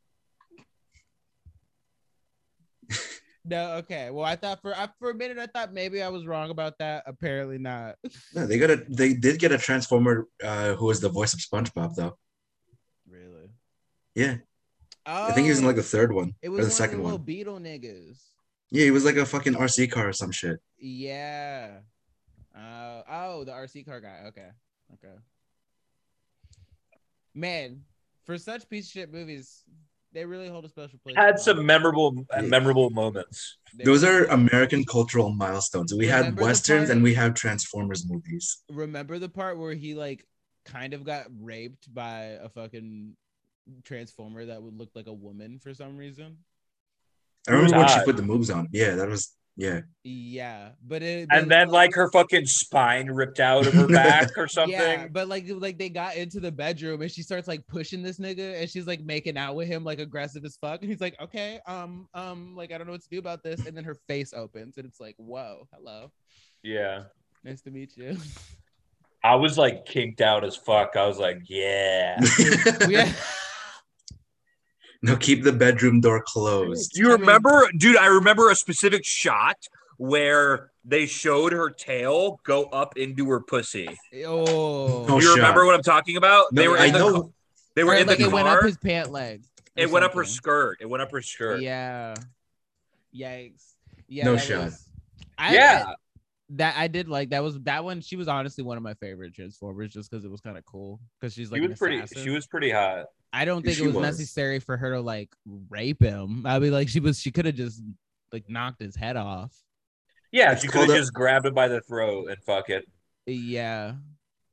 [3.47, 6.27] No okay well i thought for I, for a minute i thought maybe i was
[6.27, 7.97] wrong about that apparently not
[8.35, 11.41] No, they got a they did get a transformer uh who was the voice of
[11.41, 12.17] SpongeBob though.
[13.09, 13.51] really
[14.15, 14.37] Yeah.
[15.07, 16.77] oh I think he was in like the third one It or was the one
[16.77, 17.23] second of the one.
[17.23, 18.19] beetle niggas.
[18.71, 20.59] Yeah, he was like a fucking RC car or some shit.
[20.79, 21.79] Yeah.
[22.57, 24.25] Uh, oh, the RC car guy.
[24.29, 24.49] Okay.
[24.95, 25.15] Okay.
[27.35, 27.83] Man,
[28.25, 29.63] for such piece of shit movies,
[30.15, 31.17] they really hold a special place.
[31.17, 31.67] Had some heart.
[31.67, 33.59] memorable uh, memorable moments.
[33.77, 35.93] They Those are American cultural milestones.
[35.93, 38.63] We had Remember the westerns part- and we have Transformers movies.
[38.71, 40.25] Remember the part where he like
[40.65, 43.17] kind of got raped by a fucking
[43.83, 46.39] transformer that would look like a woman for some reason?
[47.49, 48.69] I remember when she put the moves on.
[48.73, 49.81] Yeah, that was yeah.
[50.03, 54.37] Yeah, but it And but, then like her fucking spine ripped out of her back
[54.37, 54.75] or something.
[54.75, 58.19] Yeah, but like like they got into the bedroom and she starts like pushing this
[58.19, 61.19] nigga and she's like making out with him like aggressive as fuck and he's like
[61.21, 63.97] okay um um like I don't know what to do about this and then her
[64.09, 66.11] face opens and it's like whoa hello
[66.63, 67.05] yeah.
[67.45, 68.17] nice to meet you
[69.23, 70.97] I was like kinked out as fuck.
[70.97, 72.21] I was like, yeah.
[72.89, 73.11] yeah
[75.05, 76.93] no, keep the bedroom door closed.
[76.95, 77.97] Do you I mean- remember, dude?
[77.97, 79.57] I remember a specific shot
[79.99, 83.89] where they showed her tail go up into her pussy.
[84.27, 85.37] oh Oh, you shot.
[85.37, 86.47] remember what I'm talking about?
[86.53, 87.33] No, they were I in the, know.
[87.77, 89.43] They were Or, in like the it went up his pant leg
[89.77, 90.79] or It went up her skirt.
[90.81, 91.61] It went up her skirt.
[91.61, 92.15] yeah
[93.15, 93.75] yikes
[94.09, 94.65] yeah No that shot.
[94.65, 94.89] was-
[95.39, 95.85] I, Yeah.
[95.89, 95.95] I-
[96.51, 99.35] that I did like that was that one she was honestly one of my favorite
[99.35, 102.03] transformers just because it was kind of cool because she's like she was pretty.
[102.23, 103.07] She was pretty hot.
[103.35, 104.03] I don't think She it was, was.
[104.03, 105.31] necessary for her to like
[105.69, 106.47] rape him.
[106.47, 107.83] I mean, like she was, she could have just
[108.33, 109.53] like knocked his head off.
[110.33, 112.85] Yeah, It's she could have just grabbed him by the throat and fuck it.
[113.27, 113.95] Yeah,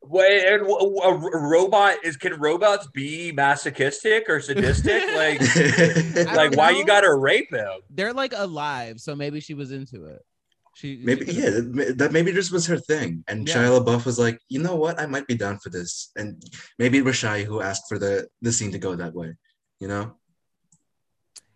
[0.04, 5.04] Wait, and w- w- a r- robot is can robots be masochistic or sadistic?
[5.16, 5.40] like,
[6.36, 6.78] like don't why know.
[6.80, 7.82] you gotta rape him?
[7.92, 10.24] they're like alive, so maybe she was into it.
[10.74, 11.50] She she maybe could've- yeah,
[11.86, 13.24] that, that maybe just was her thing.
[13.28, 13.56] And Yeah.
[13.56, 16.12] Shia LaBeouf was like, you know what, I might be down for this.
[16.16, 16.42] And
[16.80, 19.34] maybe it was Shia who asked for the the scene to go that way.
[19.80, 20.16] You know?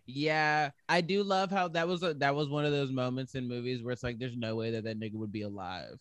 [0.07, 3.47] Yeah, I do love how that was a, that was one of those moments in
[3.47, 5.99] movies where it's like, there's no way that that nigga would be alive.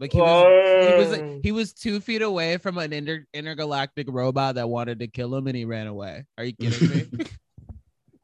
[0.00, 1.40] Like he was, he was Oh.
[1.42, 5.46] he was two feet away from an inter, intergalactic robot that wanted to kill him,
[5.48, 6.24] and he ran away.
[6.36, 7.24] Are you kidding me?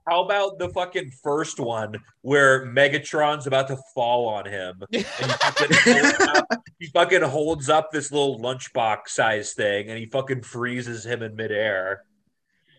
[0.07, 4.83] How about the fucking first one where Megatron's about to fall on him?
[4.93, 6.47] And he fucking, holds up,
[6.79, 11.35] he fucking holds up this little lunchbox size thing and he fucking freezes him in
[11.35, 12.05] midair.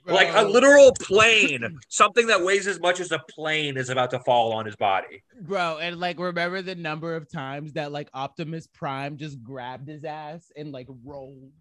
[0.07, 4.11] Like a uh, literal plane, something that weighs as much as a plane is about
[4.11, 5.23] to fall on his body.
[5.41, 10.03] Bro, and like remember the number of times that like Optimus Prime just grabbed his
[10.03, 11.52] ass and like rolled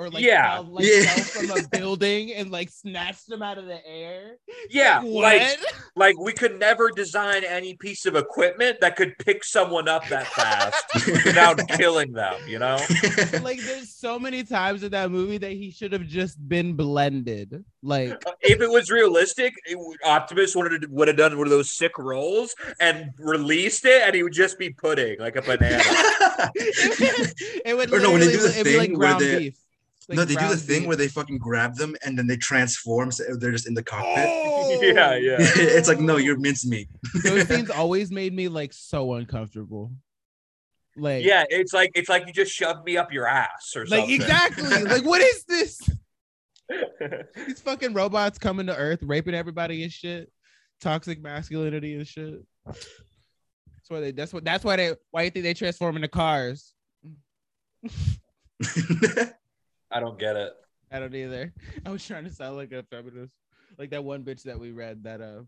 [0.00, 0.54] or like Yeah.
[0.54, 1.02] fell, like, Yeah.
[1.14, 4.36] fell from a building and like snatched him out of the air.
[4.70, 5.58] Yeah, like What?
[5.96, 10.26] like we could never design any piece of equipment that could pick someone up that
[10.28, 12.76] fast without killing them, you know?
[13.42, 17.62] like there's so many times in that movie that he should have just been blended.
[17.82, 21.50] Like uh, if it was realistic, it Optimus would have would have done one of
[21.50, 25.82] those sick rolls and released it, and he would just be pudding like a banana.
[27.64, 29.56] it would Or no, when they do the it'd like thing where ground they- beef.
[30.10, 33.12] Like no, they do the thing where they fucking grab them and then they transform.
[33.12, 34.26] So they're just in the cockpit.
[34.26, 34.80] Oh!
[34.82, 35.36] yeah, yeah.
[35.38, 36.88] it's like no, you're mincemeat.
[37.22, 39.92] Those scenes always made me like so uncomfortable.
[40.96, 44.00] Like Yeah, it's like it's like you just shoved me up your ass or like
[44.00, 44.14] something.
[44.16, 44.82] exactly.
[44.82, 45.80] like what is this?
[47.46, 50.28] These fucking robots coming to Earth, raping everybody and shit.
[50.80, 52.44] Toxic masculinity and shit.
[52.66, 52.88] That's
[53.86, 54.10] why they.
[54.10, 54.44] That's what.
[54.44, 54.94] That's why they.
[55.12, 56.74] Why you think they transform into cars?
[59.90, 60.52] I don't get it.
[60.92, 61.52] I don't either.
[61.86, 63.34] I was trying to sound like a feminist,
[63.78, 65.42] like that one bitch that we read that uh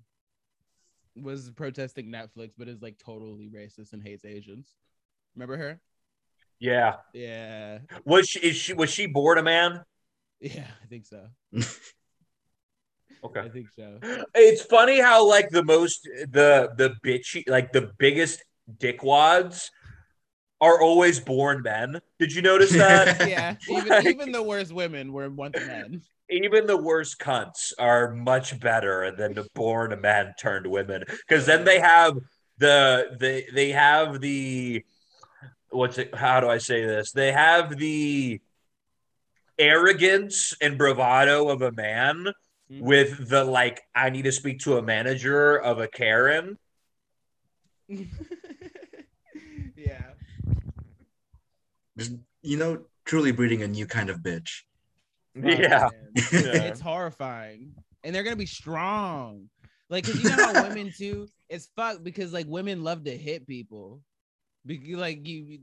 [1.17, 4.75] was protesting Netflix, but is like totally racist and hates Asians.
[5.35, 5.81] Remember her?
[6.59, 6.97] Yeah.
[7.13, 9.83] Yeah, Was she is she was she bored a man?
[10.41, 11.27] yeah, I think so.
[13.25, 13.41] Okay.
[13.41, 13.99] I think so.
[14.35, 18.45] It's funny how like the most the the bitchy like the biggest
[18.79, 19.69] dickwads
[20.63, 22.01] are always born men.
[22.21, 23.29] Did you notice that?
[23.29, 26.01] Yeah, even Like- even the worst women were once men.
[26.31, 31.65] Even the worst cunts are much better than the born men turned women because then
[31.65, 32.15] they have
[32.59, 34.83] the they they have the
[35.71, 37.13] what's it how do I say this?
[37.13, 38.41] They have the
[39.59, 42.29] arrogance and bravado of a man
[42.71, 42.81] Mhm.
[42.81, 46.57] with the like I need to speak to a manager of a Karen.
[49.77, 50.13] yeah.
[51.97, 52.13] Just,
[52.43, 54.63] you know, truly breeding a new kind of bitch.
[55.37, 55.59] Oh, Yeah.
[55.61, 55.89] Yeah.
[55.89, 55.91] Uh,
[56.69, 57.73] it's horrifying.
[58.05, 59.49] And they're gonna be strong.
[59.89, 63.47] Like, cause you know how women too, it's fucked because like women love to hit
[63.47, 64.01] people.
[64.65, 65.59] Because like you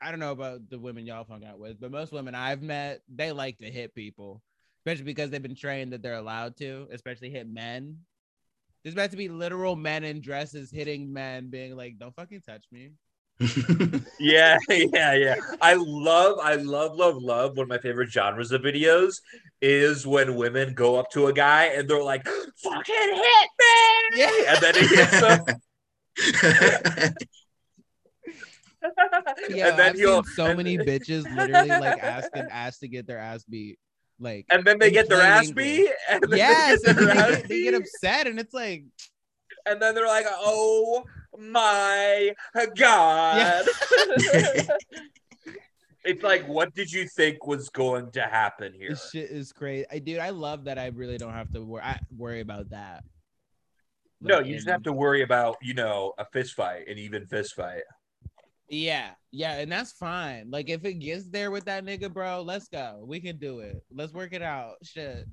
[0.00, 3.02] I don't know about the women y'all hung out with, but most women I've met,
[3.12, 4.42] they like to hit people,
[4.80, 7.98] especially because they've been trained that they're allowed to, especially hit men.
[8.82, 12.64] There's about to be literal men in dresses hitting men, being like, "Don't fucking touch
[12.72, 12.90] me."
[14.20, 15.36] Yeah, yeah, yeah.
[15.60, 17.56] I love, I love, love, love.
[17.56, 19.20] One of my favorite genres of videos
[19.60, 24.30] is when women go up to a guy and they're like, "Fucking hit me!" Yeah.
[24.48, 25.44] and then he hits them,
[29.48, 32.80] Yeah, and then I've he'll, seen so and- many bitches literally like ask and ask
[32.80, 33.78] to get their ass beat.
[34.18, 37.14] Like and then they get their ass beat, and then yes, they get and their
[37.14, 38.84] then ass they, get, they get upset, and it's like,
[39.66, 41.02] and then they're like, "Oh
[41.38, 42.34] my
[42.76, 43.66] god!"
[46.04, 48.90] it's like, what did you think was going to happen here?
[48.90, 49.86] this shit is crazy.
[49.90, 53.04] I dude, I love that I really don't have to worry I, worry about that.
[54.20, 57.54] No, you just have to worry about, you know, a fist fight, an even fist
[57.54, 57.82] fight.
[58.68, 60.50] Yeah, yeah, and that's fine.
[60.50, 63.02] Like if it gets there with that nigga, bro, let's go.
[63.04, 63.82] We can do it.
[63.92, 64.76] Let's work it out.
[64.82, 65.26] Shit.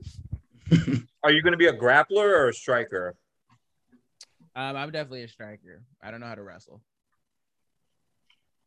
[1.24, 3.16] Are you going to be a grappler or a striker?
[4.60, 5.84] Um, I'm definitely a striker.
[6.04, 6.82] I don't know how to wrestle.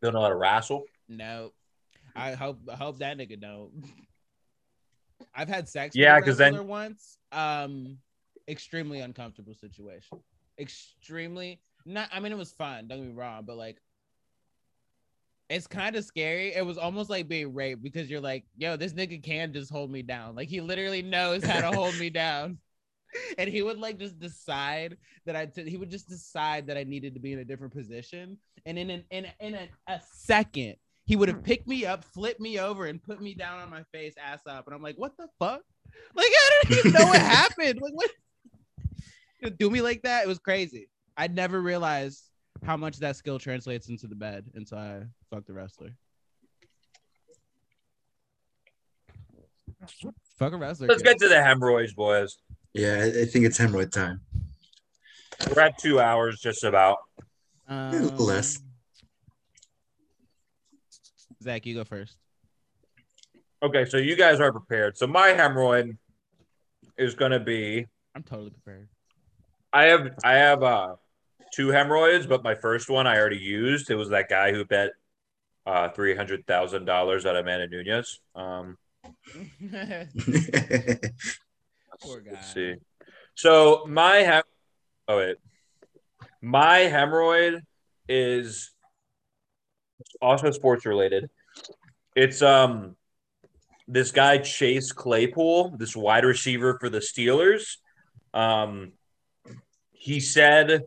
[0.00, 0.84] Don't know how to wrestle.
[1.06, 1.52] No.
[2.16, 3.84] I hope I hope that nigga don't.
[5.34, 7.18] I've had sex Yeah, with a 'cause then- once.
[7.30, 7.98] Um
[8.48, 10.18] extremely uncomfortable situation.
[10.58, 13.76] Extremely not I mean it was fun, don't get me wrong, but like
[15.50, 16.54] it's kind of scary.
[16.54, 19.90] It was almost like being raped because you're like, yo, this nigga can just hold
[19.90, 20.34] me down.
[20.36, 22.56] Like he literally knows how to hold me down.
[23.38, 26.84] And he would like just decide that I t- he would just decide that I
[26.84, 28.38] needed to be in a different position.
[28.66, 31.44] And in an in in a, a second, he would have hmm.
[31.44, 34.66] picked me up, flipped me over, and put me down on my face, ass up.
[34.66, 35.62] And I'm like, what the fuck?
[36.14, 37.80] Like I don't even know what happened.
[37.80, 38.10] Like what?
[39.58, 40.24] Do me like that?
[40.24, 40.88] It was crazy.
[41.16, 42.22] I never realized
[42.64, 45.90] how much that skill translates into the bed until I fucked the wrestler.
[50.38, 50.86] Fuck a wrestler.
[50.86, 51.08] Let's kid.
[51.08, 52.38] get to the hemorrhoids, boys.
[52.74, 54.20] Yeah, I, I think it's hemorrhoid time.
[55.54, 56.98] We're at two hours, just about.
[57.68, 58.60] Um, Less.
[61.42, 62.16] Zach, you go first.
[63.62, 64.96] Okay, so you guys are prepared.
[64.96, 65.96] So my hemorrhoid
[66.96, 68.88] is going to be I'm totally prepared.
[69.72, 70.96] I have I have uh
[71.54, 73.90] two hemorrhoids, but my first one I already used.
[73.90, 74.90] It was that guy who bet
[75.66, 78.20] uh three hundred thousand dollars on Amanda Nunes.
[78.34, 78.76] Um
[82.02, 82.32] Poor guy.
[82.32, 82.74] let's see.
[83.34, 84.42] So my hem-
[85.08, 85.36] oh wait.
[86.40, 87.60] My hemorrhoid
[88.08, 88.70] is
[90.20, 91.30] also sports related.
[92.16, 92.96] It's um
[93.88, 97.76] this guy Chase Claypool, this wide receiver for the Steelers.
[98.34, 98.92] Um
[99.92, 100.82] he said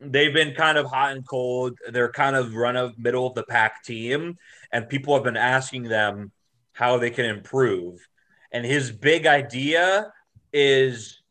[0.00, 1.78] they've been kind of hot and cold.
[1.90, 4.36] They're kind of run of middle of the pack team,
[4.72, 6.32] and people have been asking them
[6.72, 8.00] how they can improve.
[8.52, 10.12] And his big idea
[10.52, 11.22] is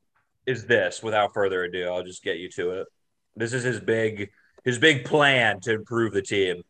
[0.48, 1.04] is this.
[1.04, 2.88] Without further ado, I'll just get you to it.
[3.36, 4.32] This is his big
[4.64, 6.64] his big plan to improve the team.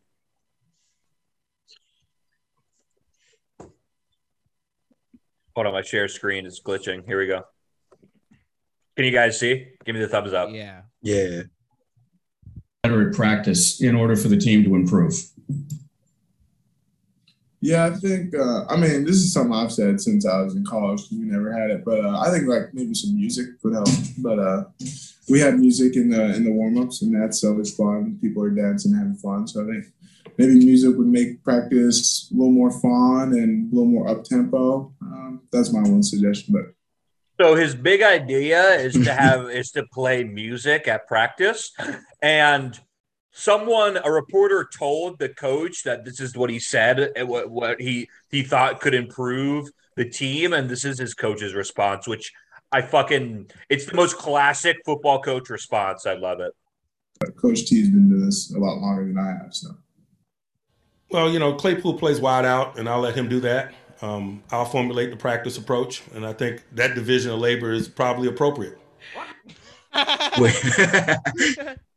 [5.54, 7.04] Hold on, my share screen is glitching.
[7.04, 7.42] Here we go.
[8.96, 9.68] Can you guys see?
[9.84, 10.48] Give me the thumbs up.
[10.50, 10.82] Yeah.
[11.02, 11.42] yeah.
[12.82, 15.14] better at practice in order for the team to improve?
[17.62, 18.34] Yeah, I think.
[18.34, 21.26] Uh, I mean, this is something I've said since I was in college because we
[21.26, 21.84] never had it.
[21.84, 23.88] But uh, I think like maybe some music would help.
[24.18, 24.64] But uh,
[25.30, 28.18] we have music in the in the warm ups, and that's always fun.
[28.20, 29.46] People are dancing, having fun.
[29.46, 29.84] So I think
[30.38, 34.92] maybe music would make practice a little more fun and a little more up tempo.
[35.00, 36.54] Um, that's my one suggestion.
[36.54, 36.74] But
[37.40, 41.70] So his big idea is to have is to play music at practice,
[42.20, 42.76] and
[43.32, 47.80] someone, a reporter, told the coach that this is what he said, and what what
[47.80, 52.32] he he thought could improve the team, and this is his coach's response, which
[52.70, 56.06] I fucking it's the most classic football coach response.
[56.06, 56.52] I love it.
[57.40, 59.54] Coach T's been doing this a lot longer than I have.
[59.54, 59.68] So
[61.10, 63.74] Well, you know, Claypool plays wide out, and I'll let him do that.
[64.00, 68.28] Um, I'll formulate the practice approach, and I think that division of labor is probably
[68.28, 68.78] appropriate.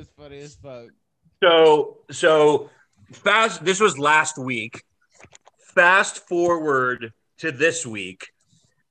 [0.00, 0.86] That's funny as fuck.
[1.42, 2.70] So so
[3.12, 3.62] fast.
[3.62, 4.82] This was last week.
[5.74, 8.28] Fast forward to this week,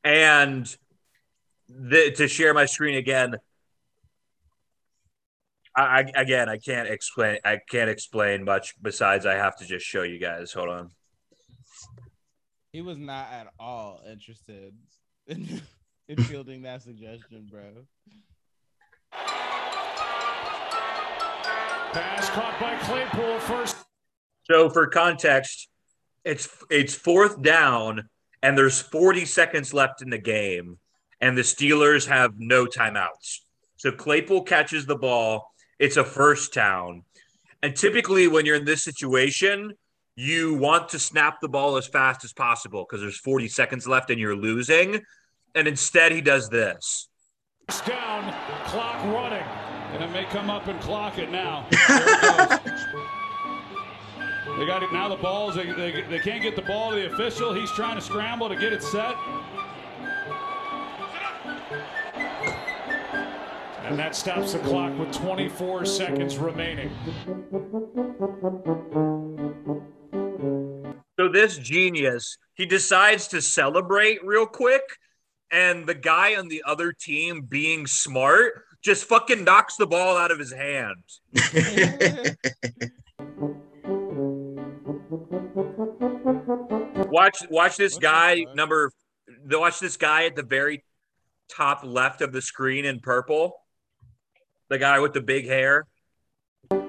[0.03, 0.67] and
[1.67, 3.37] the, to share my screen again.
[5.75, 9.87] I, I again I can't explain I can't explain much besides I have to just
[9.87, 10.53] show you guys.
[10.53, 10.91] Hold on.
[12.71, 14.75] He was not at all interested
[15.25, 15.59] in,
[16.07, 17.87] in fielding that suggestion, bro.
[21.91, 23.75] Pass caught by Claypool first.
[24.43, 25.67] So for context,
[26.23, 28.09] it's it's fourth down
[28.41, 30.77] and there's 40 seconds left in the game,
[31.19, 33.39] and the Steelers have no timeouts.
[33.75, 35.51] So Claypool catches the ball.
[35.77, 37.03] It's a first down.
[37.61, 39.73] And typically when you're in this situation,
[40.15, 44.09] you want to snap the ball as fast as possible because there's 40 seconds left
[44.09, 45.01] and you're losing.
[45.55, 47.09] And instead he does this.
[47.85, 48.33] Down,
[48.65, 49.38] clock running.
[49.99, 51.67] And it may come up and clock it now.
[51.71, 51.77] It
[54.57, 55.09] they got it now.
[55.09, 57.53] The balls, they, they, they can't get the ball to the official.
[57.53, 59.13] He's trying to scramble to get it set.
[63.83, 66.89] And that stops the clock with 24 seconds remaining.
[71.19, 74.83] So this genius, he decides to celebrate real quick,
[75.51, 80.31] and the guy on the other team, being smart, just fucking knocks the ball out
[80.31, 81.03] of his hand.
[87.11, 88.91] watch, watch this guy number.
[89.45, 90.83] Watch this guy at the very
[91.49, 93.53] top left of the screen in purple.
[94.69, 95.85] The guy with the big hair.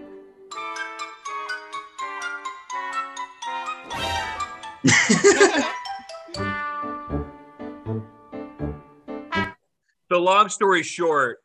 [10.10, 11.38] So long story short,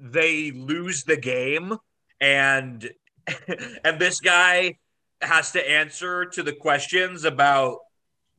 [0.00, 1.76] they lose the game
[2.20, 2.90] and
[3.84, 4.74] and this guy
[5.20, 7.78] has to answer to the questions about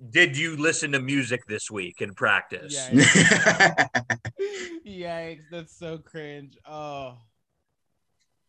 [0.10, 2.90] did you listen to music this week in practice?
[2.90, 3.88] Yikes.
[4.88, 6.58] Yikes, that's so cringe.
[6.66, 7.18] Oh,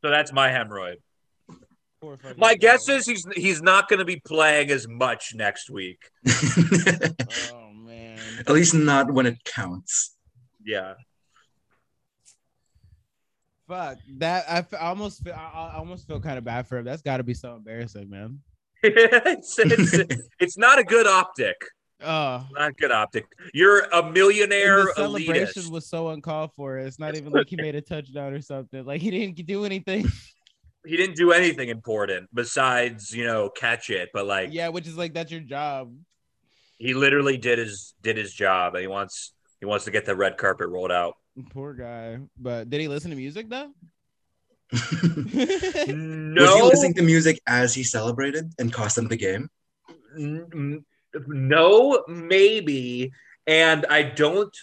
[0.01, 0.97] So that's my hemorrhoid.
[2.37, 6.01] My guess is he's he's not going to be playing as much next week.
[7.53, 8.19] Oh man.
[8.41, 10.17] At least not when it counts.
[10.65, 10.95] Yeah.
[13.69, 14.45] Fuck that.
[14.49, 15.35] I, f- I almost feel.
[15.35, 16.85] I, I almost feel kind of bad for him.
[16.85, 18.41] That's got to be so embarrassing, man.
[18.83, 21.57] it's, it's, it's not a good optic.
[22.05, 23.27] Oh, Not good optic.
[23.55, 25.71] You're a millionaire and the celebration elitist.
[25.71, 26.79] was so uncalled for.
[26.79, 28.85] It's not even like he made a touchdown or something.
[28.85, 30.07] Like he didn't do anything.
[30.85, 34.09] He didn't do anything important besides, you know, catch it.
[34.13, 35.95] But like, yeah, which is like that's your job.
[36.77, 38.75] he literally did his did his job.
[38.75, 41.15] And he wants He wants to get the red carpet rolled out.
[41.51, 42.19] Poor guy.
[42.39, 43.71] But did he listen to music though?
[45.89, 49.49] No, Was he listening to music as he celebrated and cost them the game?
[51.27, 53.13] No, maybe,
[53.47, 54.55] and I don't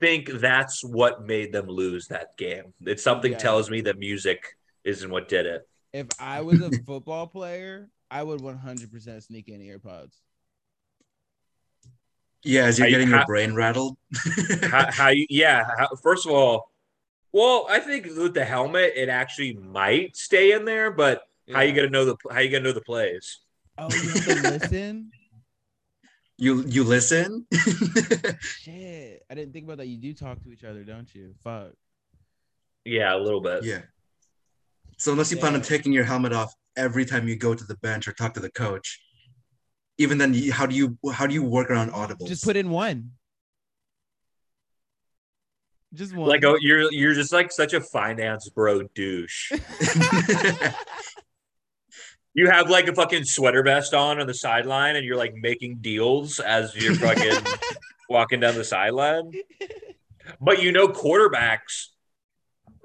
[0.00, 2.74] think that's what made them lose that game.
[2.84, 3.38] It's something Yeah.
[3.38, 5.68] tells me that music isn't what did it.
[5.92, 10.14] If I was a football player, I would 100% sneak in earpods.
[12.44, 13.96] Yeah, as you're How you- getting your how- brain rattled.
[14.70, 16.70] how, how you yeah how, first of all
[17.32, 21.22] well i think with the helmet it actually might stay in there but
[21.52, 23.40] how you gonna know the how you gonna know the plays
[23.78, 25.10] Oh, you listen?
[26.38, 27.46] You you listen?
[28.40, 29.22] Shit.
[29.30, 29.86] I didn't think about that.
[29.86, 31.34] You do talk to each other, don't you?
[31.42, 31.72] Fuck.
[32.84, 33.80] yeah a little bit yeah.
[34.98, 37.76] So unless you plan on taking your helmet off every time you go to the
[37.76, 39.00] bench or talk to the coach,
[39.98, 42.28] even then, you- how do you how do you work around audibles?
[42.28, 43.12] Just put in one.
[45.94, 46.28] Just one.
[46.28, 49.50] like oh you're you're just like such a finance bro douche
[52.34, 55.76] you have like a fucking sweater vest on on the sideline and you're like making
[55.76, 57.38] deals as you're fucking
[58.10, 59.32] walking down the sideline
[60.40, 61.86] but you know quarterbacks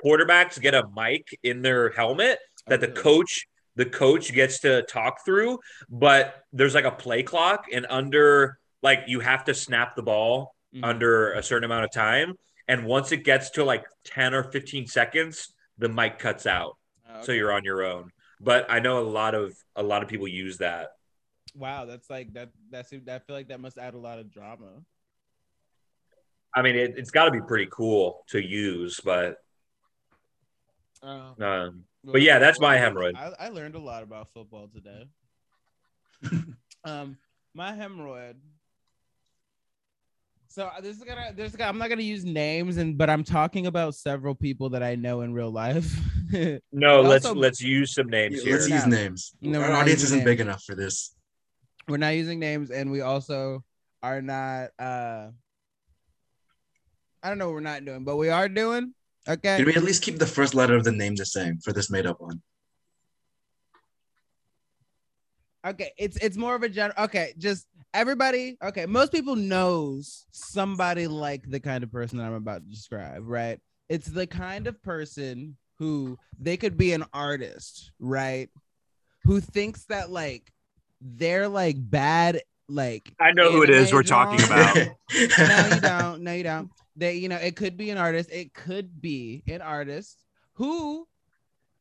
[0.04, 4.82] quarterbacks get a mic in their helmet that the oh, coach the coach gets to
[4.84, 5.58] talk through
[5.90, 10.56] but there's like a play clock and under like you have to snap the ball
[10.74, 10.84] Mhm.
[10.84, 12.34] under a certain amount of time
[12.68, 16.78] and once it gets to like 10 or 15 seconds the mic cuts out
[17.10, 20.10] Oh, so you're on your own but i know a lot of a lot of
[20.10, 20.90] people use that
[21.54, 22.50] Wow, that's like that.
[22.70, 22.94] That's.
[22.94, 24.84] I feel like that must add a lot of drama.
[26.56, 29.38] i mean it, it's got to be pretty cool to use but
[31.04, 35.08] Uh, um but yeah that's my hemorrhoid I, I learned a lot about football today.
[36.84, 37.18] um,
[37.54, 38.36] my hemorrhoid.
[40.48, 41.32] So uh, this is gonna.
[41.36, 41.56] There's.
[41.56, 44.96] gonna- I'm not gonna use names, and but I'm talking about several people that I
[44.96, 45.90] know in real life.
[46.32, 46.60] no
[47.02, 49.34] But let's let's use some names here Let's use names.
[49.42, 50.26] No, Our audience isn't names.
[50.26, 51.16] big enough for this.
[51.88, 53.64] We're not using names, and we also
[54.04, 54.70] are not.
[54.78, 55.30] uh
[57.24, 58.94] I don't know what we're not doing, but we are doing.
[59.28, 59.58] Okay.
[59.58, 61.90] Can we at least keep the first letter of the name the same for this
[61.92, 62.42] made up one?
[65.66, 67.04] Okay, it's it's more of a general.
[67.06, 68.58] Okay, just everybody.
[68.64, 73.22] Okay, most people knows somebody like the kind of person that I'm about to describe,
[73.28, 73.60] right?
[73.88, 78.50] It's the kind of person who they could be an artist, right?
[79.24, 80.52] Who thinks that like
[81.00, 82.42] they're like bad,
[82.72, 84.82] like i know who it is we're talking drawings.
[84.82, 84.98] about
[85.40, 86.22] no, you don't.
[86.22, 86.70] No, you don't.
[86.96, 88.30] They, you know, it could be an artist.
[88.32, 90.18] It could be an artist
[90.54, 91.08] who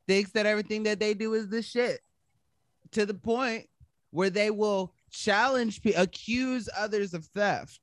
[0.09, 2.01] thinks that everything that they do is the shit
[2.93, 3.69] to the point
[4.11, 7.81] where they will challenge, pe- accuse others of theft,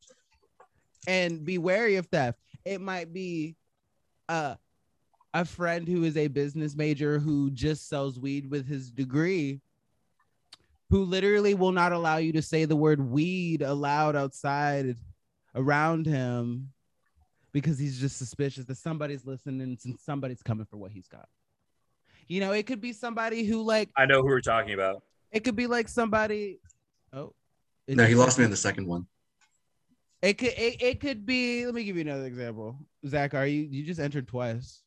[1.08, 2.40] and be wary of theft.
[2.66, 3.56] It might be
[4.28, 4.58] a
[5.34, 9.62] a friend who is a business major who just sells weed with his degree
[10.90, 14.96] who literally will not allow you to say the word weed aloud outside
[15.56, 16.70] around him
[17.52, 21.28] because he's just suspicious that somebody's listening and somebody's coming for what he's got.
[22.28, 25.02] You know, it could be somebody who like i know who we're talking about
[25.32, 26.60] it could be like somebody
[27.14, 27.34] oh
[27.88, 29.08] No, he lost me in the second one.
[30.22, 32.78] It could it, it could be let me give you another example.
[33.06, 34.82] Zach, are you you just entered twice?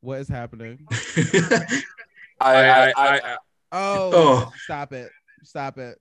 [0.00, 0.86] What is happening?
[2.40, 3.36] I, I, I, I,
[3.72, 4.52] Oh, Oh.
[4.64, 5.10] stop it.
[5.42, 5.98] Stop it.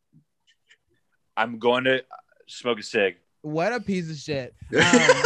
[1.37, 2.03] I'm going to
[2.47, 3.17] smoke a cig.
[3.41, 4.53] What a piece of shit.
[4.73, 5.23] Um,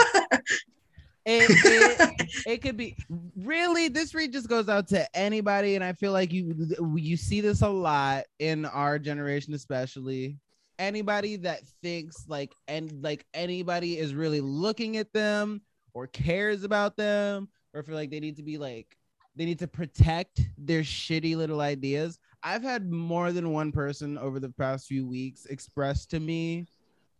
[1.25, 2.95] it, it, it could be
[3.35, 6.55] really this read just goes out to anybody and i feel like you
[6.95, 10.37] you see this a lot in our generation especially
[10.79, 15.61] anybody that thinks like and like anybody is really looking at them
[15.93, 18.95] or cares about them or feel like they need to be like
[19.35, 22.19] they need to protect their shitty little ideas.
[22.43, 26.67] I've had more than one person over the past few weeks express to me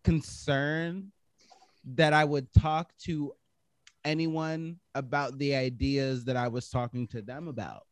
[0.03, 1.11] concern
[1.83, 3.33] that i would talk to
[4.05, 7.83] anyone about the ideas that I was talking to them about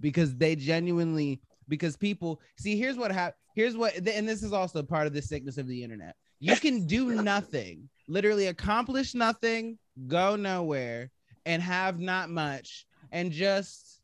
[0.00, 4.82] because they genuinely because people see here's what happened here's what and this is also
[4.82, 6.16] part of the sickness of the internet.
[6.40, 11.10] You can do nothing literally accomplish nothing go nowhere
[11.46, 14.00] and have not much and just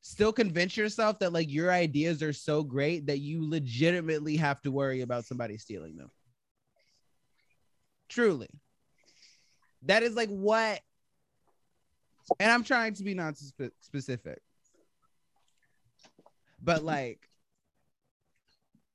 [0.00, 4.70] still convince yourself that like your ideas are so great that you legitimately have to
[4.70, 6.10] worry about somebody stealing them.
[8.08, 8.48] Truly.
[9.82, 10.80] That is like what
[12.40, 13.34] and i'm trying to be non
[13.80, 14.40] specific
[16.62, 17.20] but like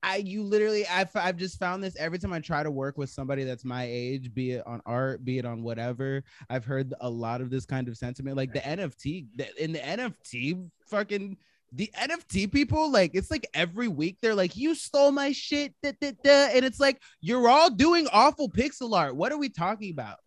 [0.03, 3.09] I you literally I've I've just found this every time I try to work with
[3.09, 6.23] somebody that's my age, be it on art, be it on whatever.
[6.49, 9.27] I've heard a lot of this kind of sentiment, like the NFT
[9.59, 11.37] in the NFT fucking
[11.73, 15.93] the NFT people, like it's like every week they're like, "You stole my shit," da,
[16.01, 16.49] da, da.
[16.53, 19.15] and it's like you're all doing awful pixel art.
[19.15, 20.17] What are we talking about?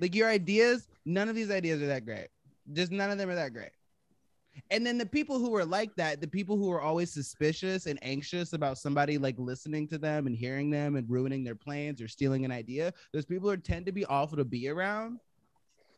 [0.00, 2.28] Like your ideas, none of these ideas are that great.
[2.72, 3.70] Just none of them are that great.
[4.70, 7.98] And then the people who are like that, the people who are always suspicious and
[8.02, 12.08] anxious about somebody like listening to them and hearing them and ruining their plans or
[12.08, 15.18] stealing an idea, those people are tend to be awful to be around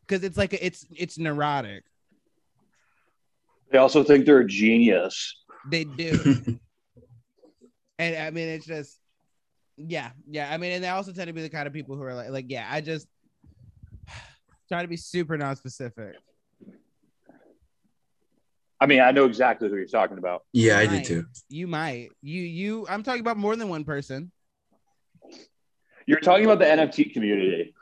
[0.06, 1.84] because it's like it's it's neurotic.
[3.70, 5.36] They also think they're a genius.
[5.70, 6.18] They do.
[7.98, 8.98] and I mean, it's just,
[9.76, 10.52] yeah, yeah.
[10.52, 12.30] I mean, and they also tend to be the kind of people who are like,
[12.30, 13.06] like, yeah, I just
[14.68, 16.16] try to be super non-specific.
[18.80, 20.42] I mean, I know exactly who you're talking about.
[20.52, 21.04] Yeah, I You do might.
[21.06, 21.24] too.
[21.50, 22.08] You might.
[22.22, 22.86] You you.
[22.88, 24.32] I'm talking about more than one person.
[26.06, 27.74] You're talking about the NFT community.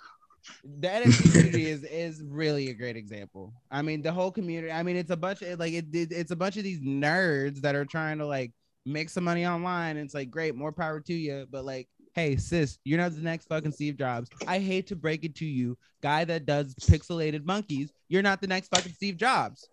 [0.64, 3.52] The NFT community is is really a great example.
[3.70, 4.72] I mean, the whole community.
[4.72, 7.60] I mean, it's a bunch of like it, it- it's a bunch of these nerds
[7.60, 8.52] that are trying to like
[8.84, 9.96] make some money online.
[9.96, 11.46] And it's like great, more power to you.
[11.50, 14.28] But like, hey, sis, you're not the next fucking Steve Jobs.
[14.46, 17.92] I hate to break it to you, guy that does pixelated monkeys.
[18.08, 19.68] You're not the next fucking Steve Jobs.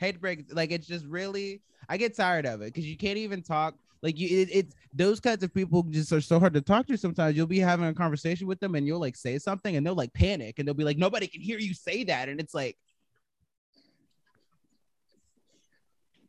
[0.00, 0.46] Hate to break.
[0.52, 1.62] Like, it's just really.
[1.88, 3.74] I get tired of it because you can't even talk.
[4.02, 6.96] Like you, it, it's those kinds of people just are so hard to talk to.
[6.96, 9.94] Sometimes you'll be having a conversation with them and you'll like say something and they'll
[9.94, 12.78] like panic and they'll be like, nobody can hear you say that, and it's like,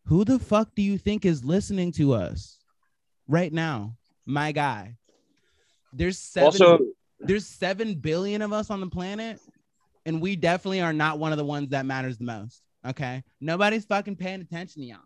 [0.06, 2.58] who the fuck do you think is listening to us
[3.28, 3.96] right now,
[4.26, 4.98] my guy?
[5.94, 6.46] There's seven.
[6.46, 6.80] Also-
[7.20, 9.40] there's seven billion of us on the planet,
[10.08, 12.64] and we definitely are not one of the ones that matters the most.
[12.86, 15.00] Okay, nobody's fucking paying attention to y'all.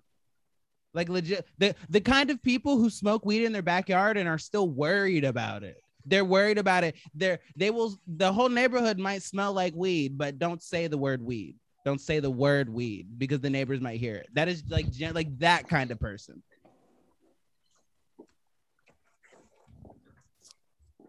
[0.93, 4.37] Like legit, the the kind of people who smoke weed in their backyard and are
[4.37, 5.75] still worried about it.
[6.05, 6.95] They're worried about it.
[7.13, 7.97] They're they will.
[8.07, 11.57] The whole neighborhood might smell like weed, but don't say the word weed.
[11.83, 14.29] Don't say the word weed because the neighbors might hear it.
[14.33, 16.41] That is like gen- like that kind of person.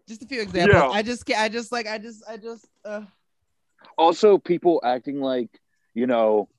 [0.07, 0.75] Just a few examples.
[0.75, 0.89] Yeah.
[0.89, 3.01] I just ca- I just like I just I just uh
[3.97, 5.49] Also, people acting like,
[5.93, 6.49] you know,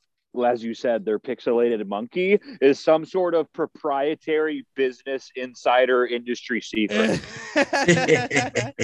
[0.44, 7.20] as you said, their pixelated monkey is some sort of proprietary business insider industry secret.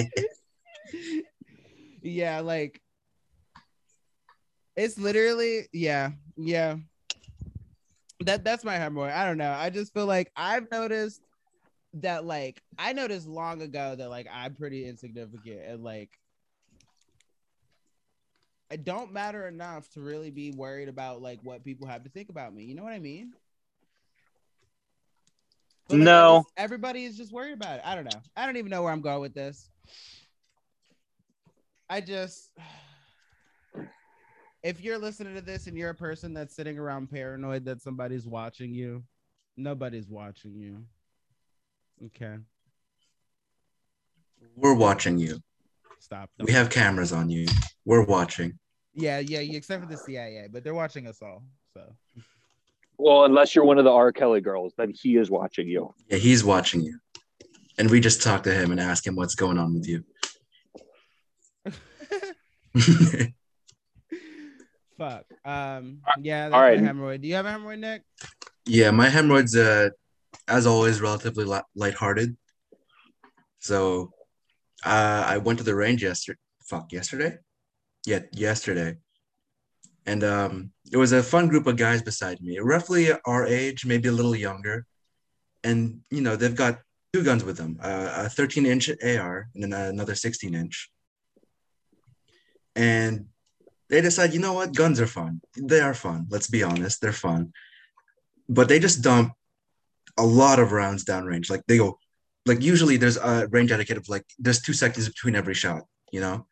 [2.01, 2.81] yeah, like
[4.75, 6.77] it's literally yeah, yeah.
[8.21, 9.13] That that's my hemorrhoid.
[9.13, 9.51] I don't know.
[9.51, 11.21] I just feel like I've noticed
[11.95, 16.09] that like I noticed long ago that like I'm pretty insignificant and like
[18.71, 22.29] I don't matter enough to really be worried about like what people have to think
[22.29, 22.63] about me.
[22.63, 23.33] You know what I mean?
[25.87, 26.39] But, like, No.
[26.39, 27.81] just- everybody is just worried about it.
[27.85, 28.21] I don't know.
[28.35, 29.69] I don't even know where I'm going with this.
[31.89, 32.51] I just
[34.63, 38.25] if you're listening to this and you're a person that's sitting around paranoid that somebody's
[38.25, 39.03] watching you,
[39.55, 40.83] nobody's watching you.
[42.07, 42.37] Okay.
[44.55, 45.39] We're watching you.
[46.05, 46.29] Stop.
[46.39, 47.47] We have cameras on you.
[47.83, 48.59] We're watching.
[48.93, 51.43] Yeah, yeah, yeah, except for the CIA, but they're watching us all.
[51.73, 51.81] So
[52.99, 54.11] Well, unless you're one of the R.
[54.11, 55.95] Kelly girls, then he is watching you.
[56.07, 56.99] Yeah, he's watching you.
[57.79, 60.03] And we just talk to him and ask him what's going on with you.
[64.99, 65.25] fuck.
[65.43, 66.79] Um yeah, that's all right.
[66.79, 67.21] my hemorrhoid.
[67.21, 68.03] Do you have a hemorrhoid, Nick?
[68.67, 69.89] yeah, my hemorrhoids, uh,
[70.47, 72.37] as always, relatively li- lighthearted.
[73.57, 74.11] So
[74.85, 76.39] uh, I went to the range yesterday.
[76.63, 77.37] Fuck, yesterday?
[78.05, 78.97] Yeah, yesterday.
[80.05, 84.09] And um, it was a fun group of guys beside me, roughly our age, maybe
[84.09, 84.85] a little younger.
[85.63, 86.79] And, you know, they've got
[87.11, 90.91] two guns with them uh, a 13 inch AR and then another 16 inch.
[92.75, 93.27] And
[93.89, 95.41] they decide, you know what, guns are fun.
[95.57, 96.27] They are fun.
[96.29, 97.53] Let's be honest, they're fun.
[98.47, 99.33] But they just dump
[100.17, 101.49] a lot of rounds downrange.
[101.49, 101.97] Like they go,
[102.45, 106.21] like usually there's a range etiquette of like there's two seconds between every shot, you
[106.21, 106.45] know.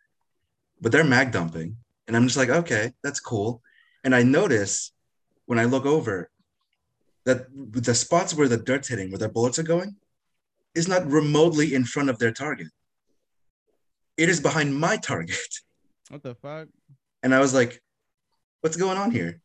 [0.81, 3.61] But they're mag dumping, and I'm just like, okay, that's cool.
[4.03, 4.91] And I notice
[5.45, 6.29] when I look over
[7.25, 9.95] that the spots where the dirt's hitting, where their bullets are going,
[10.75, 12.67] is not remotely in front of their target.
[14.17, 15.37] It is behind my target.
[16.09, 16.67] What the fuck?
[17.23, 17.81] And I was like,
[18.61, 19.41] what's going on here?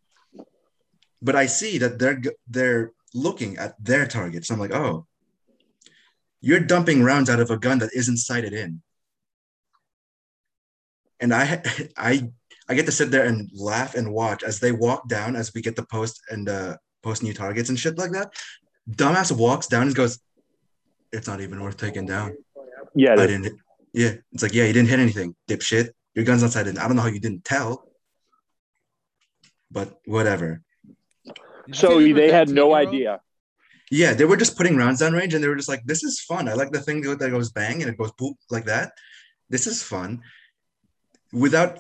[1.23, 4.51] But I see that they're they're looking at their targets.
[4.51, 5.08] I'm like, oh,
[6.41, 8.83] you're dumping rounds out of a gun that isn't sighted in.
[11.21, 11.63] And I
[11.97, 12.31] I
[12.69, 15.63] I get to sit there and laugh and watch as they walk down as we
[15.63, 18.33] get the post and uh, post new targets and shit like that.
[18.91, 20.19] Dumbass walks down and goes,
[21.13, 22.37] it's not even worth taking down.
[22.95, 23.45] Yeah, I didn't.
[23.45, 23.53] hit-
[23.95, 25.91] Yeah, it's like yeah, you didn't hit anything, dipshit.
[26.15, 26.75] Your gun's not sighted.
[26.77, 26.79] in.
[26.79, 27.89] I don't know how you didn't tell,
[29.71, 30.63] but whatever.
[31.73, 33.21] so they had no idea.
[33.91, 36.21] Yeah, they were just putting rounds down range, and they were just like, "This is
[36.21, 36.49] fun.
[36.49, 38.93] I like the thing that goes bang and it goes boop like that.
[39.49, 40.23] This is fun."
[41.33, 41.79] Without,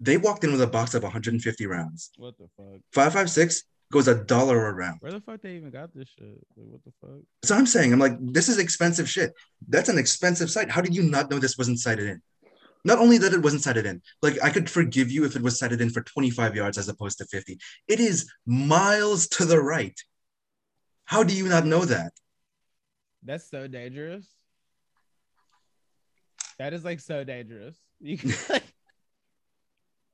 [0.00, 2.10] they walked in with a box of 150 rounds.
[2.16, 2.80] What the fuck?
[2.92, 4.98] Five five six goes a dollar a round.
[5.00, 6.36] Where the fuck they even got this shit?
[6.56, 7.20] Like, what the fuck?
[7.44, 9.32] So I'm saying, I'm like, this is expensive shit.
[9.68, 10.70] That's an expensive site.
[10.70, 12.22] How did you not know this wasn't sighted in?
[12.84, 15.58] Not only that it wasn't sighted in, like I could forgive you if it was
[15.58, 17.58] sighted in for 25 yards as opposed to 50.
[17.88, 19.98] It is miles to the right.
[21.04, 22.12] How do you not know that?
[23.22, 24.26] That's so dangerous.
[26.58, 27.76] That is like so dangerous.
[28.00, 28.62] You can, like,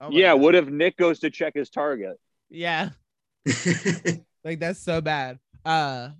[0.00, 0.40] Oh yeah, God.
[0.42, 2.20] what if Nick goes to check his target?
[2.48, 2.90] Yeah.
[4.44, 5.38] like that's so bad.
[5.64, 6.10] Uh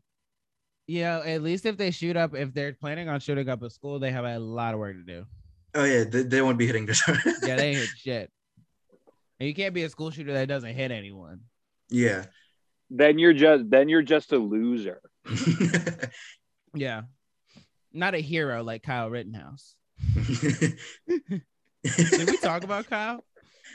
[0.88, 3.70] you know, at least if they shoot up, if they're planning on shooting up a
[3.70, 5.26] school, they have a lot of work to do.
[5.74, 7.00] Oh yeah, they, they won't be hitting this.
[7.44, 8.30] Yeah, they hit shit.
[9.38, 11.40] And you can't be a school shooter that doesn't hit anyone.
[11.88, 12.24] yeah.
[12.90, 15.00] Then you're just then you're just a loser.
[16.74, 17.02] Yeah.
[17.92, 19.74] Not a hero like Kyle Rittenhouse.
[20.14, 20.70] Did
[21.82, 23.24] we talk about Kyle?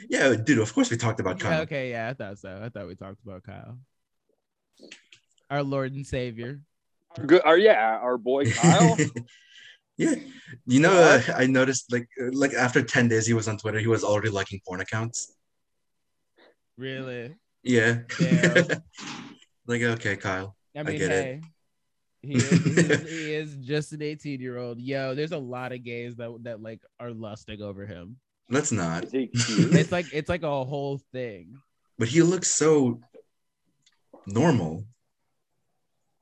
[0.10, 0.60] yeah, dude.
[0.60, 1.62] Of course we talked about Kyle.
[1.62, 2.62] okay, yeah, I thought so.
[2.64, 3.78] I thought we talked about Kyle.
[5.50, 6.62] Our Lord and Savior.
[7.26, 7.42] Good.
[7.46, 8.98] Or yeah, our boy Kyle.
[9.98, 10.16] Yeah,
[10.66, 13.88] you know, uh, I noticed like like after 10 days he was on Twitter, he
[13.88, 15.34] was already liking porn accounts.
[16.78, 17.34] Really?
[17.66, 18.00] Yeah.
[18.20, 18.84] Damn.
[19.68, 20.56] like okay, Kyle.
[20.76, 21.42] I mean, get hey,
[22.24, 22.30] it.
[22.30, 24.80] he is, he is he is just an 18 year old.
[24.80, 28.18] Yo, there's a lot of gays that that like are lusting over him.
[28.50, 29.06] Let's not.
[29.12, 31.56] It's like it's like a whole thing.
[31.98, 33.02] But he looks so
[34.28, 34.86] normal.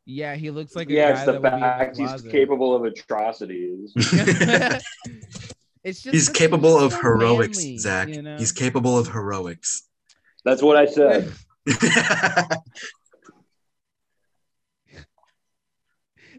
[0.06, 1.98] Yeah, he looks like a yeah, guy it's the that would be in the fact
[1.98, 3.94] he's capable of atrocities.
[5.84, 8.08] It's just He's capable of heroics, manly, Zach.
[8.08, 8.38] you know?
[8.38, 9.84] He's capable of heroics.
[10.44, 11.34] That's what I said.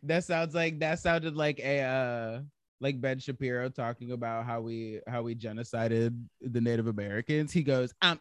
[0.03, 2.41] that sounds like that sounded like a uh
[2.81, 7.53] like Ben Shapiro talking about how we how we genocided the Native Americans.
[7.53, 8.21] He goes, um,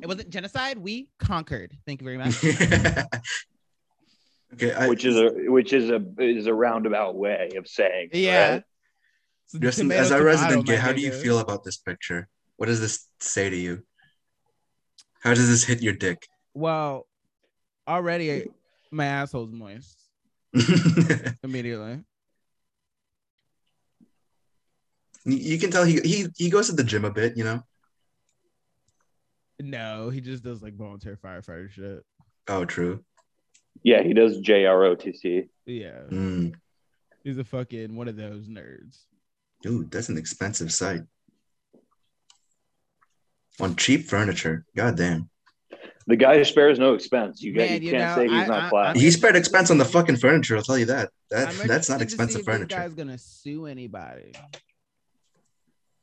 [0.00, 0.78] it wasn't genocide.
[0.78, 1.76] We conquered.
[1.86, 2.42] Thank you very much.
[4.54, 8.10] okay, which is a which is a is a roundabout way of saying.
[8.12, 8.52] Yeah.
[8.52, 8.62] right?
[9.60, 12.28] Justin, as a resident gay, how do you feel about this picture?
[12.56, 13.82] What does this say to you?
[15.24, 16.28] How does this hit your dick?
[16.52, 17.06] Well,
[17.88, 18.44] already
[18.90, 19.98] my asshole's moist
[21.42, 22.04] immediately.
[25.24, 27.62] You- You can tell he, he he goes to the gym a bit, you know.
[29.60, 32.02] No, he just does like volunteer firefighter shit.
[32.48, 33.02] Oh, true.
[33.82, 35.48] Yeah, he does JROTC.
[35.66, 36.54] Yeah, Mm.
[37.22, 39.04] he's a fucking one of those nerds.
[39.62, 41.02] Dude, that's an expensive site.
[43.60, 44.64] On cheap furniture.
[44.76, 45.30] God damn.
[46.06, 47.40] The guy who spares no expense.
[47.40, 49.00] You, Man, get, you you can't know, say he's I- not I- classy.
[49.00, 51.10] He spared expense on the fucking furniture, I'll tell you that.
[51.30, 52.76] That I'm that's not interested to see expensive if This furniture.
[52.76, 54.32] guy's gonna sue anybody.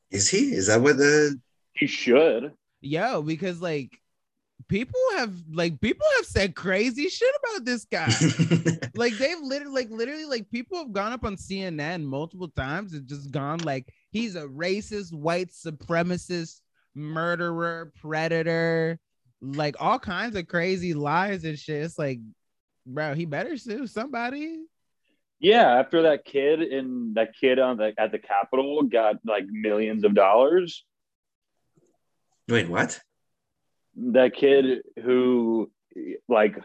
[0.10, 0.54] Is he?
[0.54, 1.40] Is that what the
[1.74, 2.54] He should.
[2.82, 3.92] Yo, because like
[4.68, 8.08] people have like people have said crazy shit about this guy.
[8.96, 13.08] like they've literally like literally like people have gone up on CNN multiple times and
[13.08, 16.60] just gone like he's a racist, white supremacist,
[16.96, 19.00] murderer, predator,
[19.42, 21.84] like all kinds of crazy lies and shit.
[21.84, 22.20] It's like,
[22.86, 24.60] bro, he better sue somebody.
[25.40, 30.04] Yeah, after that kid in that kid on the at the Capitol got like millions
[30.04, 30.86] of dollars.
[32.48, 33.00] Wait, what?
[33.96, 35.72] That kid who
[36.30, 36.58] like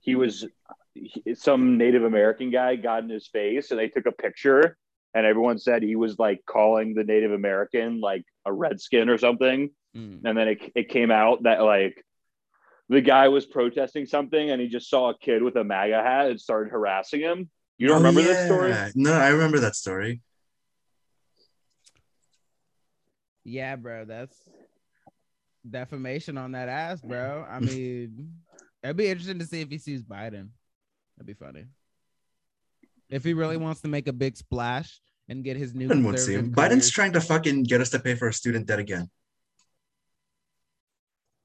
[0.00, 0.46] he was
[0.94, 4.76] he- some Native American guy got in his face and they took a picture
[5.14, 9.70] and everyone said he was like calling the Native American like a redskin or something.
[9.96, 10.20] Mm.
[10.24, 12.04] And then it, it came out that like
[12.88, 16.30] the guy was protesting something and he just saw a kid with a MAGA hat
[16.30, 17.50] and started harassing him.
[17.78, 18.74] You don't Oh, remember this story?
[18.94, 20.20] No, I remember that story.
[23.44, 24.36] Yeah, bro, that's
[25.68, 27.44] defamation on that ass, bro.
[27.48, 28.34] I mean,
[28.82, 30.48] it'd be interesting to see if he sees Biden.
[31.16, 31.64] That'd be funny.
[33.10, 36.18] If he really wants to make a big splash and get his new Biden won't
[36.18, 36.52] see him.
[36.52, 39.08] Biden's trying to fucking get us to pay for a student debt again.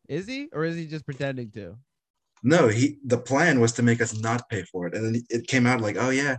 [0.08, 1.78] is he or is he just pretending to?
[2.44, 4.94] No, he the plan was to make us not pay for it.
[4.94, 6.38] And then it came out like, oh yeah,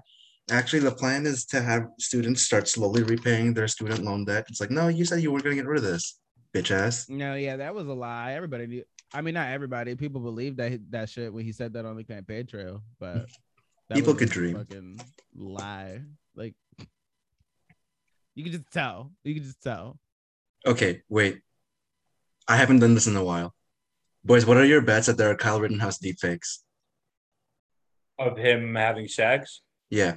[0.50, 4.46] actually the plan is to have students start slowly repaying their student loan debt.
[4.48, 6.18] It's like, no, you said you weren't gonna get rid of this,
[6.54, 7.08] bitch ass.
[7.08, 8.32] No, yeah, that was a lie.
[8.32, 8.84] Everybody knew.
[9.12, 9.94] I mean, not everybody.
[9.94, 13.26] People believed that that shit when he said that on the campaign trail, but
[13.94, 14.56] People could dream.
[14.56, 15.00] Fucking
[15.34, 16.00] lie.
[16.36, 16.54] Like
[18.38, 19.10] you can just tell.
[19.24, 19.98] You can just tell.
[20.64, 21.40] Okay, wait.
[22.46, 23.52] I haven't done this in a while.
[24.24, 26.58] Boys, what are your bets that there are Kyle Rittenhouse deepfakes?
[28.18, 29.60] Of him having sex,
[29.90, 30.16] Yeah.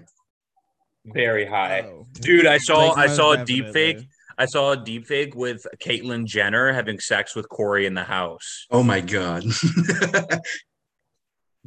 [1.04, 2.06] very high, Oh.
[2.14, 2.46] dude.
[2.46, 3.64] I saw Like, I saw a definitely.
[3.64, 4.08] deep fake.
[4.38, 8.66] I saw a deep fake with Caitlyn Jenner having sex with Corey in the house.
[8.70, 9.44] Oh my god.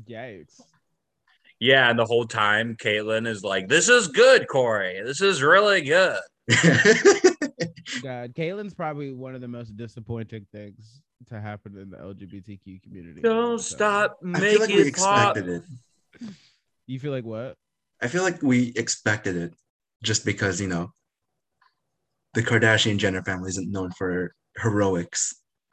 [0.08, 0.60] Yikes.
[1.60, 5.00] Yeah, and the whole time Caitlyn is like, "This is good, Corey.
[5.04, 6.18] This is really good."
[8.02, 13.20] God, Caitlyn's probably one of the most disappointing things to happen in the LGBTQ community.
[13.22, 15.36] Don't So- stop I feel like making we it pop.
[15.36, 15.62] expected
[16.20, 16.28] it.
[16.86, 17.56] You feel like what?
[18.02, 19.54] I feel like we expected it
[20.02, 20.92] just because, you know,
[22.34, 25.34] the Kardashian Jenner family isn't known for heroics.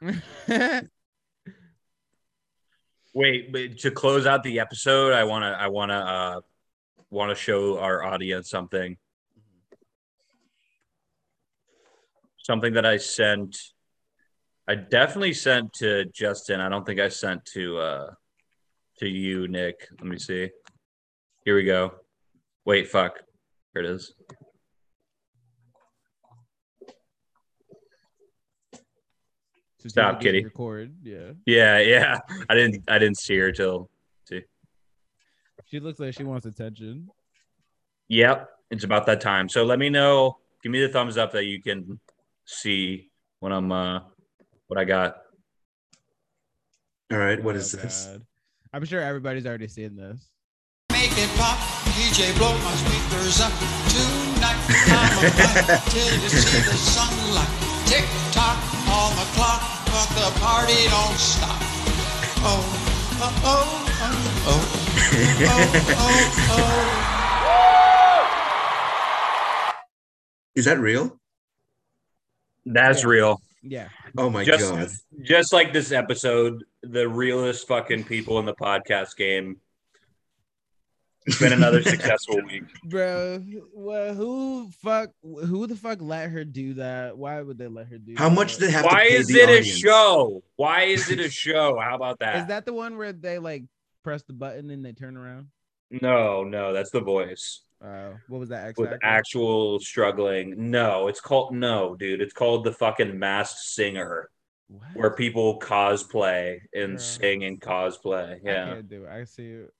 [3.14, 6.40] Wait, but to close out the episode, I wanna I wanna uh
[7.10, 8.96] wanna show our audience something.
[12.42, 13.56] Something that I sent
[14.68, 16.60] I definitely sent to Justin.
[16.60, 18.10] I don't think I sent to uh
[18.98, 19.88] to you, Nick.
[19.98, 20.50] Let me see.
[21.44, 21.94] Here we go.
[22.64, 23.18] Wait, fuck.
[23.74, 24.14] Here it is.
[29.78, 30.44] So Stop, kitty.
[30.44, 31.32] Record, yeah.
[31.44, 32.18] Yeah, yeah.
[32.48, 33.90] I didn't I didn't see her till
[34.28, 34.42] see.
[35.66, 37.08] She looks like she wants attention.
[38.06, 39.48] Yep, it's about that time.
[39.48, 40.38] So let me know.
[40.62, 41.98] Give me the thumbs up that you can
[42.46, 43.10] see
[43.40, 44.00] when I'm uh
[44.68, 45.16] what I got.
[47.12, 48.06] All right, what Oh, is this?
[48.06, 48.22] God.
[48.72, 50.30] I'm sure everybody's already seen this.
[50.90, 51.58] Make it pop,
[51.92, 53.52] DJ blow my speakers up
[53.92, 54.56] tonight.
[54.88, 55.28] I'm
[55.92, 57.52] till you see the sunlight.
[57.86, 58.56] Tick tock
[58.88, 59.60] on the clock,
[59.92, 61.58] but the party don't stop.
[62.44, 62.64] Oh,
[63.20, 63.66] oh, oh,
[64.48, 64.60] oh,
[65.52, 66.16] oh, oh,
[70.24, 71.20] oh, Is that real?
[72.64, 73.40] That's real.
[73.62, 73.88] Yeah.
[74.16, 74.88] Oh my just, god.
[75.22, 79.58] Just like this episode, the realest fucking people in the podcast game.
[81.26, 82.64] It's been another successful week.
[82.84, 87.16] Bro, well, who fuck who the fuck let her do that?
[87.16, 88.34] Why would they let her do How that?
[88.34, 90.42] much did they have to Why pay is the it a show?
[90.56, 91.78] Why is it a show?
[91.78, 92.36] How about that?
[92.36, 93.62] Is that the one where they like
[94.02, 95.48] press the button and they turn around?
[96.00, 97.60] No, no, that's the voice.
[97.84, 98.68] Uh, what was that?
[98.68, 100.70] X with actual struggling.
[100.70, 102.20] No, it's called no, dude.
[102.20, 104.30] It's called the fucking masked singer,
[104.94, 108.34] where people cosplay and sing and cosplay.
[108.34, 109.10] I Yeah, can't do it.
[109.10, 109.70] I see it.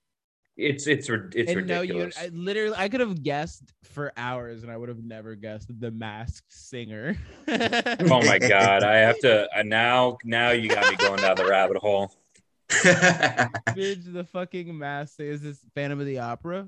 [0.57, 2.11] it's it's it's and no, you.
[2.17, 5.89] I literally I could have guessed for hours and I would have never guessed the
[5.91, 7.15] masked singer.
[7.47, 10.17] oh my god, I have to uh, now.
[10.25, 12.11] Now you got me going down the rabbit hole.
[13.73, 16.67] Bitch, the fucking mask is this Phantom of the Opera.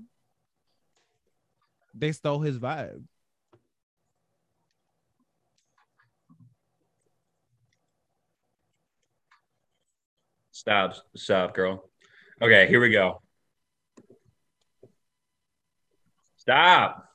[1.94, 3.03] They stole his vibe.
[10.52, 11.90] Stop, stop, girl.
[12.41, 13.22] Okay, here we go.
[16.38, 17.10] Stop.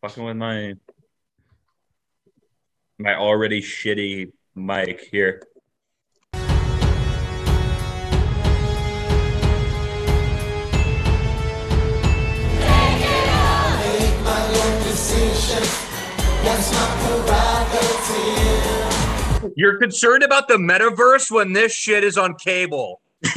[0.00, 0.74] Fucking with my
[2.98, 5.42] my already shitty mic here.
[19.56, 23.00] You're concerned about the metaverse when this shit is on cable.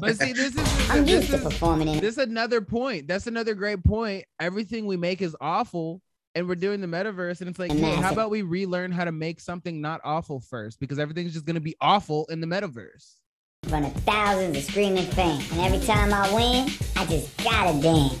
[0.00, 3.08] But see, this is I'm this used to performing in This is another point.
[3.08, 4.24] That's another great point.
[4.38, 6.00] Everything we make is awful,
[6.34, 9.12] and we're doing the metaverse, and it's like, hey, how about we relearn how to
[9.12, 10.80] make something not awful first?
[10.80, 13.16] Because everything's just gonna be awful in the metaverse.
[13.64, 15.50] in front of thousands of screaming fans.
[15.52, 18.16] And every time I win, I just gotta dance.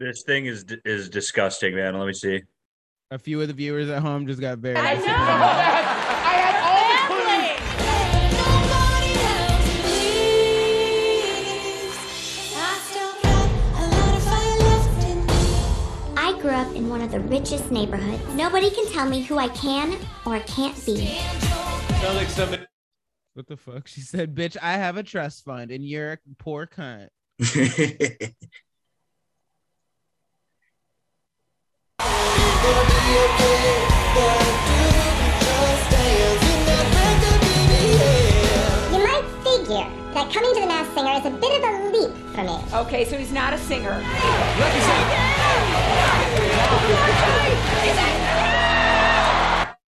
[0.00, 1.98] This thing is is disgusting, man.
[1.98, 2.40] Let me see.
[3.10, 4.74] A few of the viewers at home just got very.
[4.74, 5.00] I know.
[5.00, 5.20] disappointed.
[6.24, 7.00] I had all the
[15.04, 16.16] clues.
[16.16, 18.26] I grew up in one of the richest neighborhoods.
[18.34, 21.18] Nobody can tell me who I can or can't be.
[23.34, 23.86] What the fuck?
[23.86, 27.08] She said, "Bitch, I have a trust fund, and you're a poor cunt."
[32.60, 32.66] You
[38.98, 42.42] might figure that coming to the Masked Singer is a bit of a leap for
[42.44, 42.58] me.
[42.80, 43.94] Okay, so he's not a singer.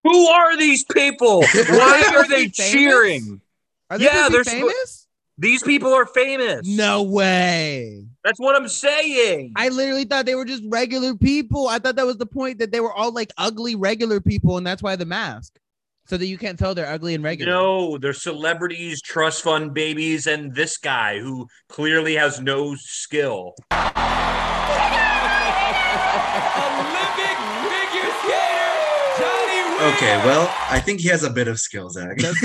[0.03, 1.43] Who Who are these people?
[1.69, 3.43] Why are they cheering?
[3.90, 5.07] Are they yeah, they're to be spo- famous?
[5.36, 6.66] These people are famous.
[6.66, 8.07] No way.
[8.24, 9.53] That's what I'm saying.
[9.57, 11.66] I literally thought they were just regular people.
[11.69, 14.66] I thought that was the point that they were all like ugly regular people, and
[14.66, 15.59] that's why the mask,
[16.07, 17.51] so that you can't tell they're ugly and regular.
[17.53, 23.55] No, they're celebrities, trust fund babies, and this guy who clearly has no skill.
[26.53, 28.70] Olympic figure skater
[29.19, 32.19] Johnny Okay, well, I think he has a bit of skill, Zach.
[32.19, 32.39] Does,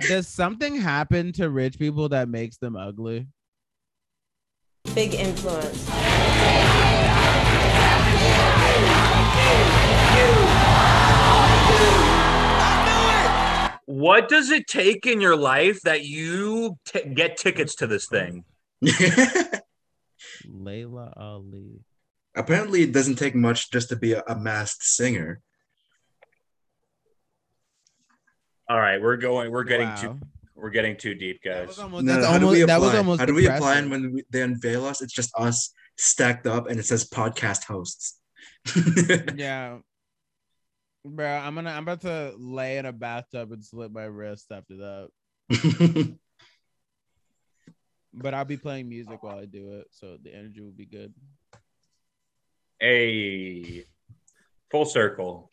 [0.08, 3.26] does something happen to rich people that makes them ugly?
[4.94, 5.90] Big influence.
[13.86, 18.44] What does it take in your life that you t- get tickets to this thing?
[20.48, 21.80] Laila Ali.
[22.34, 25.40] Apparently, it doesn't take much just to be a, a masked singer.
[28.68, 29.50] All right, we're going.
[29.52, 29.96] We're getting Wow.
[30.00, 30.20] too.
[30.54, 31.76] We're getting too deep, guys.
[31.78, 32.98] No, that's how do almost- we that was apply?
[32.98, 33.76] almost How do we apply?
[33.78, 37.64] And when we, they unveil us, it's just us stacked up, and it says podcast
[37.64, 38.20] hosts.
[39.36, 39.78] yeah.
[41.04, 45.08] Bro, I'm gonna I'm about to lay in a bathtub and slip my wrist after
[45.50, 46.18] that.
[48.16, 51.12] But I'll be playing music while I do it, so the energy will be good.
[52.80, 53.84] A
[54.70, 55.50] full circle.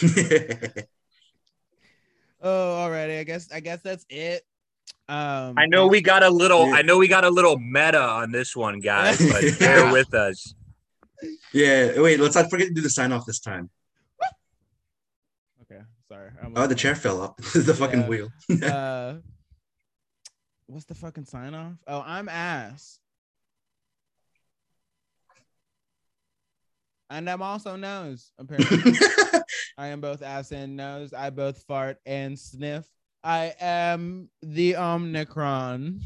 [2.40, 3.18] Oh, alrighty.
[3.20, 4.42] I guess I guess that's it.
[5.08, 6.72] Um I know we got a little.
[6.74, 10.54] I know we got a little meta on this one, guys, but bear with us.
[11.52, 13.70] yeah, wait, let's not forget to do the sign off this time.
[15.62, 16.30] Okay, sorry.
[16.42, 17.36] I'm Oh, the chair fell up.
[17.54, 18.08] the fucking Yeah.
[18.08, 18.28] wheel.
[18.62, 19.14] uh
[20.66, 21.72] what's the fucking sign off?
[21.86, 23.00] Oh, I'm ass.
[27.10, 28.92] And I'm also nose, apparently.
[29.78, 31.12] I am both ass and nose.
[31.12, 32.84] I both fart and sniff.
[33.22, 36.00] I am the Omnicron.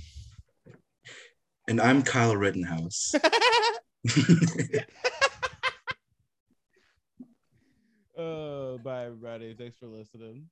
[1.69, 3.15] and I'm Kyle Rittenhouse.
[8.15, 9.55] Oh, bye everybody.
[9.55, 10.51] Thanks for listening.